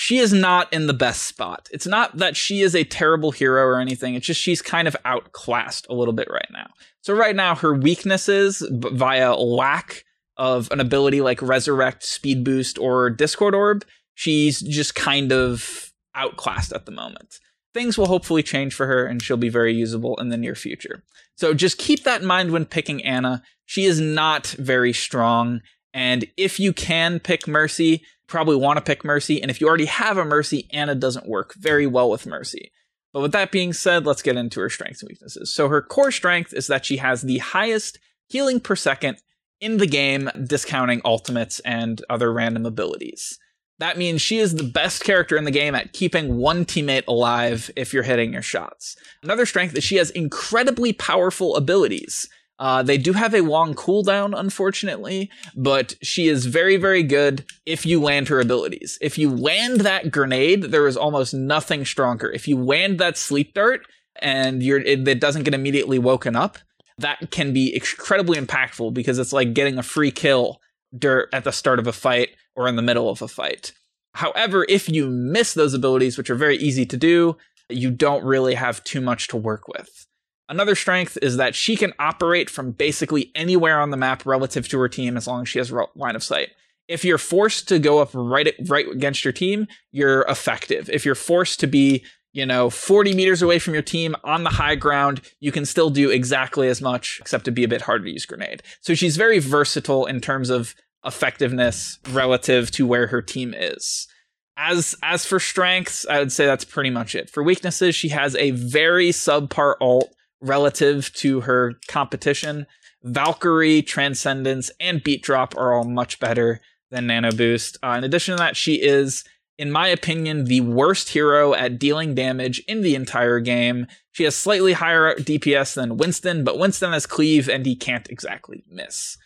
She 0.00 0.18
is 0.18 0.32
not 0.32 0.72
in 0.72 0.86
the 0.86 0.94
best 0.94 1.24
spot. 1.24 1.68
It's 1.72 1.84
not 1.84 2.18
that 2.18 2.36
she 2.36 2.60
is 2.60 2.76
a 2.76 2.84
terrible 2.84 3.32
hero 3.32 3.64
or 3.64 3.80
anything. 3.80 4.14
It's 4.14 4.28
just 4.28 4.40
she's 4.40 4.62
kind 4.62 4.86
of 4.86 4.96
outclassed 5.04 5.88
a 5.90 5.92
little 5.92 6.14
bit 6.14 6.28
right 6.30 6.46
now. 6.52 6.68
So 7.00 7.14
right 7.14 7.34
now, 7.34 7.56
her 7.56 7.74
weaknesses 7.74 8.64
via 8.70 9.34
lack 9.34 10.04
of 10.36 10.70
an 10.70 10.78
ability 10.78 11.20
like 11.20 11.42
Resurrect, 11.42 12.04
Speed 12.04 12.44
Boost, 12.44 12.78
or 12.78 13.10
Discord 13.10 13.56
Orb, 13.56 13.84
she's 14.14 14.60
just 14.60 14.94
kind 14.94 15.32
of 15.32 15.92
outclassed 16.14 16.72
at 16.72 16.86
the 16.86 16.92
moment. 16.92 17.40
Things 17.74 17.98
will 17.98 18.06
hopefully 18.06 18.44
change 18.44 18.74
for 18.74 18.86
her 18.86 19.04
and 19.04 19.20
she'll 19.20 19.36
be 19.36 19.48
very 19.48 19.74
usable 19.74 20.16
in 20.18 20.28
the 20.28 20.36
near 20.36 20.54
future. 20.54 21.02
So 21.34 21.54
just 21.54 21.76
keep 21.76 22.04
that 22.04 22.20
in 22.20 22.26
mind 22.28 22.52
when 22.52 22.66
picking 22.66 23.04
Ana. 23.04 23.42
She 23.66 23.84
is 23.84 24.00
not 24.00 24.46
very 24.46 24.92
strong. 24.92 25.60
And 25.92 26.24
if 26.36 26.60
you 26.60 26.72
can 26.72 27.18
pick 27.18 27.48
Mercy, 27.48 28.04
probably 28.28 28.56
want 28.56 28.76
to 28.76 28.84
pick 28.84 29.04
Mercy. 29.04 29.42
And 29.42 29.50
if 29.50 29.60
you 29.60 29.66
already 29.66 29.86
have 29.86 30.16
a 30.16 30.24
Mercy, 30.24 30.68
Ana 30.72 30.94
doesn't 30.94 31.28
work 31.28 31.54
very 31.54 31.86
well 31.86 32.08
with 32.08 32.26
Mercy. 32.26 32.70
But 33.12 33.22
with 33.22 33.32
that 33.32 33.50
being 33.50 33.72
said, 33.72 34.06
let's 34.06 34.22
get 34.22 34.36
into 34.36 34.60
her 34.60 34.68
strengths 34.68 35.02
and 35.02 35.08
weaknesses. 35.08 35.52
So 35.52 35.68
her 35.68 35.82
core 35.82 36.12
strength 36.12 36.52
is 36.52 36.66
that 36.66 36.84
she 36.84 36.98
has 36.98 37.22
the 37.22 37.38
highest 37.38 37.98
healing 38.28 38.60
per 38.60 38.76
second 38.76 39.18
in 39.60 39.78
the 39.78 39.86
game, 39.86 40.30
discounting 40.44 41.00
ultimates 41.04 41.58
and 41.60 42.04
other 42.08 42.32
random 42.32 42.66
abilities. 42.66 43.38
That 43.78 43.96
means 43.96 44.20
she 44.20 44.38
is 44.38 44.54
the 44.54 44.64
best 44.64 45.04
character 45.04 45.36
in 45.36 45.44
the 45.44 45.50
game 45.50 45.74
at 45.74 45.92
keeping 45.92 46.36
one 46.36 46.64
teammate 46.64 47.06
alive 47.06 47.70
if 47.76 47.92
you're 47.92 48.02
hitting 48.02 48.32
your 48.32 48.42
shots. 48.42 48.96
Another 49.22 49.46
strength 49.46 49.76
is 49.76 49.84
she 49.84 49.96
has 49.96 50.10
incredibly 50.10 50.92
powerful 50.92 51.56
abilities. 51.56 52.28
Uh, 52.58 52.82
they 52.82 52.98
do 52.98 53.12
have 53.12 53.34
a 53.34 53.40
long 53.40 53.74
cooldown, 53.74 54.36
unfortunately, 54.36 55.30
but 55.54 55.94
she 56.02 56.26
is 56.26 56.46
very, 56.46 56.76
very 56.76 57.02
good 57.02 57.44
if 57.64 57.86
you 57.86 58.00
land 58.00 58.28
her 58.28 58.40
abilities. 58.40 58.98
If 59.00 59.16
you 59.16 59.30
land 59.30 59.82
that 59.82 60.10
grenade, 60.10 60.64
there 60.64 60.86
is 60.88 60.96
almost 60.96 61.32
nothing 61.32 61.84
stronger. 61.84 62.30
If 62.30 62.48
you 62.48 62.62
land 62.62 62.98
that 62.98 63.16
sleep 63.16 63.54
dart 63.54 63.82
and 64.20 64.62
it, 64.62 65.06
it 65.06 65.20
doesn't 65.20 65.44
get 65.44 65.54
immediately 65.54 66.00
woken 66.00 66.34
up, 66.34 66.58
that 66.98 67.30
can 67.30 67.52
be 67.52 67.72
incredibly 67.72 68.38
impactful 68.38 68.92
because 68.92 69.20
it's 69.20 69.32
like 69.32 69.54
getting 69.54 69.78
a 69.78 69.82
free 69.84 70.10
kill 70.10 70.60
dur- 70.96 71.28
at 71.32 71.44
the 71.44 71.52
start 71.52 71.78
of 71.78 71.86
a 71.86 71.92
fight 71.92 72.30
or 72.56 72.66
in 72.66 72.74
the 72.74 72.82
middle 72.82 73.08
of 73.08 73.22
a 73.22 73.28
fight. 73.28 73.72
However, 74.14 74.66
if 74.68 74.88
you 74.88 75.08
miss 75.08 75.54
those 75.54 75.74
abilities, 75.74 76.18
which 76.18 76.28
are 76.28 76.34
very 76.34 76.56
easy 76.56 76.84
to 76.86 76.96
do, 76.96 77.36
you 77.68 77.92
don't 77.92 78.24
really 78.24 78.54
have 78.54 78.82
too 78.82 79.00
much 79.00 79.28
to 79.28 79.36
work 79.36 79.68
with. 79.68 80.07
Another 80.48 80.74
strength 80.74 81.18
is 81.20 81.36
that 81.36 81.54
she 81.54 81.76
can 81.76 81.92
operate 81.98 82.48
from 82.48 82.72
basically 82.72 83.30
anywhere 83.34 83.80
on 83.80 83.90
the 83.90 83.96
map 83.96 84.24
relative 84.24 84.66
to 84.68 84.78
her 84.78 84.88
team 84.88 85.16
as 85.16 85.26
long 85.26 85.42
as 85.42 85.48
she 85.48 85.58
has 85.58 85.72
line 85.94 86.16
of 86.16 86.22
sight. 86.22 86.50
If 86.88 87.04
you're 87.04 87.18
forced 87.18 87.68
to 87.68 87.78
go 87.78 87.98
up 87.98 88.10
right 88.14 88.54
right 88.66 88.88
against 88.88 89.24
your 89.24 89.32
team, 89.32 89.66
you're 89.92 90.22
effective. 90.22 90.88
If 90.88 91.04
you're 91.04 91.14
forced 91.14 91.60
to 91.60 91.66
be, 91.66 92.02
you 92.32 92.46
know, 92.46 92.70
40 92.70 93.14
meters 93.14 93.42
away 93.42 93.58
from 93.58 93.74
your 93.74 93.82
team 93.82 94.16
on 94.24 94.42
the 94.42 94.50
high 94.50 94.74
ground, 94.74 95.20
you 95.38 95.52
can 95.52 95.66
still 95.66 95.90
do 95.90 96.08
exactly 96.08 96.68
as 96.68 96.80
much, 96.80 97.18
except 97.20 97.44
to 97.44 97.50
be 97.50 97.62
a 97.62 97.68
bit 97.68 97.82
harder 97.82 98.04
to 98.04 98.10
use 98.10 98.24
grenade. 98.24 98.62
So 98.80 98.94
she's 98.94 99.18
very 99.18 99.38
versatile 99.38 100.06
in 100.06 100.22
terms 100.22 100.48
of 100.48 100.74
effectiveness 101.04 101.98
relative 102.10 102.70
to 102.72 102.86
where 102.86 103.08
her 103.08 103.20
team 103.20 103.54
is. 103.54 104.08
As 104.56 104.96
as 105.02 105.26
for 105.26 105.38
strengths, 105.38 106.06
I 106.06 106.20
would 106.20 106.32
say 106.32 106.46
that's 106.46 106.64
pretty 106.64 106.90
much 106.90 107.14
it. 107.14 107.28
For 107.28 107.42
weaknesses, 107.42 107.94
she 107.94 108.08
has 108.08 108.34
a 108.36 108.52
very 108.52 109.10
subpar 109.10 109.74
ult 109.78 110.14
relative 110.40 111.12
to 111.14 111.40
her 111.42 111.74
competition. 111.88 112.66
Valkyrie, 113.02 113.82
Transcendence, 113.82 114.70
and 114.80 115.02
Beat 115.02 115.22
Drop 115.22 115.56
are 115.56 115.72
all 115.72 115.84
much 115.84 116.18
better 116.18 116.60
than 116.90 117.06
Nano 117.06 117.32
Boost. 117.32 117.76
Uh, 117.82 117.94
in 117.98 118.04
addition 118.04 118.36
to 118.36 118.38
that, 118.38 118.56
she 118.56 118.74
is, 118.74 119.24
in 119.56 119.70
my 119.70 119.88
opinion, 119.88 120.44
the 120.44 120.60
worst 120.62 121.10
hero 121.10 121.54
at 121.54 121.78
dealing 121.78 122.14
damage 122.14 122.60
in 122.66 122.82
the 122.82 122.94
entire 122.94 123.40
game. 123.40 123.86
She 124.12 124.24
has 124.24 124.34
slightly 124.34 124.72
higher 124.72 125.14
DPS 125.14 125.74
than 125.74 125.96
Winston, 125.96 126.44
but 126.44 126.58
Winston 126.58 126.92
has 126.92 127.06
cleave 127.06 127.48
and 127.48 127.64
he 127.66 127.76
can't 127.76 128.08
exactly 128.10 128.64
miss. 128.68 129.16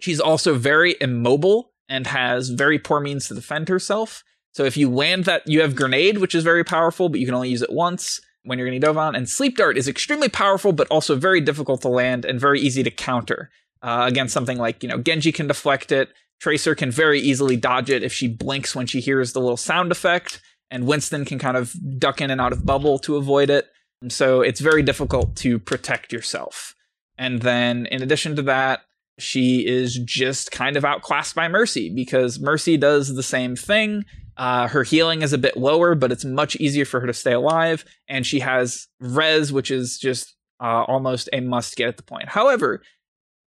She's 0.00 0.20
also 0.20 0.54
very 0.54 0.96
immobile 1.00 1.72
and 1.88 2.06
has 2.06 2.48
very 2.48 2.78
poor 2.78 3.00
means 3.00 3.28
to 3.28 3.34
defend 3.34 3.68
herself. 3.68 4.24
So 4.52 4.64
if 4.64 4.76
you 4.76 4.90
land 4.90 5.26
that, 5.26 5.46
you 5.46 5.60
have 5.60 5.76
Grenade, 5.76 6.18
which 6.18 6.34
is 6.34 6.42
very 6.42 6.64
powerful, 6.64 7.08
but 7.08 7.20
you 7.20 7.26
can 7.26 7.34
only 7.34 7.50
use 7.50 7.62
it 7.62 7.72
once 7.72 8.20
when 8.44 8.58
you're 8.58 8.66
getting 8.66 8.80
dove 8.80 8.98
on. 8.98 9.14
And 9.14 9.28
Sleep 9.28 9.56
Dart 9.56 9.76
is 9.76 9.88
extremely 9.88 10.28
powerful, 10.28 10.72
but 10.72 10.88
also 10.88 11.16
very 11.16 11.40
difficult 11.40 11.82
to 11.82 11.88
land 11.88 12.24
and 12.24 12.40
very 12.40 12.60
easy 12.60 12.82
to 12.82 12.90
counter 12.90 13.50
uh, 13.82 14.04
against 14.06 14.34
something 14.34 14.58
like, 14.58 14.82
you 14.82 14.88
know, 14.88 14.98
Genji 14.98 15.32
can 15.32 15.46
deflect 15.46 15.92
it. 15.92 16.10
Tracer 16.40 16.74
can 16.74 16.90
very 16.90 17.20
easily 17.20 17.56
dodge 17.56 17.90
it 17.90 18.02
if 18.02 18.12
she 18.12 18.28
blinks 18.28 18.74
when 18.74 18.86
she 18.86 19.00
hears 19.00 19.32
the 19.32 19.40
little 19.40 19.56
sound 19.56 19.92
effect. 19.92 20.40
And 20.70 20.86
Winston 20.86 21.24
can 21.24 21.38
kind 21.38 21.56
of 21.56 21.74
duck 21.98 22.20
in 22.20 22.30
and 22.30 22.40
out 22.40 22.52
of 22.52 22.64
bubble 22.64 22.98
to 23.00 23.16
avoid 23.16 23.50
it. 23.50 23.66
And 24.02 24.12
so 24.12 24.40
it's 24.40 24.60
very 24.60 24.82
difficult 24.82 25.36
to 25.36 25.58
protect 25.58 26.12
yourself. 26.12 26.74
And 27.18 27.42
then 27.42 27.86
in 27.86 28.02
addition 28.02 28.36
to 28.36 28.42
that, 28.42 28.80
she 29.18 29.66
is 29.66 29.96
just 29.96 30.50
kind 30.50 30.76
of 30.76 30.84
outclassed 30.84 31.34
by 31.34 31.48
Mercy 31.48 31.90
because 31.94 32.40
Mercy 32.40 32.78
does 32.78 33.14
the 33.14 33.22
same 33.22 33.56
thing. 33.56 34.04
Uh, 34.40 34.68
her 34.68 34.84
healing 34.84 35.20
is 35.20 35.34
a 35.34 35.38
bit 35.38 35.54
lower, 35.54 35.94
but 35.94 36.10
it's 36.10 36.24
much 36.24 36.56
easier 36.56 36.86
for 36.86 36.98
her 36.98 37.06
to 37.06 37.12
stay 37.12 37.32
alive. 37.32 37.84
And 38.08 38.26
she 38.26 38.40
has 38.40 38.88
res, 38.98 39.52
which 39.52 39.70
is 39.70 39.98
just 39.98 40.34
uh, 40.58 40.84
almost 40.84 41.28
a 41.34 41.40
must 41.40 41.76
get 41.76 41.88
at 41.88 41.98
the 41.98 42.02
point. 42.02 42.30
However, 42.30 42.80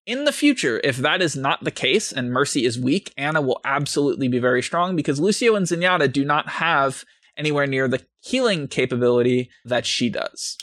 in 0.05 0.24
the 0.24 0.32
future, 0.32 0.82
if 0.85 0.99
that 0.99 1.22
is 1.22 1.37
not 1.37 1.64
the 1.64 1.70
case 1.70 2.12
and 2.12 2.30
Mercy 2.30 2.66
is 2.66 2.78
weak, 2.78 3.14
Ana 3.16 3.41
will 3.41 3.62
absolutely 3.64 4.28
be 4.28 4.39
very 4.39 4.62
strong 4.62 4.95
because 4.95 5.18
Lucio 5.18 5.55
and 5.55 5.64
Zenyatta 5.64 6.12
do 6.12 6.22
not 6.22 6.51
have 6.51 7.07
anywhere 7.35 7.66
near 7.66 7.89
the 7.89 8.05
healing 8.20 8.68
capability 8.68 9.49
that 9.64 9.87
she 9.87 10.11
does. 10.11 10.59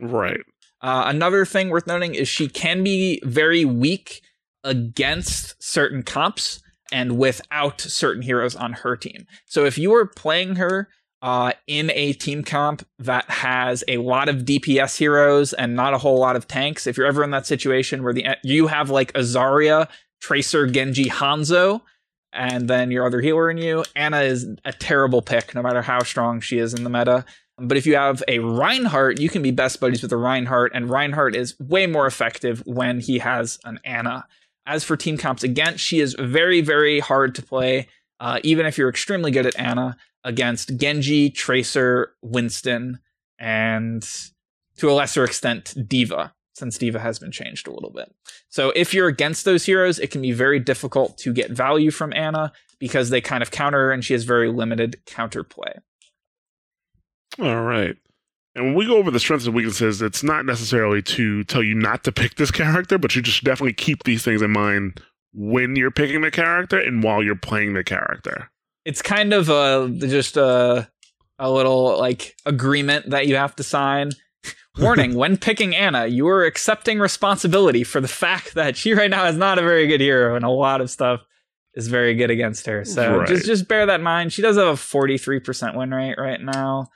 Right. 0.00 0.40
Uh, 0.80 1.04
another 1.06 1.44
thing 1.44 1.68
worth 1.68 1.86
noting 1.86 2.16
is 2.16 2.26
she 2.26 2.48
can 2.48 2.82
be 2.82 3.20
very 3.22 3.64
weak 3.64 4.20
against 4.64 5.62
certain 5.62 6.02
comps 6.02 6.60
and 6.92 7.18
without 7.18 7.80
certain 7.80 8.22
heroes 8.22 8.56
on 8.56 8.72
her 8.72 8.96
team. 8.96 9.26
So 9.46 9.64
if 9.64 9.78
you 9.78 9.94
are 9.94 10.06
playing 10.06 10.56
her 10.56 10.88
uh, 11.22 11.52
in 11.66 11.90
a 11.94 12.12
team 12.14 12.42
comp 12.42 12.86
that 12.98 13.28
has 13.30 13.84
a 13.88 13.98
lot 13.98 14.28
of 14.28 14.38
DPS 14.38 14.96
heroes 14.96 15.52
and 15.52 15.76
not 15.76 15.94
a 15.94 15.98
whole 15.98 16.18
lot 16.18 16.36
of 16.36 16.48
tanks, 16.48 16.86
if 16.86 16.96
you're 16.96 17.06
ever 17.06 17.22
in 17.22 17.30
that 17.30 17.46
situation 17.46 18.02
where 18.02 18.12
the 18.12 18.26
you 18.42 18.68
have 18.68 18.90
like 18.90 19.10
a 19.16 19.20
Zarya, 19.20 19.88
Tracer, 20.20 20.66
Genji, 20.66 21.06
Hanzo, 21.06 21.82
and 22.32 22.68
then 22.68 22.90
your 22.90 23.06
other 23.06 23.20
healer 23.20 23.50
in 23.50 23.58
you, 23.58 23.84
Ana 23.96 24.20
is 24.20 24.46
a 24.64 24.72
terrible 24.72 25.20
pick 25.20 25.54
no 25.54 25.62
matter 25.62 25.82
how 25.82 26.02
strong 26.02 26.40
she 26.40 26.58
is 26.58 26.74
in 26.74 26.84
the 26.84 26.90
meta. 26.90 27.24
But 27.58 27.76
if 27.76 27.86
you 27.86 27.96
have 27.96 28.22
a 28.26 28.38
Reinhardt, 28.38 29.20
you 29.20 29.28
can 29.28 29.42
be 29.42 29.50
best 29.50 29.80
buddies 29.80 30.02
with 30.02 30.12
a 30.12 30.16
Reinhardt, 30.16 30.72
and 30.74 30.88
Reinhardt 30.88 31.36
is 31.36 31.58
way 31.60 31.86
more 31.86 32.06
effective 32.06 32.62
when 32.64 33.00
he 33.00 33.18
has 33.18 33.58
an 33.64 33.78
Ana. 33.84 34.26
As 34.70 34.84
for 34.84 34.96
team 34.96 35.18
comps 35.18 35.42
against, 35.42 35.84
she 35.84 35.98
is 35.98 36.14
very, 36.16 36.60
very 36.60 37.00
hard 37.00 37.34
to 37.34 37.42
play, 37.42 37.88
uh, 38.20 38.38
even 38.44 38.66
if 38.66 38.78
you're 38.78 38.88
extremely 38.88 39.32
good 39.32 39.44
at 39.44 39.58
Ana, 39.58 39.96
against 40.22 40.76
Genji, 40.76 41.28
Tracer, 41.28 42.12
Winston, 42.22 43.00
and 43.36 44.08
to 44.76 44.88
a 44.88 44.92
lesser 44.92 45.24
extent, 45.24 45.74
D.Va, 45.88 46.32
since 46.54 46.78
D.Va 46.78 47.00
has 47.00 47.18
been 47.18 47.32
changed 47.32 47.66
a 47.66 47.72
little 47.72 47.90
bit. 47.90 48.14
So 48.48 48.72
if 48.76 48.94
you're 48.94 49.08
against 49.08 49.44
those 49.44 49.66
heroes, 49.66 49.98
it 49.98 50.12
can 50.12 50.22
be 50.22 50.30
very 50.30 50.60
difficult 50.60 51.18
to 51.18 51.32
get 51.32 51.50
value 51.50 51.90
from 51.90 52.12
Ana 52.12 52.52
because 52.78 53.10
they 53.10 53.20
kind 53.20 53.42
of 53.42 53.50
counter 53.50 53.86
her 53.86 53.92
and 53.92 54.04
she 54.04 54.12
has 54.12 54.22
very 54.22 54.52
limited 54.52 55.00
counterplay. 55.04 55.80
All 57.40 57.62
right. 57.62 57.96
And 58.54 58.64
when 58.66 58.74
we 58.74 58.86
go 58.86 58.96
over 58.96 59.10
the 59.10 59.20
strengths 59.20 59.46
and 59.46 59.54
weaknesses, 59.54 60.02
it's 60.02 60.22
not 60.22 60.44
necessarily 60.44 61.02
to 61.02 61.44
tell 61.44 61.62
you 61.62 61.74
not 61.74 62.02
to 62.04 62.12
pick 62.12 62.34
this 62.34 62.50
character, 62.50 62.98
but 62.98 63.14
you 63.14 63.22
just 63.22 63.44
definitely 63.44 63.74
keep 63.74 64.02
these 64.04 64.24
things 64.24 64.42
in 64.42 64.50
mind 64.50 65.00
when 65.32 65.76
you're 65.76 65.92
picking 65.92 66.22
the 66.22 66.30
character 66.30 66.78
and 66.78 67.02
while 67.02 67.22
you're 67.22 67.36
playing 67.36 67.74
the 67.74 67.84
character. 67.84 68.50
It's 68.84 69.02
kind 69.02 69.32
of 69.32 69.48
a 69.48 69.88
just 69.98 70.36
a 70.36 70.88
a 71.38 71.50
little 71.50 71.96
like 71.98 72.36
agreement 72.44 73.10
that 73.10 73.26
you 73.26 73.36
have 73.36 73.54
to 73.56 73.62
sign. 73.62 74.10
Warning: 74.78 75.14
When 75.14 75.36
picking 75.36 75.74
Ana, 75.76 76.06
you 76.06 76.26
are 76.28 76.44
accepting 76.44 76.98
responsibility 76.98 77.84
for 77.84 78.00
the 78.00 78.08
fact 78.08 78.54
that 78.54 78.76
she 78.76 78.94
right 78.94 79.10
now 79.10 79.26
is 79.26 79.36
not 79.36 79.58
a 79.58 79.62
very 79.62 79.86
good 79.86 80.00
hero, 80.00 80.34
and 80.34 80.44
a 80.44 80.50
lot 80.50 80.80
of 80.80 80.90
stuff 80.90 81.20
is 81.74 81.86
very 81.86 82.14
good 82.14 82.30
against 82.30 82.66
her. 82.66 82.84
So 82.84 83.18
Right. 83.18 83.28
just 83.28 83.46
just 83.46 83.68
bear 83.68 83.86
that 83.86 84.00
in 84.00 84.02
mind. 84.02 84.32
She 84.32 84.42
does 84.42 84.56
have 84.56 84.66
a 84.66 84.76
forty 84.76 85.18
three 85.18 85.38
percent 85.40 85.76
win 85.76 85.92
rate 85.92 86.16
right 86.18 86.40
now, 86.40 86.88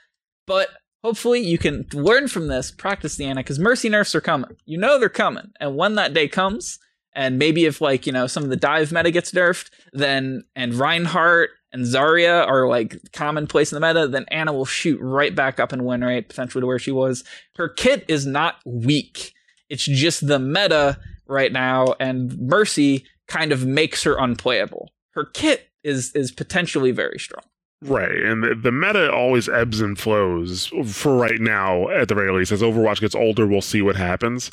but 0.47 0.69
hopefully 1.05 1.39
you 1.39 1.59
can 1.59 1.85
learn 1.93 2.27
from 2.27 2.47
this, 2.47 2.71
practice 2.71 3.15
the 3.15 3.25
Ana, 3.25 3.41
because 3.41 3.59
mercy 3.59 3.89
nerfs 3.89 4.15
are 4.15 4.21
coming. 4.21 4.55
You 4.65 4.79
know 4.79 4.97
they're 4.97 5.07
coming, 5.07 5.51
and 5.59 5.77
when 5.77 5.93
that 5.95 6.15
day 6.15 6.27
comes, 6.27 6.79
and 7.13 7.37
maybe 7.37 7.65
if 7.65 7.79
like 7.79 8.07
you 8.07 8.11
know 8.11 8.25
some 8.25 8.43
of 8.43 8.49
the 8.49 8.55
dive 8.55 8.91
meta 8.91 9.11
gets 9.11 9.31
nerfed, 9.31 9.69
then 9.93 10.45
and 10.55 10.73
Reinhardt 10.73 11.51
and 11.71 11.85
Zarya 11.85 12.47
are 12.47 12.67
like 12.67 12.97
commonplace 13.13 13.71
in 13.71 13.79
the 13.79 13.87
meta, 13.87 14.07
then 14.07 14.25
Ana 14.31 14.51
will 14.51 14.65
shoot 14.65 14.99
right 14.99 15.35
back 15.35 15.59
up 15.59 15.71
and 15.71 15.85
win 15.85 16.03
rate, 16.03 16.27
potentially 16.27 16.61
to 16.61 16.65
where 16.65 16.79
she 16.79 16.91
was. 16.91 17.23
Her 17.55 17.69
kit 17.69 18.03
is 18.07 18.25
not 18.25 18.55
weak. 18.65 19.31
It's 19.69 19.85
just 19.85 20.25
the 20.25 20.39
meta 20.39 20.97
right 21.27 21.51
now, 21.51 21.93
and 21.99 22.35
Mercy 22.39 23.05
kind 23.27 23.51
of 23.51 23.63
makes 23.63 24.01
her 24.01 24.17
unplayable. 24.17 24.89
Her 25.11 25.25
kit 25.25 25.69
is 25.83 26.13
is 26.15 26.31
potentially 26.31 26.89
very 26.89 27.19
strong. 27.19 27.43
Right. 27.85 28.23
And 28.23 28.43
the, 28.43 28.55
the 28.55 28.71
meta 28.71 29.11
always 29.13 29.47
ebbs 29.47 29.79
and 29.79 29.97
flows 29.97 30.71
for 30.85 31.15
right 31.15 31.39
now, 31.39 31.87
at 31.89 32.07
the 32.07 32.15
very 32.15 32.31
least. 32.31 32.51
As 32.51 32.61
Overwatch 32.61 32.99
gets 32.99 33.13
older, 33.13 33.45
we'll 33.45 33.61
see 33.61 33.81
what 33.81 33.95
happens. 33.95 34.49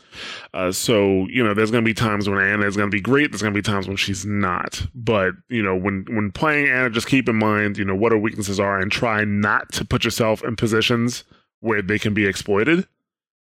Uh, 0.53 0.71
so, 0.71 1.27
you 1.29 1.43
know, 1.43 1.55
there's 1.55 1.71
going 1.71 1.83
to 1.83 1.89
be 1.89 1.95
times 1.95 2.29
when 2.29 2.39
Ana 2.39 2.67
is 2.67 2.77
going 2.77 2.91
to 2.91 2.95
be 2.95 3.01
great. 3.01 3.31
There's 3.31 3.41
going 3.41 3.55
to 3.55 3.59
be 3.59 3.63
times 3.63 3.89
when 3.89 3.97
she's 3.97 4.27
not. 4.27 4.83
But, 4.95 5.33
you 5.49 5.63
know, 5.63 5.75
when, 5.75 6.05
when 6.11 6.31
playing 6.31 6.69
Ana, 6.69 6.91
just 6.91 7.07
keep 7.07 7.29
in 7.29 7.37
mind, 7.37 7.79
you 7.79 7.85
know, 7.85 7.95
what 7.95 8.13
her 8.13 8.19
weaknesses 8.19 8.61
are 8.61 8.79
and 8.79 8.93
try 8.93 9.25
not 9.25 9.73
to 9.73 9.85
put 9.85 10.05
yourself 10.05 10.45
in 10.45 10.55
positions 10.57 11.25
where 11.61 11.81
they 11.81 11.99
can 11.99 12.13
be 12.13 12.27
exploited 12.27 12.87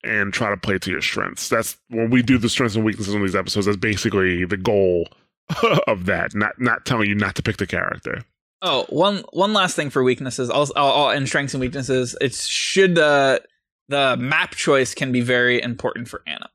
and 0.04 0.32
try 0.32 0.50
to 0.50 0.56
play 0.56 0.78
to 0.78 0.90
your 0.90 1.02
strengths. 1.02 1.48
That's 1.48 1.78
when 1.88 2.10
we 2.10 2.22
do 2.22 2.36
the 2.38 2.48
strengths 2.48 2.76
and 2.76 2.84
weaknesses 2.84 3.14
on 3.14 3.22
these 3.22 3.36
episodes. 3.36 3.66
That's 3.66 3.78
basically 3.78 4.44
the 4.44 4.56
goal 4.56 5.08
of 5.86 6.06
that. 6.06 6.34
Not 6.34 6.60
not 6.60 6.84
telling 6.84 7.08
you 7.08 7.14
not 7.14 7.34
to 7.36 7.42
pick 7.42 7.56
the 7.56 7.66
character. 7.66 8.24
Oh, 8.62 8.84
one 8.90 9.24
one 9.32 9.52
last 9.52 9.74
thing 9.74 9.90
for 9.90 10.02
weaknesses, 10.02 10.50
also 10.50 10.74
and 11.08 11.26
strengths 11.26 11.54
and 11.54 11.60
weaknesses. 11.60 12.16
It 12.20 12.34
should 12.34 12.94
the 12.94 13.42
the 13.88 14.16
map 14.18 14.52
choice 14.52 14.94
can 14.94 15.12
be 15.12 15.20
very 15.20 15.60
important 15.60 16.08
for 16.08 16.22
Ana. 16.26 16.48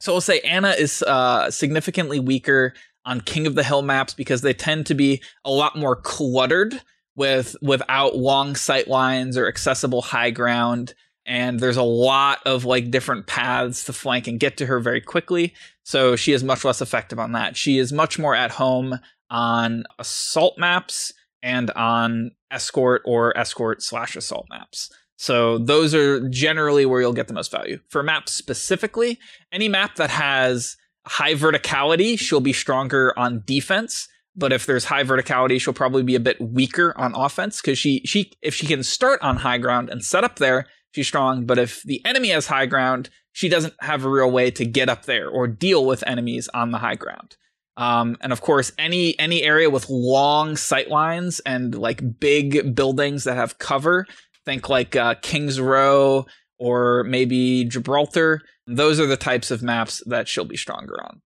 So 0.00 0.12
we'll 0.12 0.20
say 0.20 0.40
Ana 0.40 0.70
is 0.70 1.02
uh, 1.02 1.50
significantly 1.50 2.20
weaker 2.20 2.74
on 3.04 3.20
King 3.20 3.46
of 3.46 3.56
the 3.56 3.64
Hill 3.64 3.82
maps 3.82 4.14
because 4.14 4.42
they 4.42 4.54
tend 4.54 4.86
to 4.86 4.94
be 4.94 5.22
a 5.44 5.50
lot 5.50 5.76
more 5.76 5.96
cluttered 5.96 6.80
with 7.16 7.56
without 7.60 8.16
long 8.16 8.54
sight 8.54 8.86
lines 8.86 9.36
or 9.36 9.48
accessible 9.48 10.02
high 10.02 10.30
ground. 10.30 10.94
And 11.26 11.58
there's 11.60 11.76
a 11.76 11.82
lot 11.82 12.38
of 12.46 12.64
like 12.64 12.90
different 12.90 13.26
paths 13.26 13.84
to 13.84 13.92
flank 13.92 14.28
and 14.28 14.40
get 14.40 14.56
to 14.58 14.66
her 14.66 14.78
very 14.78 15.00
quickly. 15.00 15.54
So 15.82 16.16
she 16.16 16.32
is 16.32 16.44
much 16.44 16.64
less 16.64 16.80
effective 16.80 17.18
on 17.18 17.32
that. 17.32 17.56
She 17.56 17.78
is 17.78 17.92
much 17.92 18.18
more 18.18 18.34
at 18.34 18.52
home 18.52 18.98
on 19.28 19.84
assault 19.98 20.56
maps 20.56 21.12
and 21.42 21.70
on 21.72 22.32
escort 22.50 23.02
or 23.04 23.36
escort 23.36 23.82
slash 23.82 24.16
assault 24.16 24.46
maps. 24.50 24.90
So 25.16 25.58
those 25.58 25.94
are 25.94 26.28
generally 26.28 26.86
where 26.86 27.00
you'll 27.00 27.12
get 27.12 27.26
the 27.26 27.34
most 27.34 27.50
value. 27.50 27.80
For 27.88 28.02
maps 28.02 28.32
specifically, 28.32 29.18
any 29.52 29.68
map 29.68 29.96
that 29.96 30.10
has 30.10 30.76
high 31.06 31.34
verticality, 31.34 32.18
she'll 32.18 32.40
be 32.40 32.52
stronger 32.52 33.12
on 33.18 33.42
defense. 33.44 34.08
But 34.36 34.52
if 34.52 34.66
there's 34.66 34.84
high 34.84 35.02
verticality, 35.02 35.60
she'll 35.60 35.74
probably 35.74 36.04
be 36.04 36.14
a 36.14 36.20
bit 36.20 36.40
weaker 36.40 36.94
on 36.96 37.14
offense 37.16 37.60
because 37.60 37.78
she 37.78 38.02
she 38.04 38.30
if 38.40 38.54
she 38.54 38.66
can 38.66 38.84
start 38.84 39.20
on 39.20 39.38
high 39.38 39.58
ground 39.58 39.90
and 39.90 40.04
set 40.04 40.22
up 40.22 40.36
there, 40.36 40.66
she's 40.92 41.08
strong. 41.08 41.44
But 41.44 41.58
if 41.58 41.82
the 41.82 42.00
enemy 42.04 42.28
has 42.28 42.46
high 42.46 42.66
ground, 42.66 43.10
she 43.32 43.48
doesn't 43.48 43.74
have 43.80 44.04
a 44.04 44.10
real 44.10 44.30
way 44.30 44.52
to 44.52 44.64
get 44.64 44.88
up 44.88 45.06
there 45.06 45.28
or 45.28 45.48
deal 45.48 45.84
with 45.84 46.04
enemies 46.06 46.48
on 46.54 46.70
the 46.70 46.78
high 46.78 46.94
ground. 46.94 47.36
Um, 47.78 48.16
and 48.20 48.32
of 48.32 48.40
course, 48.40 48.72
any 48.76 49.18
any 49.18 49.44
area 49.44 49.70
with 49.70 49.88
long 49.88 50.56
sight 50.56 50.90
lines 50.90 51.40
and 51.46 51.74
like 51.76 52.18
big 52.18 52.74
buildings 52.74 53.24
that 53.24 53.36
have 53.36 53.58
cover, 53.58 54.04
think 54.44 54.68
like 54.68 54.96
uh, 54.96 55.14
Kings 55.22 55.60
Row 55.60 56.26
or 56.58 57.04
maybe 57.04 57.64
Gibraltar. 57.64 58.42
Those 58.66 58.98
are 59.00 59.06
the 59.06 59.16
types 59.16 59.50
of 59.52 59.62
maps 59.62 60.02
that 60.06 60.26
she'll 60.28 60.44
be 60.44 60.56
stronger 60.56 61.02
on. 61.02 61.22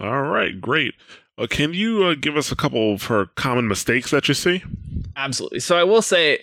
All 0.00 0.22
right, 0.22 0.60
great. 0.60 0.94
Uh, 1.38 1.46
can 1.46 1.72
you 1.72 2.04
uh, 2.04 2.14
give 2.20 2.36
us 2.36 2.50
a 2.50 2.56
couple 2.56 2.92
of 2.92 3.04
her 3.04 3.26
common 3.36 3.68
mistakes 3.68 4.10
that 4.10 4.26
you 4.26 4.34
see? 4.34 4.62
Absolutely. 5.16 5.60
So 5.60 5.76
I 5.76 5.84
will 5.84 6.02
say, 6.02 6.40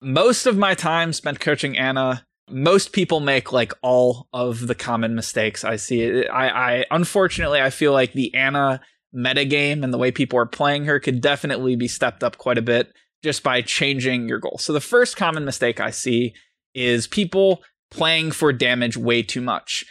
most 0.00 0.46
of 0.46 0.56
my 0.56 0.74
time 0.74 1.12
spent 1.12 1.38
coaching 1.38 1.76
Ana. 1.76 2.26
Most 2.50 2.92
people 2.92 3.20
make 3.20 3.52
like 3.52 3.72
all 3.82 4.28
of 4.32 4.66
the 4.66 4.74
common 4.74 5.14
mistakes 5.14 5.64
I 5.64 5.76
see. 5.76 6.26
I, 6.26 6.80
I 6.80 6.86
unfortunately 6.90 7.60
I 7.60 7.70
feel 7.70 7.92
like 7.92 8.12
the 8.12 8.34
Ana 8.34 8.80
metagame 9.14 9.82
and 9.82 9.92
the 9.92 9.98
way 9.98 10.10
people 10.10 10.38
are 10.38 10.46
playing 10.46 10.84
her 10.84 11.00
could 11.00 11.20
definitely 11.20 11.76
be 11.76 11.88
stepped 11.88 12.22
up 12.22 12.36
quite 12.36 12.58
a 12.58 12.62
bit 12.62 12.92
just 13.22 13.42
by 13.42 13.62
changing 13.62 14.28
your 14.28 14.38
goal. 14.38 14.58
So 14.58 14.72
the 14.72 14.80
first 14.80 15.16
common 15.16 15.44
mistake 15.44 15.80
I 15.80 15.90
see 15.90 16.34
is 16.74 17.06
people 17.06 17.62
playing 17.90 18.32
for 18.32 18.52
damage 18.52 18.96
way 18.96 19.22
too 19.22 19.40
much. 19.40 19.86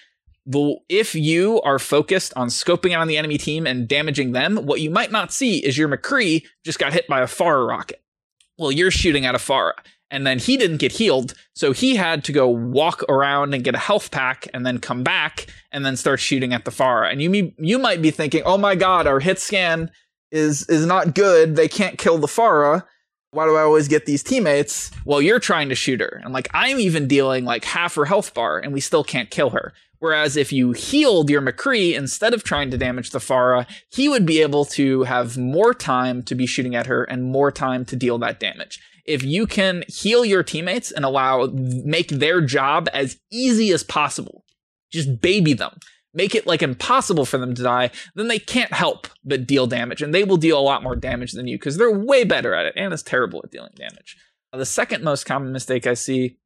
The, 0.46 0.76
if 0.90 1.16
you 1.16 1.62
are 1.62 1.80
focused 1.80 2.34
on 2.36 2.50
scoping 2.50 2.94
out 2.94 3.02
on 3.02 3.08
the 3.08 3.18
enemy 3.18 3.38
team 3.38 3.66
and 3.66 3.88
damaging 3.88 4.34
them, 4.34 4.58
what 4.58 4.82
you 4.82 4.90
might 4.90 5.12
not 5.12 5.32
see 5.32 5.60
is 5.60 5.78
your 5.78 5.88
McCree 5.88 6.44
just 6.66 6.80
got 6.80 6.94
hit 6.94 7.08
by 7.08 7.22
a 7.22 7.28
Pharah 7.28 7.68
rocket. 7.68 8.04
Well, 8.58 8.72
you're 8.72 8.92
shooting 8.92 9.26
at 9.26 9.36
a 9.36 9.40
Pharah, 9.40 9.74
and 10.14 10.26
then 10.26 10.40
he 10.40 10.56
didn't 10.56 10.78
get 10.78 10.94
healed, 10.94 11.34
so 11.54 11.74
he 11.74 11.96
had 11.96 12.24
to 12.24 12.32
go 12.32 12.48
walk 12.48 13.04
around 13.10 13.54
and 13.54 13.64
get 13.64 13.76
a 13.76 13.80
health 13.80 14.12
pack, 14.12 14.48
and 14.54 14.66
then 14.66 14.78
come 14.80 15.04
back 15.04 15.48
and 15.72 15.86
then 15.86 15.98
start 15.98 16.22
shooting 16.22 16.54
at 16.54 16.64
the 16.64 16.72
Pharah. 16.72 17.12
And 17.12 17.22
you 17.22 17.52
you 17.58 17.80
might 17.80 18.02
be 18.02 18.12
thinking, 18.12 18.44
"Oh 18.46 18.58
my 18.58 18.76
God, 18.76 19.08
our 19.08 19.20
hit 19.20 19.40
scan 19.40 19.92
is 20.32 20.70
is 20.70 20.86
not 20.86 21.16
good. 21.16 21.58
They 21.58 21.68
can't 21.68 21.98
kill 21.98 22.18
the 22.18 22.28
Pharah." 22.28 22.84
why 23.34 23.46
do 23.46 23.56
I 23.56 23.62
always 23.62 23.88
get 23.88 24.06
these 24.06 24.24
teammates? 24.24 24.92
Well, 25.06 25.22
you're 25.22 25.40
trying 25.40 25.70
to 25.70 25.76
shoot 25.76 26.00
her. 26.00 26.22
And 26.24 26.34
like, 26.34 26.48
I'm 26.54 26.80
even 26.80 27.08
dealing 27.08 27.46
like 27.46 27.66
half 27.66 27.96
her 27.96 28.06
health 28.06 28.34
bar 28.34 28.60
and 28.60 28.72
we 28.72 28.80
still 28.80 29.04
can't 29.04 29.30
kill 29.30 29.50
her. 29.52 29.74
Whereas 30.04 30.36
if 30.36 30.52
you 30.52 30.74
healed 30.74 31.30
your 31.30 31.42
McCree 31.42 31.94
instead 31.94 32.34
of 32.34 32.44
trying 32.44 32.70
to 32.72 32.78
damage 32.78 33.12
the 33.12 33.20
Pharah, 33.20 33.66
he 33.90 34.10
would 34.10 34.26
be 34.26 34.42
able 34.42 34.66
to 34.66 35.04
have 35.04 35.38
more 35.38 35.74
time 35.74 36.24
to 36.24 36.36
be 36.36 36.46
shooting 36.46 36.76
at 36.76 36.88
her 36.88 37.06
and 37.06 37.24
more 37.24 37.54
time 37.54 37.86
to 37.86 37.96
deal 37.96 38.18
that 38.18 38.38
damage. 38.38 38.82
If 39.06 39.24
you 39.24 39.48
can 39.48 39.86
heal 39.88 40.26
your 40.26 40.44
teammates 40.44 40.92
and 40.92 41.06
allow, 41.06 41.48
make 41.54 42.10
their 42.10 42.42
job 42.42 42.90
as 42.94 43.18
easy 43.32 43.72
as 43.72 43.82
possible, 43.82 44.44
just 44.92 45.22
baby 45.22 45.54
them 45.54 45.80
make 46.14 46.36
it 46.36 46.46
like 46.46 46.62
impossible 46.62 47.26
for 47.26 47.38
them 47.38 47.56
to 47.56 47.64
die, 47.64 47.90
then 48.14 48.28
they 48.28 48.40
can't 48.40 48.74
help 48.74 49.08
but 49.24 49.48
deal 49.48 49.68
damage. 49.68 50.02
And 50.02 50.14
they 50.14 50.26
will 50.26 50.38
deal 50.38 50.60
a 50.60 50.62
lot 50.62 50.84
more 50.84 50.98
damage 50.98 51.32
than 51.32 51.48
you 51.48 51.58
because 51.58 51.78
they're 51.78 51.98
way 51.98 52.24
better 52.24 52.54
at 52.54 52.66
it. 52.66 52.76
Ana's 52.78 53.04
terrible 53.04 53.42
at 53.44 53.52
dealing 53.52 53.72
damage. 53.76 54.18
The 54.52 54.66
second 54.66 55.04
most 55.04 55.26
common 55.26 55.54
mistake 55.54 55.88
I 55.88 55.96
see 55.96 56.38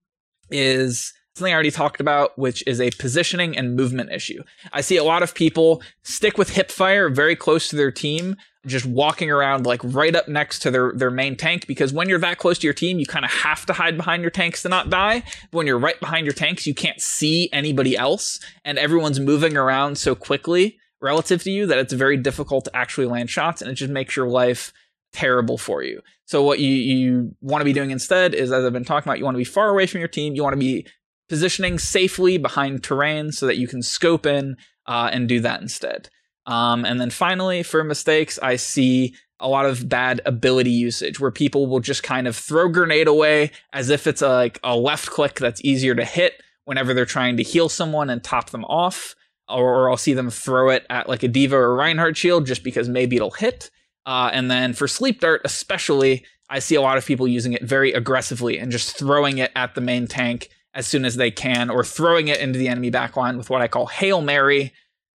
is 0.49 1.11
something 1.37 1.53
I 1.53 1.55
already 1.55 1.71
talked 1.71 2.01
about, 2.01 2.37
which 2.37 2.63
is 2.67 2.81
a 2.81 2.89
positioning 2.91 3.57
and 3.57 3.75
movement 3.75 4.11
issue. 4.11 4.43
I 4.73 4.81
see 4.81 4.97
a 4.97 5.03
lot 5.03 5.23
of 5.23 5.35
people 5.35 5.81
stick 6.03 6.37
with 6.37 6.49
hip 6.49 6.71
fire 6.71 7.09
very 7.09 7.35
close 7.35 7.69
to 7.69 7.75
their 7.75 7.91
team, 7.91 8.35
just 8.65 8.85
walking 8.85 9.31
around 9.31 9.65
like 9.65 9.79
right 9.83 10.15
up 10.15 10.27
next 10.27 10.59
to 10.59 10.71
their, 10.71 10.91
their 10.93 11.11
main 11.11 11.37
tank, 11.37 11.67
because 11.67 11.93
when 11.93 12.09
you're 12.09 12.19
that 12.19 12.37
close 12.37 12.59
to 12.59 12.67
your 12.67 12.73
team, 12.73 12.99
you 12.99 13.05
kind 13.05 13.23
of 13.23 13.31
have 13.31 13.65
to 13.65 13.73
hide 13.73 13.95
behind 13.95 14.21
your 14.21 14.31
tanks 14.31 14.61
to 14.63 14.69
not 14.69 14.89
die. 14.89 15.23
But 15.51 15.57
when 15.57 15.67
you're 15.67 15.79
right 15.79 15.99
behind 15.99 16.25
your 16.25 16.33
tanks, 16.33 16.67
you 16.67 16.73
can't 16.73 16.99
see 16.99 17.49
anybody 17.53 17.95
else, 17.95 18.39
and 18.65 18.77
everyone's 18.77 19.19
moving 19.19 19.55
around 19.55 19.97
so 19.97 20.15
quickly 20.15 20.77
relative 20.99 21.43
to 21.43 21.51
you 21.51 21.67
that 21.67 21.77
it's 21.77 21.93
very 21.93 22.17
difficult 22.17 22.65
to 22.65 22.75
actually 22.75 23.07
land 23.07 23.29
shots, 23.29 23.61
and 23.61 23.71
it 23.71 23.75
just 23.75 23.91
makes 23.91 24.15
your 24.15 24.27
life 24.27 24.73
terrible 25.13 25.57
for 25.57 25.81
you. 25.83 26.01
So 26.25 26.43
what 26.43 26.59
you, 26.59 26.69
you 26.69 27.35
want 27.39 27.61
to 27.61 27.65
be 27.65 27.71
doing 27.71 27.91
instead 27.91 28.35
is, 28.35 28.51
as 28.51 28.65
I've 28.65 28.73
been 28.73 28.83
talking 28.83 29.07
about, 29.07 29.17
you 29.17 29.23
want 29.23 29.35
to 29.35 29.39
be 29.39 29.45
far 29.45 29.69
away 29.69 29.87
from 29.87 29.99
your 29.99 30.09
team. 30.09 30.35
You 30.35 30.43
want 30.43 30.53
to 30.53 30.59
be 30.59 30.85
positioning 31.29 31.79
safely 31.79 32.37
behind 32.37 32.83
terrain 32.83 33.31
so 33.31 33.47
that 33.47 33.57
you 33.57 33.67
can 33.67 33.81
scope 33.81 34.25
in 34.25 34.57
uh, 34.85 35.09
and 35.11 35.27
do 35.27 35.39
that 35.41 35.61
instead. 35.61 36.09
Um, 36.45 36.85
and 36.85 36.99
then 36.99 37.09
finally, 37.09 37.63
for 37.63 37.83
mistakes, 37.83 38.39
I 38.41 38.55
see 38.55 39.13
a 39.39 39.47
lot 39.47 39.65
of 39.65 39.87
bad 39.87 40.21
ability 40.25 40.71
usage 40.71 41.19
where 41.19 41.31
people 41.31 41.67
will 41.67 41.79
just 41.79 42.01
kind 42.01 42.27
of 42.27 42.35
throw 42.35 42.69
grenade 42.69 43.07
away 43.07 43.51
as 43.73 43.89
if 43.89 44.07
it's 44.07 44.21
a, 44.21 44.29
like 44.29 44.59
a 44.63 44.75
left 44.75 45.07
click 45.07 45.35
that's 45.35 45.63
easier 45.63 45.93
to 45.93 46.05
hit 46.05 46.41
whenever 46.65 46.93
they're 46.93 47.05
trying 47.05 47.37
to 47.37 47.43
heal 47.43 47.69
someone 47.69 48.09
and 48.09 48.23
top 48.23 48.49
them 48.49 48.65
off. 48.65 49.13
Or, 49.49 49.75
or 49.75 49.89
I'll 49.89 49.97
see 49.97 50.13
them 50.13 50.29
throw 50.29 50.69
it 50.69 50.85
at 50.89 51.07
like 51.07 51.23
a 51.23 51.27
D.Va 51.27 51.55
or 51.55 51.75
Reinhardt 51.75 52.17
shield 52.17 52.45
just 52.45 52.63
because 52.63 52.89
maybe 52.89 53.15
it'll 53.15 53.31
hit. 53.31 53.69
Uh, 54.05 54.29
and 54.33 54.49
then 54.49 54.73
for 54.73 54.87
sleep 54.87 55.21
dart, 55.21 55.41
especially, 55.45 56.25
I 56.49 56.59
see 56.59 56.75
a 56.75 56.81
lot 56.81 56.97
of 56.97 57.05
people 57.05 57.27
using 57.27 57.53
it 57.53 57.63
very 57.63 57.93
aggressively 57.93 58.57
and 58.57 58.71
just 58.71 58.97
throwing 58.97 59.37
it 59.37 59.51
at 59.55 59.75
the 59.75 59.81
main 59.81 60.07
tank 60.07 60.49
as 60.77 60.87
soon 60.87 61.03
as 61.03 61.15
they 61.15 61.31
can, 61.31 61.69
or 61.71 61.83
throwing 61.83 62.27
it 62.27 62.39
into 62.39 62.59
the 62.59 62.67
enemy 62.67 62.91
backline 62.91 63.35
with 63.35 63.49
what 63.49 63.61
I 63.61 63.67
call 63.67 63.87
Hail 63.87 64.21
Mary 64.21 64.71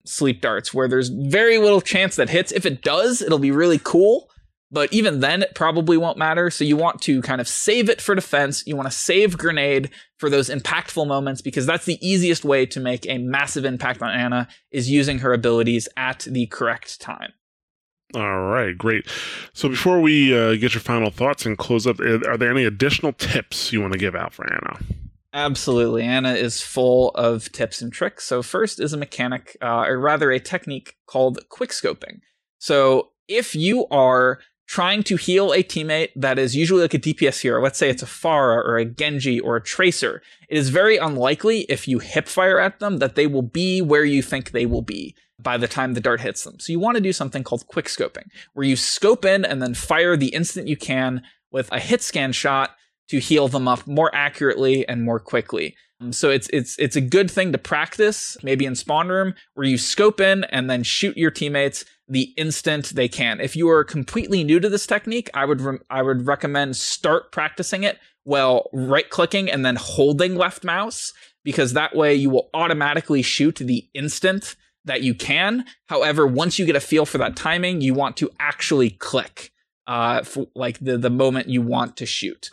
sleep 0.07 0.41
darts, 0.41 0.73
where 0.73 0.89
there's 0.89 1.11
very 1.11 1.59
little 1.59 1.83
chance 1.83 2.17
that 2.17 2.31
hits. 2.31 2.51
If 2.51 2.65
it 2.65 2.83
does, 2.83 3.21
it'll 3.21 3.39
be 3.39 3.51
really 3.51 3.79
cool, 3.79 4.31
but 4.73 4.91
even 4.91 5.21
then, 5.21 5.43
it 5.43 5.55
probably 5.55 5.99
won't 5.99 6.17
matter. 6.17 6.49
So 6.49 6.65
you 6.65 6.79
want 6.79 7.03
to 7.03 7.21
kind 7.21 7.43
of 7.43 7.47
save 7.47 7.91
it 7.91 8.01
for 8.01 8.15
defense. 8.15 8.67
You 8.67 8.75
want 8.75 8.91
to 8.91 8.97
save 8.97 9.37
grenade 9.37 9.91
for 10.17 10.31
those 10.31 10.49
impactful 10.49 11.07
moments 11.07 11.43
because 11.43 11.67
that's 11.67 11.85
the 11.85 11.99
easiest 12.01 12.43
way 12.45 12.65
to 12.65 12.81
make 12.81 13.07
a 13.07 13.19
massive 13.19 13.67
impact 13.67 14.01
on 14.01 14.11
Ana 14.11 14.49
is 14.71 14.91
using 14.91 15.19
her 15.19 15.35
abilities 15.35 15.89
at 15.97 16.21
the 16.21 16.47
correct 16.47 17.01
time. 17.01 17.35
All 18.15 18.41
right, 18.41 18.77
great. 18.77 19.07
So 19.53 19.69
before 19.69 20.01
we 20.01 20.37
uh, 20.37 20.53
get 20.55 20.75
your 20.75 20.81
final 20.81 21.11
thoughts 21.11 21.45
and 21.47 21.59
close 21.59 21.87
up, 21.87 22.01
are 22.01 22.37
there 22.37 22.51
any 22.51 22.65
additional 22.65 23.13
tips 23.13 23.73
you 23.73 23.81
want 23.81 23.93
to 23.93 23.99
give 23.99 24.17
out 24.17 24.33
for 24.33 24.51
Ana? 24.53 24.79
Absolutely. 25.33 26.03
Ana 26.03 26.33
is 26.33 26.61
full 26.61 27.11
of 27.11 27.53
tips 27.53 27.81
and 27.81 27.93
tricks. 27.93 28.25
So, 28.25 28.43
first 28.43 28.81
is 28.81 28.93
a 28.93 28.97
mechanic, 28.97 29.57
uh, 29.63 29.85
or 29.87 29.99
rather 29.99 30.31
a 30.31 30.41
technique 30.41 30.97
called 31.07 31.39
quickscoping. 31.49 32.21
So, 32.59 33.11
if 33.29 33.55
you 33.55 33.87
are 33.89 34.41
trying 34.67 35.03
to 35.05 35.17
heal 35.17 35.53
a 35.53 35.63
teammate 35.63 36.11
that 36.17 36.39
is 36.39 36.57
usually 36.57 36.83
like 36.83 36.95
a 36.95 36.99
DPS 36.99 37.41
hero, 37.43 37.63
let's 37.63 37.79
say 37.79 37.89
it's 37.89 38.03
a 38.03 38.07
Pharah 38.07 38.65
or 38.65 38.77
a 38.77 38.85
Genji 38.85 39.39
or 39.39 39.57
a 39.57 39.63
Tracer, 39.63 40.21
it 40.49 40.59
is 40.59 40.71
very 40.71 40.97
unlikely 40.97 41.61
if 41.69 41.87
you 41.87 42.01
hip 42.01 42.27
fire 42.27 42.59
at 42.59 42.81
them 42.81 42.99
that 42.99 43.15
they 43.15 43.29
will 43.29 43.43
be 43.43 43.81
where 43.81 44.05
you 44.05 44.23
think 44.23 44.51
they 44.51 44.67
will 44.67 44.83
be 44.83 45.15
by 45.39 45.57
the 45.57 45.69
time 45.69 45.95
the 45.95 46.01
dart 46.01 46.21
hits 46.21 46.43
them. 46.43 46.59
So, 46.59 46.73
you 46.73 46.81
want 46.81 46.97
to 46.97 47.01
do 47.01 47.13
something 47.13 47.45
called 47.45 47.69
quickscoping, 47.69 48.27
where 48.55 48.67
you 48.67 48.75
scope 48.75 49.25
in 49.25 49.45
and 49.45 49.63
then 49.63 49.75
fire 49.75 50.17
the 50.17 50.35
instant 50.35 50.67
you 50.67 50.77
can 50.77 51.23
with 51.53 51.71
a 51.71 51.79
hit 51.79 52.03
scan 52.03 52.33
shot 52.33 52.71
to 53.11 53.19
heal 53.19 53.49
them 53.49 53.69
up 53.69 53.87
more 53.87 54.15
accurately 54.15 54.87
and 54.89 55.05
more 55.05 55.21
quickly. 55.21 55.77
Um, 56.01 56.13
so 56.13 56.31
it's 56.31 56.49
it's 56.53 56.79
it's 56.79 56.97
a 56.97 57.01
good 57.01 57.31
thing 57.31 57.53
to 57.53 57.59
practice, 57.59 58.37
maybe 58.43 58.65
in 58.65 58.75
spawn 58.75 59.09
room, 59.09 59.35
where 59.55 59.67
you 59.67 59.77
scope 59.77 60.21
in 60.21 60.45
and 60.45 60.71
then 60.71 60.83
shoot 60.83 61.17
your 61.17 61.31
teammates 61.31 61.85
the 62.09 62.33
instant 62.37 62.91
they 62.91 63.09
can. 63.09 63.41
If 63.41 63.55
you 63.55 63.69
are 63.69 63.85
completely 63.85 64.43
new 64.43 64.61
to 64.61 64.69
this 64.69 64.87
technique, 64.87 65.29
I 65.35 65.45
would 65.45 65.61
re- 65.61 65.79
I 65.91 66.03
would 66.03 66.27
recommend 66.27 66.77
start 66.77 67.33
practicing 67.33 67.85
it 67.85 67.99
while 68.25 68.69
right 68.73 69.09
clicking 69.11 69.51
and 69.51 69.65
then 69.65 69.77
holding 69.77 70.37
left 70.37 70.65
mouse 70.65 71.13
because 71.45 71.73
that 71.73 71.97
way 71.97 72.15
you 72.15 72.31
will 72.31 72.51
automatically 72.55 73.23
shoot 73.23 73.57
the 73.57 73.89
instant 73.95 74.57
that 74.85 75.03
you 75.03 75.15
can. 75.15 75.65
However, 75.87 76.27
once 76.27 76.59
you 76.59 76.67
get 76.67 76.77
a 76.77 76.81
feel 76.81 77.07
for 77.07 77.19
that 77.19 77.37
timing, 77.37 77.81
you 77.81 77.95
want 77.95 78.17
to 78.19 78.31
actually 78.39 78.91
click 78.91 79.53
uh, 79.87 80.23
for 80.23 80.47
like 80.55 80.79
the 80.79 80.97
the 80.97 81.11
moment 81.11 81.49
you 81.49 81.61
want 81.61 81.97
to 81.99 82.07
shoot. 82.07 82.51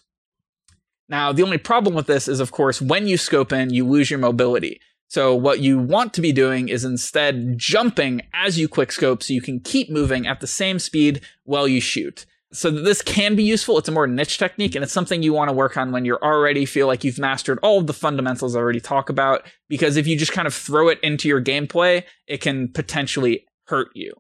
Now, 1.10 1.32
the 1.32 1.43
only 1.43 1.58
problem 1.58 1.95
with 1.95 2.08
this 2.08 2.28
is, 2.28 2.39
of 2.39 2.51
course, 2.51 2.82
when 2.82 3.08
you 3.08 3.18
scope 3.18 3.53
in, 3.53 3.74
you 3.74 3.86
lose 3.86 4.10
your 4.10 4.20
mobility. 4.20 4.82
So 5.10 5.34
what 5.34 5.60
you 5.60 5.80
want 5.80 6.14
to 6.16 6.22
be 6.22 6.34
doing 6.34 6.68
is 6.68 6.84
instead 6.84 7.58
jumping 7.58 8.22
as 8.34 8.60
you 8.60 8.68
quick 8.68 8.91
scope 8.91 9.24
so 9.24 9.34
you 9.34 9.41
can 9.41 9.62
keep 9.62 9.89
moving 9.89 10.28
at 10.28 10.41
the 10.41 10.47
same 10.47 10.80
speed 10.80 11.22
while 11.45 11.68
you 11.68 11.80
shoot. 11.80 12.26
So 12.51 12.72
this 12.72 13.01
can 13.01 13.36
be 13.36 13.43
useful. 13.43 13.78
It's 13.78 13.89
a 13.89 13.93
more 13.93 14.08
niche 14.08 14.38
technique 14.38 14.76
and 14.76 14.84
it's 14.84 14.93
something 14.93 15.22
you 15.22 15.34
want 15.34 15.49
to 15.49 15.55
work 15.55 15.78
on 15.78 15.91
when 15.91 16.05
you're 16.05 16.24
already 16.24 16.66
feel 16.66 16.88
like 16.88 17.03
you've 17.03 17.20
mastered 17.20 17.60
all 17.62 17.80
of 17.80 17.88
the 17.88 17.93
fundamentals 17.93 18.55
I 18.55 18.60
already 18.60 18.80
talk 18.80 19.10
about 19.10 19.43
because 19.70 19.97
if 19.97 20.08
you 20.08 20.18
just 20.18 20.32
kind 20.32 20.47
of 20.47 20.53
throw 20.53 20.88
it 20.88 20.99
into 21.01 21.28
your 21.28 21.41
gameplay, 21.41 22.03
it 22.26 22.39
can 22.39 22.70
potentially 22.70 23.45
hurt 23.66 23.89
you. 23.93 24.14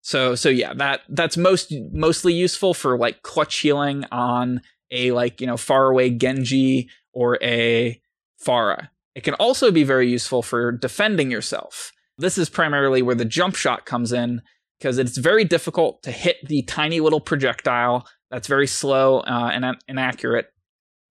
So 0.00 0.34
so 0.34 0.50
yeah, 0.50 0.74
that 0.74 1.00
that's 1.08 1.36
most 1.36 1.72
mostly 1.92 2.34
useful 2.34 2.74
for 2.74 2.98
like 2.98 3.22
clutch 3.22 3.56
healing 3.60 4.04
on 4.12 4.60
a 4.94 5.10
like, 5.10 5.40
you 5.40 5.46
know, 5.46 5.56
far 5.56 5.90
away 5.90 6.10
Genji 6.10 6.88
or 7.12 7.38
a 7.42 8.00
Pharah. 8.42 8.88
It 9.14 9.24
can 9.24 9.34
also 9.34 9.70
be 9.70 9.84
very 9.84 10.08
useful 10.08 10.42
for 10.42 10.72
defending 10.72 11.30
yourself. 11.30 11.92
This 12.16 12.38
is 12.38 12.48
primarily 12.48 13.02
where 13.02 13.14
the 13.14 13.24
jump 13.24 13.56
shot 13.56 13.86
comes 13.86 14.12
in 14.12 14.42
because 14.78 14.98
it's 14.98 15.16
very 15.16 15.44
difficult 15.44 16.02
to 16.02 16.10
hit 16.10 16.36
the 16.46 16.62
tiny 16.62 17.00
little 17.00 17.20
projectile 17.20 18.06
that's 18.30 18.48
very 18.48 18.66
slow 18.66 19.20
uh, 19.20 19.50
and 19.52 19.76
inaccurate. 19.88 20.46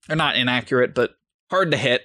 Or 0.10 0.16
not 0.16 0.36
inaccurate, 0.36 0.94
but 0.94 1.12
hard 1.50 1.72
to 1.72 1.78
hit 1.78 2.02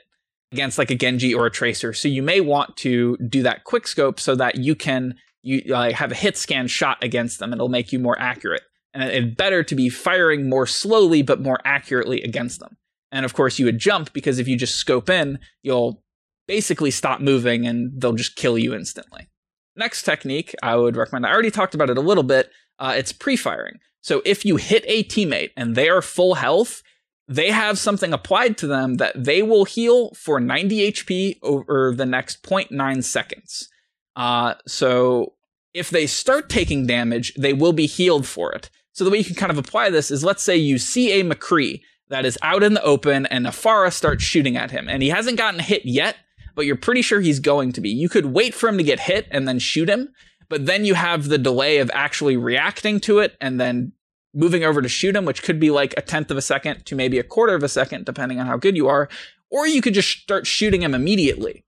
against 0.52 0.78
like 0.78 0.90
a 0.90 0.94
Genji 0.94 1.34
or 1.34 1.46
a 1.46 1.50
Tracer. 1.50 1.92
So 1.92 2.08
you 2.08 2.22
may 2.22 2.40
want 2.40 2.76
to 2.78 3.16
do 3.16 3.42
that 3.42 3.64
quick 3.64 3.88
scope 3.88 4.20
so 4.20 4.34
that 4.36 4.56
you 4.58 4.74
can 4.74 5.16
you 5.42 5.74
uh, 5.74 5.92
have 5.92 6.12
a 6.12 6.14
hit 6.14 6.36
scan 6.36 6.68
shot 6.68 7.02
against 7.02 7.38
them. 7.38 7.52
It'll 7.52 7.68
make 7.68 7.92
you 7.92 7.98
more 7.98 8.18
accurate. 8.18 8.62
And 8.98 9.10
it's 9.10 9.36
better 9.36 9.62
to 9.62 9.74
be 9.76 9.88
firing 9.88 10.48
more 10.48 10.66
slowly 10.66 11.22
but 11.22 11.40
more 11.40 11.60
accurately 11.64 12.20
against 12.22 12.58
them. 12.58 12.76
And 13.12 13.24
of 13.24 13.32
course, 13.32 13.58
you 13.58 13.64
would 13.66 13.78
jump 13.78 14.12
because 14.12 14.38
if 14.38 14.48
you 14.48 14.56
just 14.56 14.74
scope 14.74 15.08
in, 15.08 15.38
you'll 15.62 16.02
basically 16.48 16.90
stop 16.90 17.20
moving 17.20 17.64
and 17.66 17.92
they'll 18.00 18.12
just 18.12 18.34
kill 18.34 18.58
you 18.58 18.74
instantly. 18.74 19.28
Next 19.76 20.02
technique 20.02 20.54
I 20.62 20.74
would 20.74 20.96
recommend, 20.96 21.26
I 21.26 21.30
already 21.30 21.52
talked 21.52 21.74
about 21.76 21.90
it 21.90 21.96
a 21.96 22.02
little 22.02 22.24
bit, 22.24 22.50
uh, 22.80 22.94
it's 22.96 23.12
pre 23.12 23.36
firing. 23.36 23.78
So 24.00 24.20
if 24.24 24.44
you 24.44 24.56
hit 24.56 24.84
a 24.88 25.04
teammate 25.04 25.50
and 25.56 25.76
they 25.76 25.88
are 25.88 26.02
full 26.02 26.34
health, 26.34 26.82
they 27.28 27.50
have 27.50 27.78
something 27.78 28.12
applied 28.12 28.58
to 28.58 28.66
them 28.66 28.94
that 28.94 29.22
they 29.22 29.42
will 29.42 29.64
heal 29.66 30.10
for 30.14 30.40
90 30.40 30.92
HP 30.92 31.38
over 31.42 31.94
the 31.94 32.06
next 32.06 32.42
0.9 32.42 33.04
seconds. 33.04 33.68
Uh, 34.16 34.54
so 34.66 35.34
if 35.74 35.90
they 35.90 36.06
start 36.06 36.48
taking 36.48 36.86
damage, 36.86 37.34
they 37.34 37.52
will 37.52 37.72
be 37.72 37.86
healed 37.86 38.26
for 38.26 38.52
it. 38.52 38.70
So 38.98 39.04
the 39.04 39.12
way 39.12 39.18
you 39.18 39.24
can 39.24 39.36
kind 39.36 39.52
of 39.52 39.58
apply 39.58 39.90
this 39.90 40.10
is 40.10 40.24
let's 40.24 40.42
say 40.42 40.56
you 40.56 40.76
see 40.76 41.20
a 41.20 41.24
McCree 41.24 41.82
that 42.08 42.26
is 42.26 42.36
out 42.42 42.64
in 42.64 42.74
the 42.74 42.82
open 42.82 43.26
and 43.26 43.46
a 43.46 43.50
Pharah 43.50 43.92
starts 43.92 44.24
shooting 44.24 44.56
at 44.56 44.72
him 44.72 44.88
and 44.88 45.04
he 45.04 45.08
hasn't 45.08 45.38
gotten 45.38 45.60
hit 45.60 45.82
yet, 45.86 46.16
but 46.56 46.66
you're 46.66 46.74
pretty 46.74 47.02
sure 47.02 47.20
he's 47.20 47.38
going 47.38 47.70
to 47.74 47.80
be. 47.80 47.90
You 47.90 48.08
could 48.08 48.26
wait 48.26 48.54
for 48.54 48.68
him 48.68 48.76
to 48.76 48.82
get 48.82 48.98
hit 48.98 49.28
and 49.30 49.46
then 49.46 49.60
shoot 49.60 49.88
him, 49.88 50.08
but 50.48 50.66
then 50.66 50.84
you 50.84 50.94
have 50.94 51.28
the 51.28 51.38
delay 51.38 51.78
of 51.78 51.92
actually 51.94 52.36
reacting 52.36 52.98
to 53.02 53.20
it 53.20 53.36
and 53.40 53.60
then 53.60 53.92
moving 54.34 54.64
over 54.64 54.82
to 54.82 54.88
shoot 54.88 55.14
him, 55.14 55.24
which 55.24 55.44
could 55.44 55.60
be 55.60 55.70
like 55.70 55.94
a 55.96 56.02
tenth 56.02 56.32
of 56.32 56.36
a 56.36 56.42
second 56.42 56.84
to 56.86 56.96
maybe 56.96 57.20
a 57.20 57.22
quarter 57.22 57.54
of 57.54 57.62
a 57.62 57.68
second, 57.68 58.04
depending 58.04 58.40
on 58.40 58.48
how 58.48 58.56
good 58.56 58.76
you 58.76 58.88
are. 58.88 59.08
Or 59.48 59.68
you 59.68 59.80
could 59.80 59.94
just 59.94 60.08
start 60.08 60.44
shooting 60.44 60.82
him 60.82 60.92
immediately. 60.92 61.64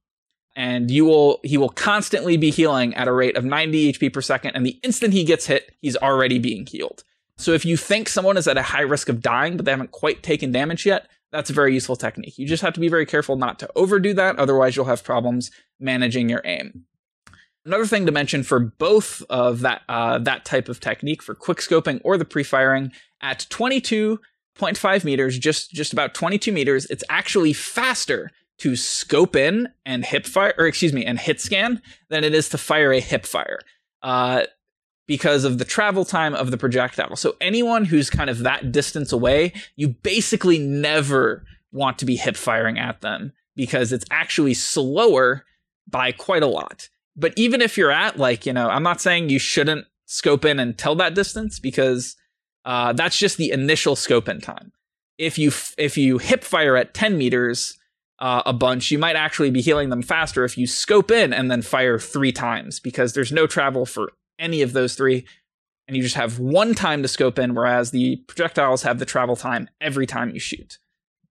And 0.57 0.91
you 0.91 1.05
will 1.05 1.39
he 1.45 1.57
will 1.57 1.69
constantly 1.69 2.37
be 2.37 2.51
healing 2.51 2.93
at 2.95 3.07
a 3.07 3.13
rate 3.13 3.37
of 3.37 3.45
90 3.45 3.93
HP 3.93 4.13
per 4.13 4.21
second, 4.21 4.57
and 4.57 4.67
the 4.67 4.81
instant 4.83 5.15
he 5.15 5.23
gets 5.23 5.47
hit, 5.47 5.77
he's 5.81 5.97
already 5.97 6.41
being 6.41 6.67
healed. 6.67 7.05
So 7.41 7.53
if 7.53 7.65
you 7.65 7.77
think 7.77 8.09
someone 8.09 8.37
is 8.37 8.47
at 8.47 8.59
a 8.59 8.63
high 8.63 8.83
risk 8.83 9.09
of 9.09 9.23
dying, 9.23 9.57
but 9.57 9.65
they 9.65 9.71
haven't 9.71 9.93
quite 9.93 10.23
taken 10.23 10.53
damage 10.53 10.85
yet, 10.85 11.09
that's 11.33 11.49
a 11.49 11.55
very 11.55 11.73
useful 11.73 11.97
technique. 11.97 12.39
You 12.39 12.47
just 12.47 12.63
have 12.63 12.75
to 12.75 12.81
be 12.81 12.89
very 12.89 13.07
careful 13.07 13.37
not 13.37 13.59
to 13.61 13.71
overdo 13.75 14.13
that, 14.15 14.39
otherwise, 14.39 14.77
you'll 14.77 14.85
have 14.85 15.05
problems 15.05 15.51
managing 15.79 16.29
your 16.29 16.43
aim. 16.45 16.85
Another 17.65 17.87
thing 17.87 18.05
to 18.07 18.13
mention 18.13 18.43
for 18.43 18.59
both 18.59 19.23
of 19.31 19.61
that 19.61 19.83
uh, 19.89 20.19
that 20.19 20.45
type 20.45 20.69
of 20.69 20.81
technique 20.81 21.23
for 21.23 21.35
quick 21.35 21.59
scoping 21.59 22.01
or 22.05 22.17
the 22.17 22.25
pre-firing 22.25 22.91
at 23.21 23.47
22.5 23.51 25.05
meters, 25.05 25.39
just 25.39 25.71
just 25.71 25.93
about 25.93 26.15
22 26.15 26.53
meters, 26.53 26.87
it's 26.87 27.05
actually 27.09 27.53
faster 27.53 28.31
to 28.59 28.77
scope 28.77 29.37
in 29.37 29.69
and 29.87 30.05
hip 30.05 30.27
fire, 30.27 30.55
or 30.59 30.67
excuse 30.67 30.93
me, 30.93 31.05
and 31.05 31.19
hit 31.19 31.41
scan 31.41 31.81
than 32.09 32.25
it 32.25 32.35
is 32.35 32.49
to 32.51 32.59
fire 32.59 32.93
a 32.93 33.01
hip 33.01 33.25
fire. 33.25 33.61
Uh, 34.03 34.45
because 35.11 35.43
of 35.43 35.59
the 35.59 35.65
travel 35.65 36.05
time 36.05 36.37
of 36.37 36.53
the 36.53 36.57
projectile. 36.57 37.17
So 37.17 37.35
anyone 37.41 37.85
who's 37.85 38.09
kind 38.09 38.31
of 38.31 38.45
that 38.45 38.71
distance 38.71 39.11
away, 39.11 39.53
you 39.75 39.89
basically 39.89 40.57
never 40.57 41.45
want 41.73 41.99
to 41.99 42.05
be 42.05 42.15
hip 42.15 42.37
firing 42.37 42.79
at 42.79 43.01
them 43.01 43.33
because 43.57 43.93
it's 43.93 44.05
actually 44.13 44.55
slower 44.55 45.45
by 45.89 46.13
quite 46.13 46.45
a 46.45 46.47
lot. 46.47 46.91
But 47.17 47.33
even 47.35 47.61
if 47.61 47.77
you're 47.77 47.91
at 47.91 48.19
like, 48.19 48.47
you 48.47 48.53
know, 48.53 48.69
I'm 48.69 48.85
not 48.85 49.01
saying 49.01 49.31
you 49.31 49.41
shouldn't 49.41 49.85
scope 50.07 50.45
in 50.45 50.61
and 50.61 50.79
tell 50.79 50.95
that 50.95 51.17
distance 51.17 51.59
because 51.59 52.15
uh, 52.65 52.93
that's 52.93 53.19
just 53.19 53.37
the 53.37 53.51
initial 53.51 53.97
scope 53.97 54.29
in 54.29 54.41
time. 54.41 54.71
If 55.19 55.39
you 55.39 55.51
if 55.77 55.99
you 55.99 56.19
hip 56.19 56.45
fire 56.45 56.77
at 56.77 56.95
10 56.95 57.19
meters 57.19 57.77
uh, 58.21 58.43
a 58.47 58.53
bunch, 58.53 58.93
you 58.93 58.99
might 59.01 59.17
actually 59.17 59.51
be 59.51 59.61
healing 59.61 59.89
them 59.89 60.03
faster 60.03 60.45
if 60.45 60.57
you 60.57 60.69
scope 60.69 61.11
in 61.11 61.33
and 61.33 61.51
then 61.51 61.63
fire 61.63 61.99
three 61.99 62.31
times 62.31 62.79
because 62.79 63.13
there's 63.13 63.33
no 63.33 63.49
travel 63.49 63.85
for 63.85 64.13
any 64.41 64.63
of 64.63 64.73
those 64.73 64.97
three, 64.97 65.25
and 65.87 65.97
you 65.97 66.03
just 66.03 66.17
have 66.17 66.39
one 66.39 66.75
time 66.75 67.03
to 67.03 67.09
scope 67.09 67.39
in, 67.39 67.55
whereas 67.55 67.91
the 67.91 68.17
projectiles 68.27 68.83
have 68.83 68.99
the 68.99 69.05
travel 69.05 69.37
time 69.37 69.69
every 69.81 70.07
time 70.07 70.31
you 70.31 70.41
shoot. 70.41 70.79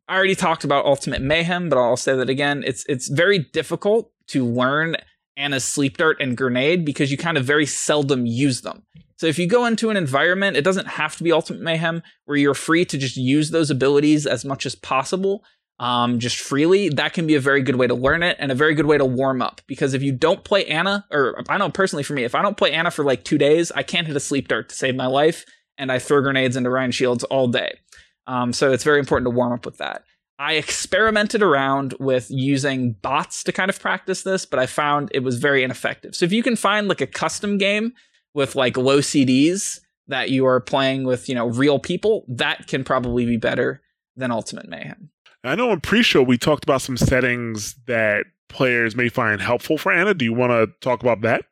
I 0.07 0.15
already 0.15 0.35
talked 0.35 0.63
about 0.63 0.85
Ultimate 0.85 1.21
Mayhem, 1.21 1.69
but 1.69 1.77
I'll 1.77 1.97
say 1.97 2.15
that 2.15 2.29
again. 2.29 2.63
It's 2.65 2.85
it's 2.87 3.09
very 3.09 3.39
difficult 3.39 4.11
to 4.27 4.45
learn 4.45 4.95
Ana's 5.37 5.63
sleep 5.63 5.97
dart 5.97 6.17
and 6.19 6.35
grenade 6.35 6.83
because 6.83 7.11
you 7.11 7.17
kind 7.17 7.37
of 7.37 7.45
very 7.45 7.65
seldom 7.65 8.25
use 8.25 8.61
them. 8.61 8.83
So 9.17 9.27
if 9.27 9.37
you 9.37 9.47
go 9.47 9.65
into 9.65 9.89
an 9.89 9.97
environment, 9.97 10.55
it 10.55 10.63
doesn't 10.63 10.87
have 10.87 11.17
to 11.17 11.23
be 11.23 11.31
Ultimate 11.31 11.61
Mayhem, 11.61 12.01
where 12.25 12.37
you're 12.37 12.53
free 12.53 12.85
to 12.85 12.97
just 12.97 13.17
use 13.17 13.51
those 13.51 13.69
abilities 13.69 14.25
as 14.25 14.45
much 14.45 14.65
as 14.65 14.75
possible 14.75 15.43
um, 15.79 16.19
just 16.19 16.37
freely, 16.37 16.89
that 16.89 17.13
can 17.13 17.25
be 17.25 17.35
a 17.35 17.39
very 17.39 17.61
good 17.61 17.77
way 17.77 17.87
to 17.87 17.95
learn 17.95 18.21
it 18.21 18.35
and 18.39 18.51
a 18.51 18.55
very 18.55 18.75
good 18.75 18.85
way 18.85 18.97
to 18.97 19.05
warm 19.05 19.41
up. 19.41 19.61
Because 19.65 19.93
if 19.93 20.03
you 20.03 20.11
don't 20.11 20.43
play 20.43 20.65
Ana, 20.65 21.05
or 21.09 21.41
I 21.47 21.57
know 21.57 21.69
personally 21.69 22.03
for 22.03 22.13
me, 22.13 22.23
if 22.23 22.35
I 22.35 22.41
don't 22.41 22.57
play 22.57 22.73
Ana 22.73 22.91
for 22.91 23.05
like 23.05 23.23
two 23.23 23.37
days, 23.37 23.71
I 23.71 23.83
can't 23.83 24.05
hit 24.05 24.15
a 24.15 24.19
sleep 24.19 24.49
dart 24.49 24.69
to 24.69 24.75
save 24.75 24.95
my 24.95 25.07
life, 25.07 25.45
and 25.77 25.91
I 25.91 25.99
throw 25.99 26.21
grenades 26.21 26.57
into 26.57 26.69
Rein 26.69 26.91
shields 26.91 27.23
all 27.25 27.47
day. 27.47 27.79
Um, 28.27 28.51
so 28.51 28.71
it's 28.71 28.83
very 28.83 28.99
important 28.99 29.25
to 29.25 29.35
warm 29.35 29.53
up 29.53 29.65
with 29.65 29.77
that. 29.77 30.03
I 30.37 30.53
experimented 30.53 31.41
around 31.41 31.95
with 31.99 32.27
using 32.29 32.93
bots 32.93 33.43
to 33.43 33.51
kind 33.51 33.69
of 33.69 33.79
practice 33.79 34.23
this, 34.23 34.45
but 34.45 34.59
I 34.59 34.67
found 34.67 35.09
it 35.13 35.19
was 35.19 35.37
very 35.37 35.63
ineffective. 35.63 36.15
So 36.15 36.25
if 36.25 36.31
you 36.31 36.43
can 36.43 36.55
find 36.55 36.87
like 36.87 37.01
a 37.01 37.07
custom 37.07 37.57
game 37.57 37.93
with 38.33 38.55
like 38.55 38.77
low 38.77 38.99
CDs 38.99 39.79
that 40.07 40.29
you 40.29 40.45
are 40.45 40.61
playing 40.61 41.03
with, 41.03 41.27
you 41.27 41.35
know, 41.35 41.47
real 41.47 41.77
people, 41.77 42.25
that 42.29 42.67
can 42.67 42.83
probably 42.83 43.25
be 43.25 43.35
better 43.35 43.81
than 44.15 44.31
Ultimate 44.31 44.69
Mayhem. 44.69 45.09
I 45.43 45.55
know 45.55 45.71
in 45.71 45.81
pre-show 45.81 46.21
we 46.21 46.37
talked 46.37 46.63
about 46.63 46.81
some 46.81 46.97
settings 46.97 47.75
that 47.87 48.25
players 48.49 48.95
may 48.95 49.09
find 49.09 49.41
helpful 49.41 49.77
for 49.77 49.91
Ana. 49.91 50.13
Do 50.13 50.25
you 50.25 50.33
want 50.33 50.51
to 50.51 50.67
talk 50.81 51.01
about 51.01 51.21
that? 51.21 51.45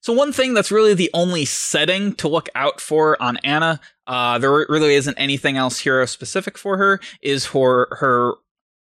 So 0.00 0.12
one 0.12 0.32
thing 0.32 0.54
that's 0.54 0.70
really 0.70 0.94
the 0.94 1.10
only 1.12 1.44
setting 1.44 2.14
to 2.14 2.28
look 2.28 2.48
out 2.54 2.80
for 2.80 3.20
on 3.20 3.36
Ana, 3.38 3.80
uh, 4.06 4.38
there 4.38 4.52
really 4.68 4.94
isn't 4.94 5.18
anything 5.18 5.56
else 5.56 5.80
hero 5.80 6.06
specific 6.06 6.56
for 6.56 6.76
her, 6.76 7.00
is 7.20 7.44
for 7.44 7.88
her 7.98 8.34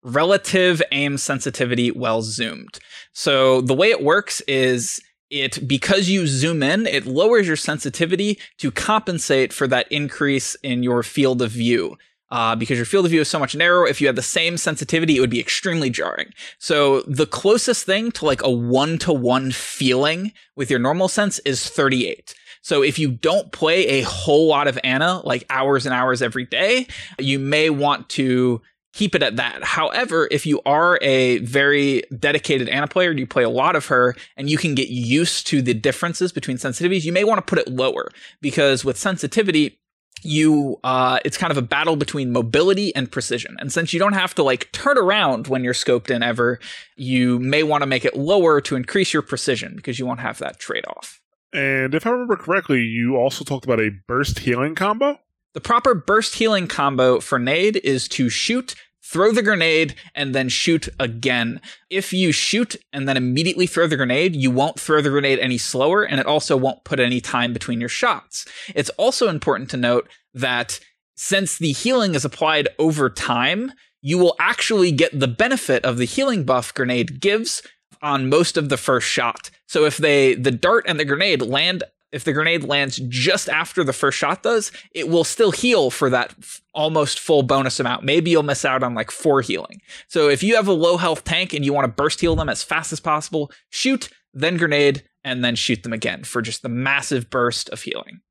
relative 0.04 0.82
aim 0.92 1.18
sensitivity 1.18 1.92
well 1.92 2.22
zoomed. 2.22 2.80
So 3.14 3.62
the 3.62 3.74
way 3.74 3.90
it 3.90 4.04
works 4.04 4.42
is 4.42 5.00
it 5.30 5.68
because 5.68 6.10
you 6.10 6.28
zoom 6.28 6.62
in, 6.62 6.86
it 6.86 7.06
lowers 7.06 7.48
your 7.48 7.56
sensitivity 7.56 8.40
to 8.58 8.72
compensate 8.72 9.54
for 9.54 9.68
that 9.68 9.90
increase 9.92 10.56
in 10.56 10.84
your 10.84 11.04
field 11.04 11.42
of 11.42 11.52
view 11.52 11.98
uh, 12.30 12.56
because 12.56 12.78
your 12.78 12.86
field 12.86 13.06
of 13.06 13.12
view 13.12 13.22
is 13.22 13.28
so 13.28 13.40
much 13.40 13.56
narrower. 13.56 13.88
If 13.88 14.02
you 14.02 14.08
had 14.08 14.16
the 14.16 14.22
same 14.22 14.58
sensitivity, 14.58 15.18
it 15.18 15.20
would 15.20 15.30
be 15.30 15.40
extremely 15.40 15.90
jarring. 15.90 16.32
So 16.60 17.02
the 17.02 17.26
closest 17.26 17.86
thing 17.86 18.12
to 18.14 18.26
like 18.26 18.44
a 18.44 18.52
one 18.52 18.98
to 19.00 19.14
one 19.14 19.52
feeling 19.52 20.34
with 20.56 20.70
your 20.70 20.80
normal 20.80 21.08
sense 21.08 21.40
is 21.40 21.68
38. 21.70 22.36
So 22.62 22.84
if 22.84 23.00
you 23.00 23.12
don't 23.12 23.52
play 23.52 23.88
a 23.88 24.02
whole 24.02 24.48
lot 24.48 24.68
of 24.68 24.78
Ana, 24.84 25.22
like 25.24 25.46
hours 25.50 25.86
and 25.86 25.96
hours 25.96 26.22
every 26.22 26.46
day, 26.46 26.88
you 27.18 27.40
may 27.40 27.70
want 27.70 28.10
to 28.10 28.62
keep 28.94 29.14
it 29.14 29.22
at 29.22 29.36
that. 29.36 29.64
However, 29.64 30.28
if 30.32 30.46
you 30.46 30.60
are 30.66 30.98
a 31.02 31.38
very 31.40 32.02
dedicated 32.18 32.68
Ana 32.68 32.88
player, 32.88 33.12
you 33.12 33.28
play 33.28 33.44
a 33.44 33.50
lot 33.50 33.76
of 33.76 33.86
her, 33.86 34.16
and 34.36 34.50
you 34.50 34.58
can 34.58 34.74
get 34.74 34.90
used 34.90 35.46
to 35.48 35.62
the 35.62 35.76
differences 35.76 36.32
between 36.32 36.58
sensitivities, 36.58 37.04
you 37.04 37.14
may 37.14 37.24
want 37.24 37.38
to 37.38 37.44
put 37.44 37.60
it 37.60 37.68
lower 37.72 38.10
because 38.42 38.84
with 38.84 38.98
sensitivity, 38.98 39.80
you 40.24 40.80
uh, 40.84 41.20
it's 41.26 41.38
kind 41.38 41.52
of 41.52 41.58
a 41.58 41.62
battle 41.62 41.96
between 41.96 42.32
mobility 42.32 42.94
and 42.96 43.12
precision. 43.12 43.58
And 43.60 43.72
since 43.72 43.94
you 43.94 44.00
don't 44.00 44.14
have 44.14 44.36
to 44.36 44.44
like 44.44 44.72
turn 44.72 44.98
around 44.98 45.48
when 45.48 45.64
you're 45.64 45.74
scoped 45.74 46.10
in 46.10 46.24
ever 46.24 46.60
you 46.96 47.40
may 47.40 47.64
want 47.64 47.84
to 47.84 47.88
make 47.88 48.06
it 48.06 48.16
lower 48.16 48.60
to 48.62 48.76
increase 48.76 49.14
your 49.14 49.22
precision 49.22 49.76
because 49.76 50.00
you 50.00 50.06
won't 50.06 50.20
have 50.20 50.40
that 50.40 50.60
trade-off. 50.60 51.22
And 51.54 51.94
if 51.96 52.06
i 52.06 52.10
remember 52.10 52.36
correctly 52.36 52.82
you 52.82 53.16
also 53.16 53.44
talked 53.44 53.66
about 53.66 53.80
a 53.80 53.92
burst 54.08 54.40
healing 54.40 54.76
combo? 54.76 55.20
The 55.54 55.62
proper 55.62 55.96
burst 55.96 56.36
healing 56.36 56.68
combo 56.68 57.20
for 57.20 57.40
nade 57.40 57.78
is 57.78 58.08
to 58.10 58.30
shoot 58.30 58.76
throw 59.12 59.32
the 59.32 59.42
grenade 59.42 59.96
and 60.14 60.36
then 60.36 60.50
shoot 60.50 60.90
again. 61.00 61.62
If 61.90 62.12
you 62.12 62.32
shoot 62.32 62.76
and 62.92 63.08
then 63.08 63.18
immediately 63.18 63.66
throw 63.66 63.88
the 63.88 63.96
grenade, 63.96 64.36
you 64.36 64.52
won't 64.52 64.80
throw 64.80 65.02
the 65.02 65.10
grenade 65.10 65.40
any 65.40 65.58
slower 65.58 66.04
and 66.04 66.20
it 66.20 66.26
also 66.26 66.58
won't 66.58 66.84
put 66.84 67.00
any 67.00 67.22
time 67.22 67.54
between 67.54 67.80
your 67.80 67.90
shots. 67.90 68.46
It's 68.76 68.90
also 68.92 69.30
important 69.30 69.70
to 69.72 69.78
note 69.78 70.10
that 70.34 70.80
since 71.16 71.58
the 71.58 71.72
healing 71.72 72.16
is 72.16 72.26
applied 72.26 72.68
over 72.78 73.10
time, 73.10 73.72
you 74.02 74.18
will 74.18 74.36
actually 74.40 74.92
get 74.92 75.18
the 75.18 75.28
benefit 75.28 75.84
of 75.84 75.98
the 75.98 76.06
healing 76.06 76.44
buff 76.44 76.74
grenade 76.74 77.20
gives 77.20 77.64
on 78.02 78.30
most 78.30 78.58
of 78.58 78.70
the 78.70 78.78
first 78.78 79.08
shot. 79.08 79.50
So 79.68 79.86
if 79.86 79.98
they 79.98 80.36
the 80.36 80.52
dart 80.52 80.86
and 80.88 81.00
the 81.00 81.06
grenade 81.06 81.42
land 81.42 81.84
if 82.18 82.24
the 82.24 82.34
grenade 82.34 82.64
lands 82.64 83.00
just 83.08 83.48
after 83.48 83.84
the 83.84 83.94
first 83.94 84.18
shot 84.18 84.42
does, 84.42 84.72
it 84.92 85.08
will 85.08 85.24
still 85.24 85.52
heal 85.52 85.92
for 85.92 86.10
that 86.10 86.34
f- 86.40 86.62
almost 86.74 87.20
full 87.20 87.44
bonus 87.44 87.80
amount. 87.80 88.04
Maybe 88.04 88.32
you'll 88.32 88.42
miss 88.42 88.66
out 88.66 88.82
on 88.82 88.96
like 88.96 89.12
four 89.12 89.42
healing. 89.42 89.82
So 90.08 90.28
if 90.28 90.42
you 90.42 90.56
have 90.56 90.68
a 90.68 90.74
low 90.74 90.98
health 90.98 91.24
tank 91.24 91.54
and 91.54 91.64
you 91.64 91.74
want 91.74 91.86
to 91.86 91.92
burst 91.92 92.20
heal 92.20 92.36
them 92.36 92.50
as 92.50 92.64
fast 92.64 92.92
as 92.92 93.00
possible, 93.00 93.52
shoot, 93.70 94.10
then 94.34 94.58
grenade, 94.58 95.04
and 95.24 95.46
then 95.46 95.56
shoot 95.56 95.84
them 95.84 95.94
again 95.94 96.24
for 96.24 96.42
just 96.42 96.64
the 96.64 96.70
massive 96.70 97.30
burst 97.30 97.70
of 97.70 97.84
healing. 97.84 98.22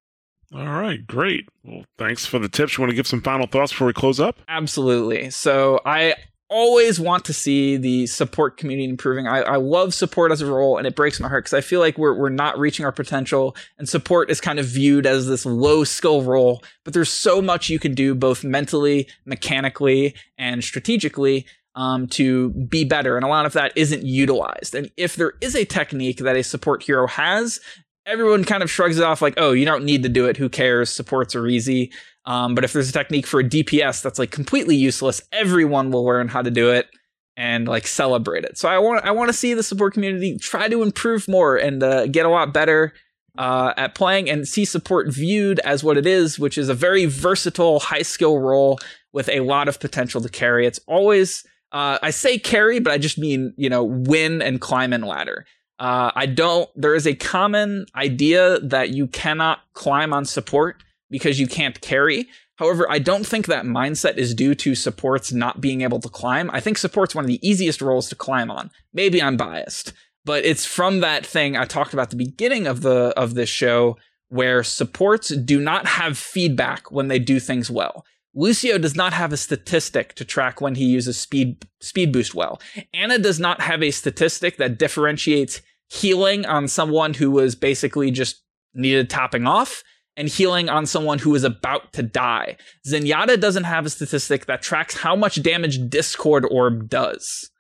All 0.53 0.67
right, 0.67 1.07
great. 1.07 1.49
Well, 1.63 1.85
thanks 1.97 2.27
for 2.27 2.41
the 2.41 2.49
tips. 2.49 2.77
You 2.77 2.83
want 2.83 2.91
to 2.91 2.97
give 2.97 3.07
some 3.07 3.23
final 3.23 3.47
thoughts 3.47 3.71
before 3.71 3.87
we 3.87 3.93
close 3.93 4.19
up? 4.19 4.41
Absolutely. 4.49 5.31
So 5.31 5.81
I 5.87 6.15
always 6.49 7.01
want 7.01 7.25
to 7.25 7.33
see 7.33 7.77
the 7.77 8.07
support 8.07 8.57
community 8.57 8.89
improving. 8.89 9.27
I, 9.27 9.41
I 9.41 9.57
love 9.57 9.95
support 9.95 10.33
as 10.33 10.41
a 10.41 10.47
role, 10.47 10.79
and 10.79 10.87
it 10.87 10.95
breaks 10.95 11.21
my 11.21 11.29
heart 11.29 11.45
because 11.45 11.55
I 11.55 11.61
feel 11.61 11.81
like 11.81 11.99
we're 11.99 12.15
we're 12.15 12.29
not 12.29 12.59
reaching 12.59 12.85
our 12.85 12.93
potential, 12.93 13.57
and 13.79 13.89
support 13.89 14.31
is 14.31 14.41
kind 14.41 14.59
of 14.59 14.67
viewed 14.67 15.07
as 15.07 15.27
this 15.27 15.47
low 15.47 15.85
skill 15.85 16.23
role. 16.23 16.63
But 16.85 16.95
there's 16.95 17.13
so 17.13 17.43
much 17.43 17.69
you 17.69 17.79
can 17.79 17.95
do, 17.95 18.15
both 18.15 18.45
mentally, 18.45 19.09
mechanically, 19.25 20.15
and 20.39 20.63
strategically. 20.63 21.47
Um, 21.75 22.07
to 22.07 22.49
be 22.53 22.85
better, 22.85 23.17
and 23.17 23.25
a 23.27 23.29
lot 23.29 23.45
of 23.45 23.53
that 23.53 23.73
isn't 23.77 24.03
utilized. 24.03 24.75
And 24.75 24.91
if 24.97 25.15
there 25.17 25.35
is 25.43 25.55
a 25.55 25.67
technique 25.67 26.21
that 26.21 26.35
a 26.35 26.43
support 26.43 26.83
hero 26.83 27.07
has, 27.07 27.61
everyone 28.07 28.45
kind 28.45 28.63
of 28.63 28.71
shrugs 28.71 28.99
it 28.99 29.05
off 29.05 29.21
like, 29.21 29.35
"Oh, 29.37 29.53
you 29.53 29.65
don't 29.65 29.85
need 29.85 30.03
to 30.05 30.09
do 30.09 30.27
it. 30.27 30.37
Who 30.37 30.49
cares? 30.49 30.91
Supports 30.91 31.35
are 31.35 31.47
easy." 31.47 31.93
Um, 32.25 32.55
but 32.55 32.65
if 32.65 32.73
there's 32.73 32.89
a 32.89 32.93
technique 32.93 33.27
for 33.27 33.41
a 33.41 33.45
DPS 33.45 34.03
that's 34.03 34.19
like 34.19 34.31
completely 34.31 34.77
useless, 34.77 35.23
everyone 35.33 35.91
will 35.91 36.05
learn 36.05 36.29
how 36.29 36.43
to 36.43 36.51
do 36.51 36.71
it 36.71 36.89
and 37.37 37.69
like 37.69 37.87
celebrate 37.87 38.45
it. 38.45 38.59
So 38.59 38.69
I 38.69 38.79
want 38.79 39.05
I 39.05 39.11
want 39.11 39.29
to 39.29 39.33
see 39.33 39.55
the 39.55 39.63
support 39.63 39.95
community 39.95 40.39
try 40.39 40.69
to 40.69 40.83
improve 40.83 41.29
more 41.29 41.57
and 41.57 41.83
uh, 41.83 42.07
get 42.07 42.27
a 42.27 42.31
lot 42.31 42.53
better 42.53 42.95
uh, 43.39 43.75
at 43.77 43.95
playing 43.95 44.31
and 44.31 44.49
see 44.49 44.65
support 44.65 45.13
viewed 45.13 45.59
as 45.61 45.85
what 45.85 45.99
it 45.99 46.07
is, 46.07 46.39
which 46.39 46.57
is 46.57 46.69
a 46.69 46.75
very 46.75 47.05
versatile, 47.05 47.81
high 47.81 48.03
skill 48.03 48.39
role 48.39 48.79
with 49.13 49.29
a 49.29 49.41
lot 49.41 49.69
of 49.69 49.79
potential 49.79 50.21
to 50.21 50.29
carry. 50.29 50.67
It's 50.67 50.81
always 50.87 51.45
uh, 51.73 51.99
I 52.03 52.11
say 52.11 52.39
carry, 52.39 52.81
but 52.81 52.93
I 52.93 52.99
just 52.99 53.19
mean 53.19 53.53
you 53.57 53.69
know 53.69 53.85
win 53.85 54.43
and 54.43 54.61
climb 54.61 54.93
and 54.93 55.05
ladder. 55.05 55.47
Uh, 55.79 56.11
I 56.15 56.27
don't. 56.27 56.71
There 56.75 56.95
is 56.95 57.07
a 57.07 57.15
common 57.15 57.87
idea 57.95 58.59
that 58.61 58.91
you 58.91 59.07
cannot 59.07 59.61
climb 59.75 60.13
on 60.13 60.25
support 60.25 60.83
because 61.11 61.39
you 61.39 61.47
can't 61.47 61.81
carry. 61.81 62.29
However, 62.57 62.91
I 62.91 62.99
don't 62.99 63.27
think 63.27 63.47
that 63.47 63.67
mindset 63.67 64.17
is 64.17 64.35
due 64.35 64.55
to 64.55 64.75
supports 64.75 65.33
not 65.33 65.61
being 65.61 65.83
able 65.83 66.01
to 66.01 66.09
climb. 66.09 66.51
I 66.53 66.61
think 66.61 66.79
support's 66.79 67.15
one 67.15 67.25
of 67.25 67.29
the 67.29 67.47
easiest 67.47 67.83
roles 67.83 68.09
to 68.09 68.15
climb 68.15 68.51
on. 68.51 68.71
Maybe 68.95 69.23
I'm 69.23 69.37
biased, 69.37 69.93
but 70.25 70.45
it's 70.45 70.65
from 70.65 71.01
that 71.01 71.27
thing 71.27 71.57
I 71.57 71.67
talked 71.67 71.93
about 71.93 72.09
the 72.09 72.17
beginning 72.17 72.67
of 72.67 72.81
the 72.81 73.13
of 73.17 73.35
this 73.35 73.51
show 73.51 73.99
where 74.29 74.65
supports 74.65 75.29
do 75.29 75.61
not 75.61 75.87
have 75.87 76.19
feedback 76.19 76.91
when 76.91 77.09
they 77.09 77.19
do 77.19 77.39
things 77.39 77.71
well. 77.71 78.05
Lucio 78.37 78.77
does 78.77 78.95
not 78.95 79.15
have 79.15 79.33
a 79.33 79.37
statistic 79.37 80.15
to 80.15 80.25
track 80.25 80.61
when 80.61 80.75
he 80.75 80.85
uses 80.85 81.19
speed 81.19 81.67
speed 81.81 82.13
boost 82.13 82.35
well. 82.35 82.61
Ana 82.93 83.19
does 83.19 83.41
not 83.41 83.63
have 83.63 83.83
a 83.83 83.91
statistic 83.91 84.59
that 84.59 84.79
differentiates 84.79 85.63
healing 85.89 86.45
on 86.45 86.69
someone 86.69 87.15
who 87.15 87.31
was 87.31 87.55
basically 87.55 88.11
just 88.11 88.43
needed 88.75 89.09
topping 89.09 89.47
off 89.47 89.83
and 90.17 90.29
healing 90.29 90.69
on 90.69 90.85
someone 90.85 91.19
who 91.19 91.35
is 91.35 91.45
about 91.45 91.93
to 91.95 92.03
die. 92.03 92.57
Zenyatta 92.87 93.41
doesn't 93.41 93.65
have 93.65 93.87
a 93.87 93.91
statistic 93.91 94.47
that 94.47 94.63
tracks 94.63 94.97
how 94.97 95.17
much 95.17 95.43
damage 95.43 95.89
Discord 95.89 96.47
Orb 96.51 96.89
does. 96.89 97.51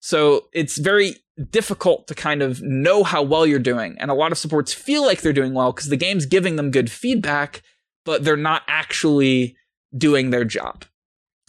So 0.00 0.46
it's 0.52 0.78
very 0.78 1.16
difficult 1.50 2.06
to 2.08 2.14
kind 2.14 2.42
of 2.42 2.62
know 2.62 3.04
how 3.04 3.22
well 3.22 3.46
you're 3.46 3.58
doing. 3.58 3.96
And 3.98 4.10
a 4.10 4.14
lot 4.14 4.32
of 4.32 4.38
supports 4.38 4.72
feel 4.72 5.04
like 5.04 5.20
they're 5.20 5.32
doing 5.32 5.54
well 5.54 5.72
because 5.72 5.88
the 5.88 5.96
game's 5.96 6.26
giving 6.26 6.56
them 6.56 6.70
good 6.70 6.90
feedback, 6.90 7.62
but 8.04 8.24
they're 8.24 8.36
not 8.36 8.62
actually 8.68 9.56
doing 9.96 10.30
their 10.30 10.44
job. 10.44 10.84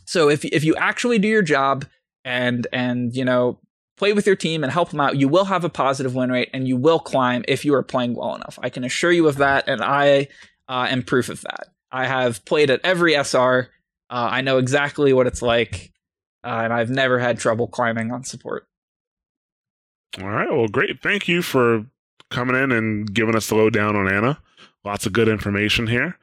So 0.05 0.29
if 0.29 0.45
if 0.45 0.63
you 0.63 0.75
actually 0.75 1.19
do 1.19 1.27
your 1.27 1.41
job 1.41 1.85
and 2.23 2.67
and 2.71 3.15
you 3.15 3.25
know 3.25 3.59
play 3.97 4.13
with 4.13 4.27
your 4.27 4.35
team 4.35 4.63
and 4.63 4.71
help 4.71 4.91
them 4.91 4.99
out, 4.99 5.17
you 5.17 5.27
will 5.27 5.45
have 5.45 5.63
a 5.63 5.69
positive 5.69 6.15
win 6.15 6.31
rate 6.31 6.49
and 6.53 6.67
you 6.67 6.77
will 6.77 6.99
climb 6.99 7.45
if 7.47 7.63
you 7.63 7.73
are 7.73 7.83
playing 7.83 8.15
well 8.15 8.35
enough. 8.35 8.59
I 8.61 8.69
can 8.69 8.83
assure 8.83 9.11
you 9.11 9.27
of 9.27 9.37
that, 9.37 9.67
and 9.67 9.81
I 9.81 10.27
uh, 10.67 10.87
am 10.89 11.03
proof 11.03 11.29
of 11.29 11.41
that. 11.41 11.67
I 11.91 12.07
have 12.07 12.43
played 12.45 12.69
at 12.69 12.81
every 12.83 13.13
SR. 13.13 13.69
Uh, 14.09 14.29
I 14.31 14.41
know 14.41 14.57
exactly 14.57 15.13
what 15.13 15.27
it's 15.27 15.41
like, 15.41 15.91
uh, 16.43 16.61
and 16.63 16.73
I've 16.73 16.89
never 16.89 17.19
had 17.19 17.39
trouble 17.39 17.67
climbing 17.67 18.11
on 18.11 18.23
support. 18.23 18.67
All 20.21 20.29
right. 20.29 20.49
Well, 20.49 20.67
great. 20.67 21.01
Thank 21.01 21.27
you 21.27 21.41
for 21.41 21.85
coming 22.31 22.55
in 22.61 22.71
and 22.71 23.11
giving 23.13 23.35
us 23.35 23.47
the 23.47 23.55
lowdown 23.55 23.95
on 23.95 24.11
Ana. 24.11 24.39
Lots 24.83 25.05
of 25.05 25.13
good 25.13 25.27
information 25.27 25.87
here. 25.87 26.17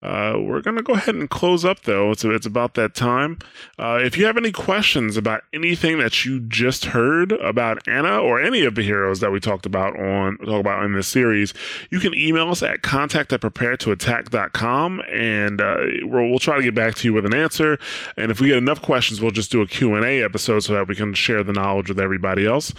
Uh, 0.00 0.34
we're 0.38 0.60
going 0.60 0.76
to 0.76 0.82
go 0.82 0.92
ahead 0.92 1.16
and 1.16 1.28
close 1.28 1.64
up, 1.64 1.82
though. 1.82 2.12
It's, 2.12 2.24
it's 2.24 2.46
about 2.46 2.74
that 2.74 2.94
time. 2.94 3.38
Uh, 3.78 3.98
if 4.00 4.16
you 4.16 4.26
have 4.26 4.36
any 4.36 4.52
questions 4.52 5.16
about 5.16 5.42
anything 5.52 5.98
that 5.98 6.24
you 6.24 6.38
just 6.40 6.86
heard 6.86 7.32
about 7.32 7.86
Ana 7.88 8.20
or 8.20 8.40
any 8.40 8.64
of 8.64 8.76
the 8.76 8.82
heroes 8.82 9.18
that 9.20 9.32
we 9.32 9.40
talked 9.40 9.66
about 9.66 9.98
on 9.98 10.38
talk 10.38 10.60
about 10.60 10.84
in 10.84 10.92
this 10.92 11.08
series, 11.08 11.52
you 11.90 11.98
can 11.98 12.14
email 12.14 12.48
us 12.48 12.62
at 12.62 12.82
contact 12.82 13.32
at 13.32 13.40
preparetoattack.com 13.40 15.02
and 15.10 15.60
uh, 15.60 15.76
we'll, 16.02 16.30
we'll 16.30 16.38
try 16.38 16.56
to 16.56 16.62
get 16.62 16.76
back 16.76 16.94
to 16.94 17.08
you 17.08 17.12
with 17.12 17.26
an 17.26 17.34
answer. 17.34 17.76
And 18.16 18.30
if 18.30 18.40
we 18.40 18.48
get 18.48 18.58
enough 18.58 18.80
questions, 18.80 19.20
we'll 19.20 19.32
just 19.32 19.50
do 19.50 19.62
a 19.62 19.66
Q&A 19.66 20.22
episode 20.22 20.60
so 20.60 20.74
that 20.74 20.86
we 20.86 20.94
can 20.94 21.12
share 21.12 21.42
the 21.42 21.52
knowledge 21.52 21.88
with 21.88 21.98
everybody 21.98 22.46
else. 22.46 22.72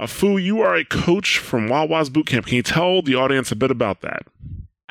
Uh, 0.00 0.08
Fu, 0.08 0.38
you 0.38 0.60
are 0.60 0.74
a 0.74 0.84
coach 0.84 1.38
from 1.38 1.68
Wawa's 1.68 2.10
Bootcamp. 2.10 2.46
Can 2.46 2.56
you 2.56 2.62
tell 2.64 3.00
the 3.00 3.14
audience 3.14 3.52
a 3.52 3.56
bit 3.56 3.70
about 3.70 4.00
that? 4.00 4.26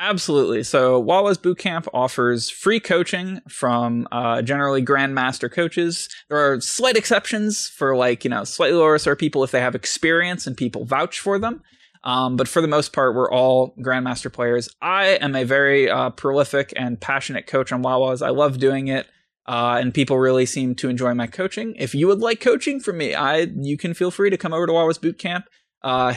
Absolutely. 0.04 0.62
So 0.64 1.00
Wawa's 1.00 1.38
Bootcamp 1.38 1.88
offers 1.94 2.50
free 2.50 2.78
coaching 2.78 3.40
from 3.48 4.06
uh, 4.12 4.42
generally 4.42 4.84
grandmaster 4.84 5.50
coaches. 5.50 6.10
There 6.28 6.36
are 6.36 6.60
slight 6.60 6.98
exceptions 6.98 7.68
for 7.68 7.96
like 7.96 8.22
you 8.22 8.28
know 8.28 8.44
slightly 8.44 8.76
lower 8.76 8.98
SR 8.98 9.16
people 9.16 9.42
if 9.44 9.50
they 9.50 9.62
have 9.62 9.74
experience 9.74 10.46
and 10.46 10.58
people 10.58 10.84
vouch 10.84 11.18
for 11.20 11.38
them. 11.38 11.62
Um, 12.02 12.36
but 12.36 12.48
for 12.48 12.60
the 12.60 12.68
most 12.68 12.92
part, 12.92 13.14
we're 13.14 13.30
all 13.30 13.74
grandmaster 13.80 14.30
players. 14.30 14.68
I 14.82 15.16
am 15.22 15.34
a 15.34 15.44
very 15.44 15.88
uh, 15.88 16.10
prolific 16.10 16.74
and 16.76 17.00
passionate 17.00 17.46
coach 17.46 17.72
on 17.72 17.80
Wawa's. 17.80 18.20
I 18.20 18.28
love 18.28 18.58
doing 18.58 18.88
it. 18.88 19.08
Uh, 19.46 19.78
and 19.80 19.94
people 19.94 20.18
really 20.18 20.44
seem 20.44 20.74
to 20.74 20.90
enjoy 20.90 21.14
my 21.14 21.26
coaching. 21.26 21.74
If 21.78 21.94
you 21.94 22.08
would 22.08 22.20
like 22.20 22.40
coaching 22.40 22.78
from 22.78 22.98
me, 22.98 23.14
I 23.14 23.46
you 23.56 23.78
can 23.78 23.94
feel 23.94 24.10
free 24.10 24.28
to 24.28 24.36
come 24.36 24.52
over 24.52 24.66
to 24.66 24.72
Wawa's 24.74 24.98
Bootcamp. 24.98 25.44
Uh, 25.82 26.12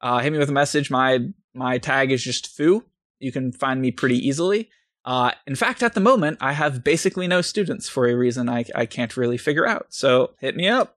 uh, 0.00 0.18
hit 0.18 0.32
me 0.32 0.40
with 0.40 0.50
a 0.50 0.52
message. 0.52 0.90
My 0.90 1.20
my 1.54 1.78
tag 1.78 2.10
is 2.10 2.24
just 2.24 2.48
foo. 2.48 2.84
You 3.22 3.32
can 3.32 3.52
find 3.52 3.80
me 3.80 3.90
pretty 3.90 4.16
easily. 4.16 4.68
Uh, 5.04 5.32
in 5.46 5.56
fact, 5.56 5.82
at 5.82 5.94
the 5.94 6.00
moment, 6.00 6.38
I 6.40 6.52
have 6.52 6.84
basically 6.84 7.26
no 7.26 7.40
students 7.40 7.88
for 7.88 8.08
a 8.08 8.14
reason 8.14 8.48
I, 8.48 8.64
I 8.74 8.86
can't 8.86 9.16
really 9.16 9.38
figure 9.38 9.66
out. 9.66 9.86
So 9.90 10.32
hit 10.38 10.56
me 10.56 10.68
up. 10.68 10.96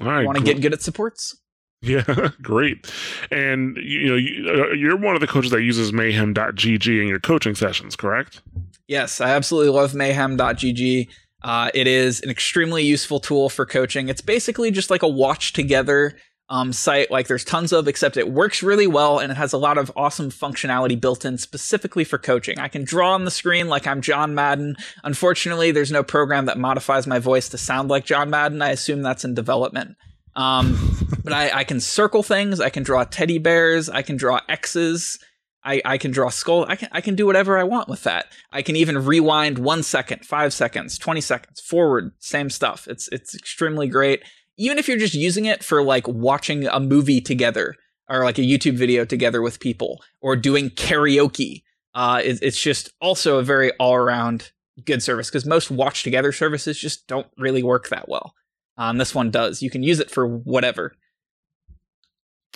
All 0.00 0.06
right. 0.06 0.24
Want 0.24 0.38
to 0.38 0.44
cool. 0.44 0.54
get 0.54 0.62
good 0.62 0.72
at 0.72 0.82
supports? 0.82 1.36
Yeah, 1.82 2.30
great. 2.42 2.90
And 3.30 3.76
you 3.76 4.08
know, 4.08 4.16
you, 4.16 4.48
uh, 4.48 4.72
you're 4.72 4.96
one 4.96 5.14
of 5.14 5.20
the 5.20 5.26
coaches 5.26 5.50
that 5.50 5.62
uses 5.62 5.92
mayhem.gg 5.92 7.00
in 7.02 7.08
your 7.08 7.20
coaching 7.20 7.54
sessions, 7.54 7.96
correct? 7.96 8.42
Yes, 8.88 9.20
I 9.20 9.30
absolutely 9.30 9.72
love 9.72 9.94
mayhem.gg. 9.94 11.08
Uh, 11.42 11.70
it 11.74 11.86
is 11.86 12.20
an 12.22 12.30
extremely 12.30 12.82
useful 12.82 13.20
tool 13.20 13.48
for 13.48 13.66
coaching. 13.66 14.08
It's 14.08 14.20
basically 14.20 14.70
just 14.70 14.90
like 14.90 15.02
a 15.02 15.08
watch 15.08 15.52
together 15.52 16.16
um, 16.48 16.72
site, 16.72 17.10
like 17.10 17.26
there's 17.26 17.44
tons 17.44 17.72
of, 17.72 17.88
except 17.88 18.16
it 18.16 18.30
works 18.30 18.62
really 18.62 18.86
well 18.86 19.18
and 19.18 19.32
it 19.32 19.36
has 19.36 19.52
a 19.52 19.58
lot 19.58 19.78
of 19.78 19.90
awesome 19.96 20.30
functionality 20.30 21.00
built 21.00 21.24
in 21.24 21.38
specifically 21.38 22.04
for 22.04 22.18
coaching. 22.18 22.58
I 22.58 22.68
can 22.68 22.84
draw 22.84 23.14
on 23.14 23.24
the 23.24 23.30
screen 23.30 23.68
like 23.68 23.86
I'm 23.86 24.00
John 24.00 24.34
Madden. 24.34 24.76
Unfortunately, 25.02 25.72
there's 25.72 25.90
no 25.90 26.04
program 26.04 26.46
that 26.46 26.58
modifies 26.58 27.06
my 27.06 27.18
voice 27.18 27.48
to 27.48 27.58
sound 27.58 27.88
like 27.88 28.04
John 28.04 28.30
Madden. 28.30 28.62
I 28.62 28.70
assume 28.70 29.02
that's 29.02 29.24
in 29.24 29.34
development. 29.34 29.96
Um, 30.36 30.78
but 31.24 31.32
I, 31.32 31.50
I 31.50 31.64
can 31.64 31.80
circle 31.80 32.22
things. 32.22 32.60
I 32.60 32.70
can 32.70 32.84
draw 32.84 33.02
teddy 33.04 33.38
bears. 33.38 33.88
I 33.88 34.02
can 34.02 34.16
draw 34.16 34.40
X's. 34.48 35.18
I, 35.64 35.82
I 35.84 35.98
can 35.98 36.12
draw 36.12 36.28
skull. 36.28 36.64
I 36.68 36.76
can 36.76 36.88
I 36.92 37.00
can 37.00 37.16
do 37.16 37.26
whatever 37.26 37.58
I 37.58 37.64
want 37.64 37.88
with 37.88 38.04
that. 38.04 38.26
I 38.52 38.62
can 38.62 38.76
even 38.76 39.04
rewind 39.04 39.58
one 39.58 39.82
second, 39.82 40.24
five 40.24 40.52
seconds, 40.52 40.96
twenty 40.96 41.20
seconds 41.20 41.60
forward. 41.60 42.12
Same 42.20 42.50
stuff. 42.50 42.86
It's 42.86 43.08
it's 43.10 43.34
extremely 43.34 43.88
great. 43.88 44.22
Even 44.56 44.78
if 44.78 44.88
you're 44.88 44.96
just 44.96 45.14
using 45.14 45.44
it 45.44 45.62
for 45.62 45.82
like 45.82 46.08
watching 46.08 46.66
a 46.66 46.80
movie 46.80 47.20
together 47.20 47.74
or 48.08 48.24
like 48.24 48.38
a 48.38 48.42
YouTube 48.42 48.76
video 48.76 49.04
together 49.04 49.42
with 49.42 49.60
people 49.60 50.02
or 50.20 50.36
doing 50.36 50.70
karaoke, 50.70 51.62
uh, 51.94 52.20
it, 52.24 52.38
it's 52.42 52.60
just 52.60 52.92
also 53.00 53.38
a 53.38 53.42
very 53.42 53.72
all 53.72 53.94
around 53.94 54.52
good 54.84 55.02
service 55.02 55.28
because 55.28 55.46
most 55.46 55.70
watch 55.70 56.02
together 56.02 56.32
services 56.32 56.78
just 56.78 57.06
don't 57.06 57.26
really 57.38 57.62
work 57.62 57.88
that 57.88 58.08
well. 58.08 58.34
Um, 58.78 58.98
this 58.98 59.14
one 59.14 59.30
does. 59.30 59.62
You 59.62 59.70
can 59.70 59.82
use 59.82 60.00
it 60.00 60.10
for 60.10 60.26
whatever. 60.26 60.92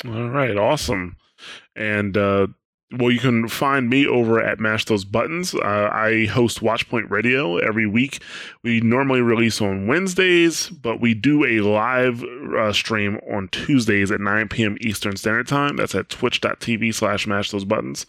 All 0.04 0.28
right, 0.28 0.56
awesome. 0.56 1.16
And 1.74 2.16
uh, 2.16 2.48
well, 2.98 3.12
you 3.12 3.20
can 3.20 3.46
find 3.46 3.88
me 3.88 4.04
over 4.04 4.42
at 4.42 4.58
Mash 4.58 4.84
Those 4.84 5.04
Buttons. 5.04 5.54
Uh, 5.54 5.90
I 5.92 6.26
host 6.26 6.60
Watchpoint 6.60 7.08
Radio 7.08 7.58
every 7.58 7.86
week. 7.86 8.20
We 8.64 8.80
normally 8.80 9.20
release 9.20 9.60
on 9.60 9.86
Wednesdays, 9.86 10.70
but 10.70 11.00
we 11.00 11.14
do 11.14 11.44
a 11.44 11.60
live 11.60 12.24
uh, 12.24 12.72
stream 12.72 13.20
on 13.30 13.46
Tuesdays 13.48 14.10
at 14.10 14.20
9 14.20 14.48
p.m. 14.48 14.76
Eastern 14.80 15.16
Standard 15.16 15.46
Time. 15.46 15.76
That's 15.76 15.94
at 15.94 16.08
twitch.tv 16.08 16.92
slash 16.92 17.28
mash 17.28 17.52
those 17.52 17.64
buttons. 17.64 18.06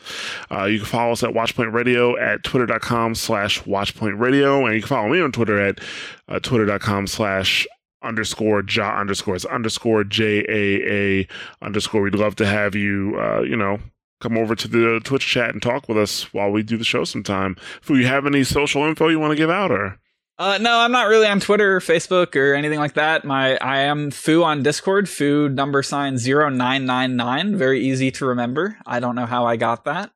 Uh, 0.50 0.64
you 0.64 0.80
can 0.80 0.88
follow 0.88 1.12
us 1.12 1.22
at 1.22 1.30
Watchpoint 1.30 1.74
Radio 1.74 2.18
at 2.18 2.44
twitter.com 2.44 3.14
slash 3.14 3.62
Watchpoint 3.64 4.20
Radio. 4.20 4.66
And 4.66 4.74
you 4.74 4.82
can 4.82 4.90
follow 4.90 5.10
me 5.10 5.22
on 5.22 5.32
Twitter 5.32 5.60
at 5.60 5.80
uh, 6.28 6.40
twitter.com 6.40 7.06
slash 7.06 7.68
underscore 8.04 8.64
ja 8.68 9.00
underscores 9.00 9.46
underscore 9.46 10.04
J 10.04 10.44
A 10.50 10.92
A 10.92 11.28
underscore. 11.62 12.02
We'd 12.02 12.16
love 12.16 12.36
to 12.38 12.48
have 12.48 12.74
you, 12.74 13.16
uh, 13.20 13.42
you 13.42 13.56
know, 13.56 13.80
come 14.22 14.38
over 14.38 14.56
to 14.56 14.68
the 14.68 15.02
Twitch 15.04 15.26
chat 15.26 15.50
and 15.52 15.62
talk 15.62 15.90
with 15.90 15.98
us 15.98 16.34
while 16.34 16.50
we 16.52 16.64
do 16.64 16.78
the 16.78 16.84
show 16.84 17.04
sometime. 17.04 17.58
If 17.82 17.90
you 17.90 18.06
have 18.08 18.26
any 18.26 18.44
social 18.44 18.84
info 18.86 19.10
you 19.10 19.20
want 19.20 19.32
to 19.32 19.38
give 19.38 19.50
out 19.50 19.72
or 19.72 20.00
Uh, 20.38 20.58
no, 20.60 20.80
I'm 20.80 20.92
not 20.92 21.08
really 21.08 21.28
on 21.28 21.40
Twitter 21.40 21.76
or 21.76 21.80
Facebook 21.82 22.36
or 22.36 22.54
anything 22.54 22.80
like 22.80 22.94
that. 22.94 23.26
My 23.26 23.58
I 23.58 23.82
am 23.82 24.12
Foo 24.12 24.44
on 24.44 24.64
Discord, 24.64 25.10
Foo 25.10 25.50
number 25.50 25.84
sign 25.84 26.18
0999. 26.18 27.58
Very 27.58 27.82
easy 27.82 28.12
to 28.12 28.26
remember. 28.26 28.78
I 28.86 29.00
don't 29.00 29.16
know 29.16 29.26
how 29.26 29.46
I 29.46 29.58
got 29.58 29.86
that. 29.86 30.12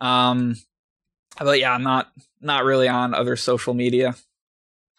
Um, 0.00 0.56
but 1.38 1.60
yeah, 1.60 1.72
I'm 1.72 1.82
not 1.82 2.08
not 2.40 2.64
really 2.64 2.88
on 2.88 3.14
other 3.14 3.36
social 3.36 3.74
media. 3.74 4.14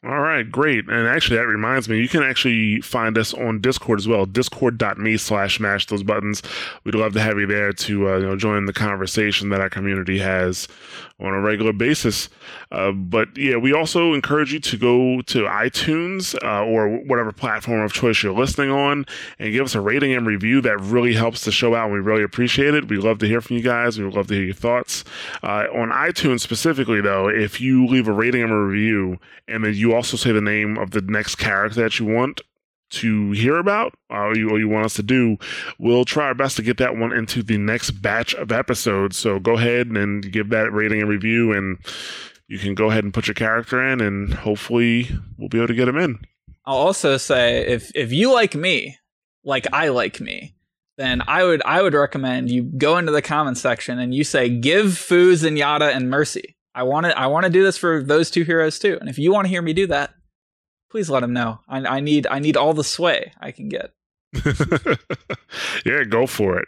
All 0.02 0.22
right, 0.22 0.50
great. 0.50 0.88
And 0.88 1.08
actually, 1.10 1.36
that 1.39 1.47
reminds 1.47 1.89
me, 1.89 2.00
you 2.00 2.08
can 2.08 2.24
actually 2.24 2.80
find 2.80 3.18
us 3.18 3.34
on 3.34 3.60
Discord 3.60 4.00
as 4.00 4.08
well. 4.08 4.26
Discord.me 4.26 5.18
slash 5.18 5.60
mash 5.60 5.88
those 5.88 6.04
buttons. 6.04 6.41
We'd 6.86 6.95
love 6.95 7.12
to 7.14 7.20
have 7.20 7.38
you 7.38 7.45
there 7.45 7.74
to 7.74 8.10
uh, 8.10 8.18
you 8.20 8.26
know 8.28 8.38
join 8.38 8.66
the 8.66 8.72
conversation 8.72 9.50
that 9.50 9.60
our 9.60 9.70
community 9.70 10.18
has 10.20 10.70
on 11.20 11.34
a 11.34 11.41
regular 11.41 11.74
basis. 11.74 12.30
Uh, 12.72 12.93
but 12.93 13.36
yeah, 13.38 13.58
we 13.58 13.74
also 13.74 14.14
encourage 14.14 14.54
you 14.54 14.60
to 14.62 14.78
go 14.78 15.22
to 15.24 15.39
iTunes 15.39 16.34
uh, 16.45 16.64
or 16.64 16.88
whatever 16.88 17.34
platform 17.34 17.82
of 17.82 17.91
choice 17.91 18.24
you're 18.24 18.32
listening 18.32 18.72
on 18.72 19.06
and 19.38 19.52
give 19.52 19.66
us 19.66 19.76
a 19.76 19.82
rating 19.82 20.14
and 20.14 20.26
review. 20.26 20.62
That 20.62 20.80
really 20.80 21.14
helps 21.14 21.43
the 21.43 21.52
show 21.52 21.76
out. 21.76 21.86
And 21.86 21.93
we 21.93 22.00
really 22.00 22.24
appreciate 22.24 22.74
it. 22.74 22.88
We 22.88 22.97
love 22.97 23.20
to 23.20 23.28
hear 23.28 23.41
from 23.41 23.58
you 23.58 23.64
guys. 23.64 24.00
We 24.00 24.06
love 24.06 24.28
to 24.28 24.36
hear 24.36 24.45
your 24.45 24.54
thoughts. 24.54 25.04
Uh, 25.43 25.66
on 25.74 25.89
iTunes 25.89 26.39
specifically, 26.39 27.02
though, 27.02 27.28
if 27.28 27.60
you 27.60 27.86
leave 27.86 28.08
a 28.08 28.14
rating 28.14 28.43
and 28.43 28.54
a 28.54 28.56
review 28.56 29.20
and 29.50 29.64
then 29.64 29.74
you 29.74 29.89
also 29.94 30.18
say 30.18 30.32
the 30.32 30.42
name 30.42 30.78
of 30.78 30.92
the 30.92 31.02
next 31.02 31.36
character 31.36 31.82
that 31.82 32.00
you 32.00 32.06
want 32.06 32.42
to 32.90 33.32
hear 33.32 33.58
about 33.58 33.94
or, 34.10 34.36
you, 34.36 34.50
or 34.50 34.60
you 34.60 34.68
want 34.68 34.86
us 34.86 34.96
to 34.96 35.04
do, 35.04 35.38
we'll 35.78 36.06
try 36.06 36.26
our 36.26 36.34
best 36.34 36.56
to 36.58 36.64
get 36.64 36.78
that 36.78 36.98
one 36.98 37.14
into 37.14 37.44
the 37.44 37.58
next 37.58 37.92
batch 37.92 38.34
of 38.36 38.52
episodes. 38.52 39.18
So 39.18 39.40
go 39.40 39.58
ahead 39.58 39.88
and 39.88 40.32
give 40.32 40.50
that 40.50 40.74
rating 40.74 41.02
and 41.02 41.10
review, 41.10 41.54
and 41.54 41.78
you 42.48 42.58
can 42.58 42.74
go 42.74 42.90
ahead 42.90 43.04
and 43.04 43.14
put 43.14 43.28
your 43.28 43.36
character 43.36 43.86
in, 43.86 44.02
and 44.02 44.34
hopefully 44.34 45.10
we'll 45.38 45.50
be 45.50 45.60
able 45.60 45.68
to 45.68 45.76
get 45.76 45.88
him 45.88 45.98
in. 45.98 46.20
I'll 46.66 46.78
also 46.78 47.18
say 47.18 47.66
if 47.68 47.92
if 47.96 48.12
you 48.12 48.32
like 48.32 48.56
me, 48.56 48.98
like 49.44 49.68
I 49.74 49.90
like 49.90 50.20
me, 50.20 50.56
then 50.98 51.24
I 51.28 51.44
would 51.44 51.62
I 51.64 51.82
would 51.82 51.94
recommend 51.94 52.52
you 52.52 52.64
go 52.64 52.98
into 52.98 53.12
the 53.12 53.22
comments 53.22 53.62
section 53.62 53.98
and 54.00 54.14
you 54.14 54.24
say 54.24 54.50
give 54.50 54.98
Foo 54.98 55.34
Yada 55.34 55.86
and 55.86 56.10
Mercy. 56.10 56.56
I 56.74 56.84
want 56.84 57.05
to 57.05 57.17
I 57.17 57.28
want 57.28 57.45
to 57.45 57.51
do 57.51 57.63
this 57.63 57.78
for 57.78 58.03
those 58.03 58.30
two 58.30 58.43
heroes 58.43 58.80
too. 58.80 58.97
And 58.99 59.09
if 59.09 59.17
you 59.17 59.32
want 59.32 59.45
to 59.45 59.49
hear 59.49 59.61
me 59.61 59.74
do 59.74 59.88
that, 59.88 60.11
please 60.91 61.09
let 61.09 61.22
them 61.22 61.34
know. 61.34 61.59
I, 61.67 61.80
I 61.80 61.99
need 61.99 62.28
I 62.30 62.39
need 62.39 62.57
all 62.57 62.74
the 62.74 62.84
sway 62.84 63.34
I 63.39 63.51
can 63.51 63.70
get. 63.70 63.91
yeah, 65.86 66.03
go 66.07 66.28
for 66.28 66.59
it. 66.59 66.67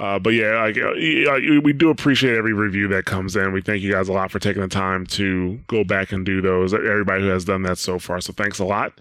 Uh, 0.00 0.18
but 0.18 0.30
yeah, 0.30 0.62
like, 0.62 0.78
uh, 0.78 1.60
we 1.62 1.74
do 1.74 1.90
appreciate 1.90 2.34
every 2.34 2.54
review 2.54 2.88
that 2.88 3.04
comes 3.04 3.36
in. 3.36 3.52
We 3.52 3.60
thank 3.60 3.82
you 3.82 3.92
guys 3.92 4.08
a 4.08 4.14
lot 4.14 4.30
for 4.30 4.38
taking 4.38 4.62
the 4.62 4.68
time 4.68 5.04
to 5.08 5.60
go 5.66 5.84
back 5.84 6.10
and 6.10 6.24
do 6.24 6.40
those. 6.40 6.72
Everybody 6.72 7.24
who 7.24 7.28
has 7.28 7.44
done 7.44 7.62
that 7.64 7.76
so 7.76 7.98
far, 7.98 8.18
so 8.22 8.32
thanks 8.32 8.58
a 8.58 8.64
lot. 8.64 8.98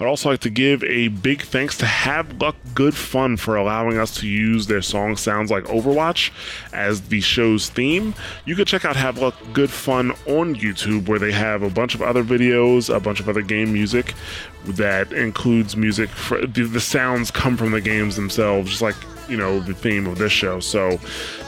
I'd 0.00 0.08
also 0.08 0.28
like 0.28 0.40
to 0.40 0.50
give 0.50 0.82
a 0.82 1.06
big 1.06 1.42
thanks 1.42 1.78
to 1.78 1.86
Have 1.86 2.40
Luck 2.42 2.56
Good 2.74 2.96
Fun 2.96 3.36
for 3.36 3.54
allowing 3.54 3.96
us 3.96 4.12
to 4.16 4.26
use 4.26 4.66
their 4.66 4.82
song 4.82 5.16
"Sounds 5.16 5.52
Like 5.52 5.64
Overwatch" 5.66 6.32
as 6.72 7.02
the 7.02 7.20
show's 7.20 7.68
theme. 7.68 8.12
You 8.44 8.56
can 8.56 8.64
check 8.64 8.84
out 8.84 8.96
Have 8.96 9.18
Luck 9.18 9.36
Good 9.52 9.70
Fun 9.70 10.10
on 10.26 10.56
YouTube, 10.56 11.08
where 11.08 11.20
they 11.20 11.30
have 11.30 11.62
a 11.62 11.70
bunch 11.70 11.94
of 11.94 12.02
other 12.02 12.24
videos, 12.24 12.92
a 12.92 12.98
bunch 12.98 13.20
of 13.20 13.28
other 13.28 13.42
game 13.42 13.72
music 13.72 14.14
that 14.64 15.12
includes 15.12 15.76
music. 15.76 16.10
For, 16.10 16.44
the, 16.44 16.64
the 16.64 16.80
sounds 16.80 17.30
come 17.30 17.56
from 17.56 17.70
the 17.70 17.80
games 17.80 18.16
themselves, 18.16 18.70
just 18.70 18.82
like 18.82 18.96
you 19.30 19.36
know 19.36 19.60
the 19.60 19.74
theme 19.74 20.06
of 20.06 20.18
this 20.18 20.32
show. 20.32 20.60
So, 20.60 20.98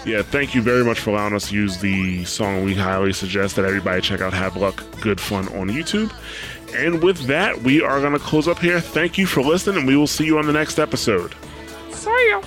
yeah, 0.06 0.22
thank 0.22 0.54
you 0.54 0.62
very 0.62 0.84
much 0.84 1.00
for 1.00 1.10
allowing 1.10 1.34
us 1.34 1.48
to 1.48 1.54
use 1.54 1.78
the 1.78 2.24
song. 2.24 2.64
We 2.64 2.74
highly 2.74 3.12
suggest 3.12 3.56
that 3.56 3.64
everybody 3.64 4.00
check 4.00 4.20
out 4.20 4.32
Have 4.32 4.56
Luck 4.56 4.82
Good 5.00 5.20
Fun 5.20 5.48
on 5.48 5.68
YouTube. 5.68 6.12
And 6.74 7.02
with 7.02 7.26
that, 7.26 7.62
we 7.62 7.82
are 7.82 8.00
going 8.00 8.14
to 8.14 8.18
close 8.18 8.48
up 8.48 8.58
here. 8.58 8.80
Thank 8.80 9.18
you 9.18 9.26
for 9.26 9.42
listening, 9.42 9.78
and 9.78 9.86
we 9.86 9.96
will 9.96 10.06
see 10.06 10.24
you 10.24 10.38
on 10.38 10.46
the 10.46 10.52
next 10.52 10.78
episode. 10.78 11.34
See 11.90 12.28
ya. 12.30 12.40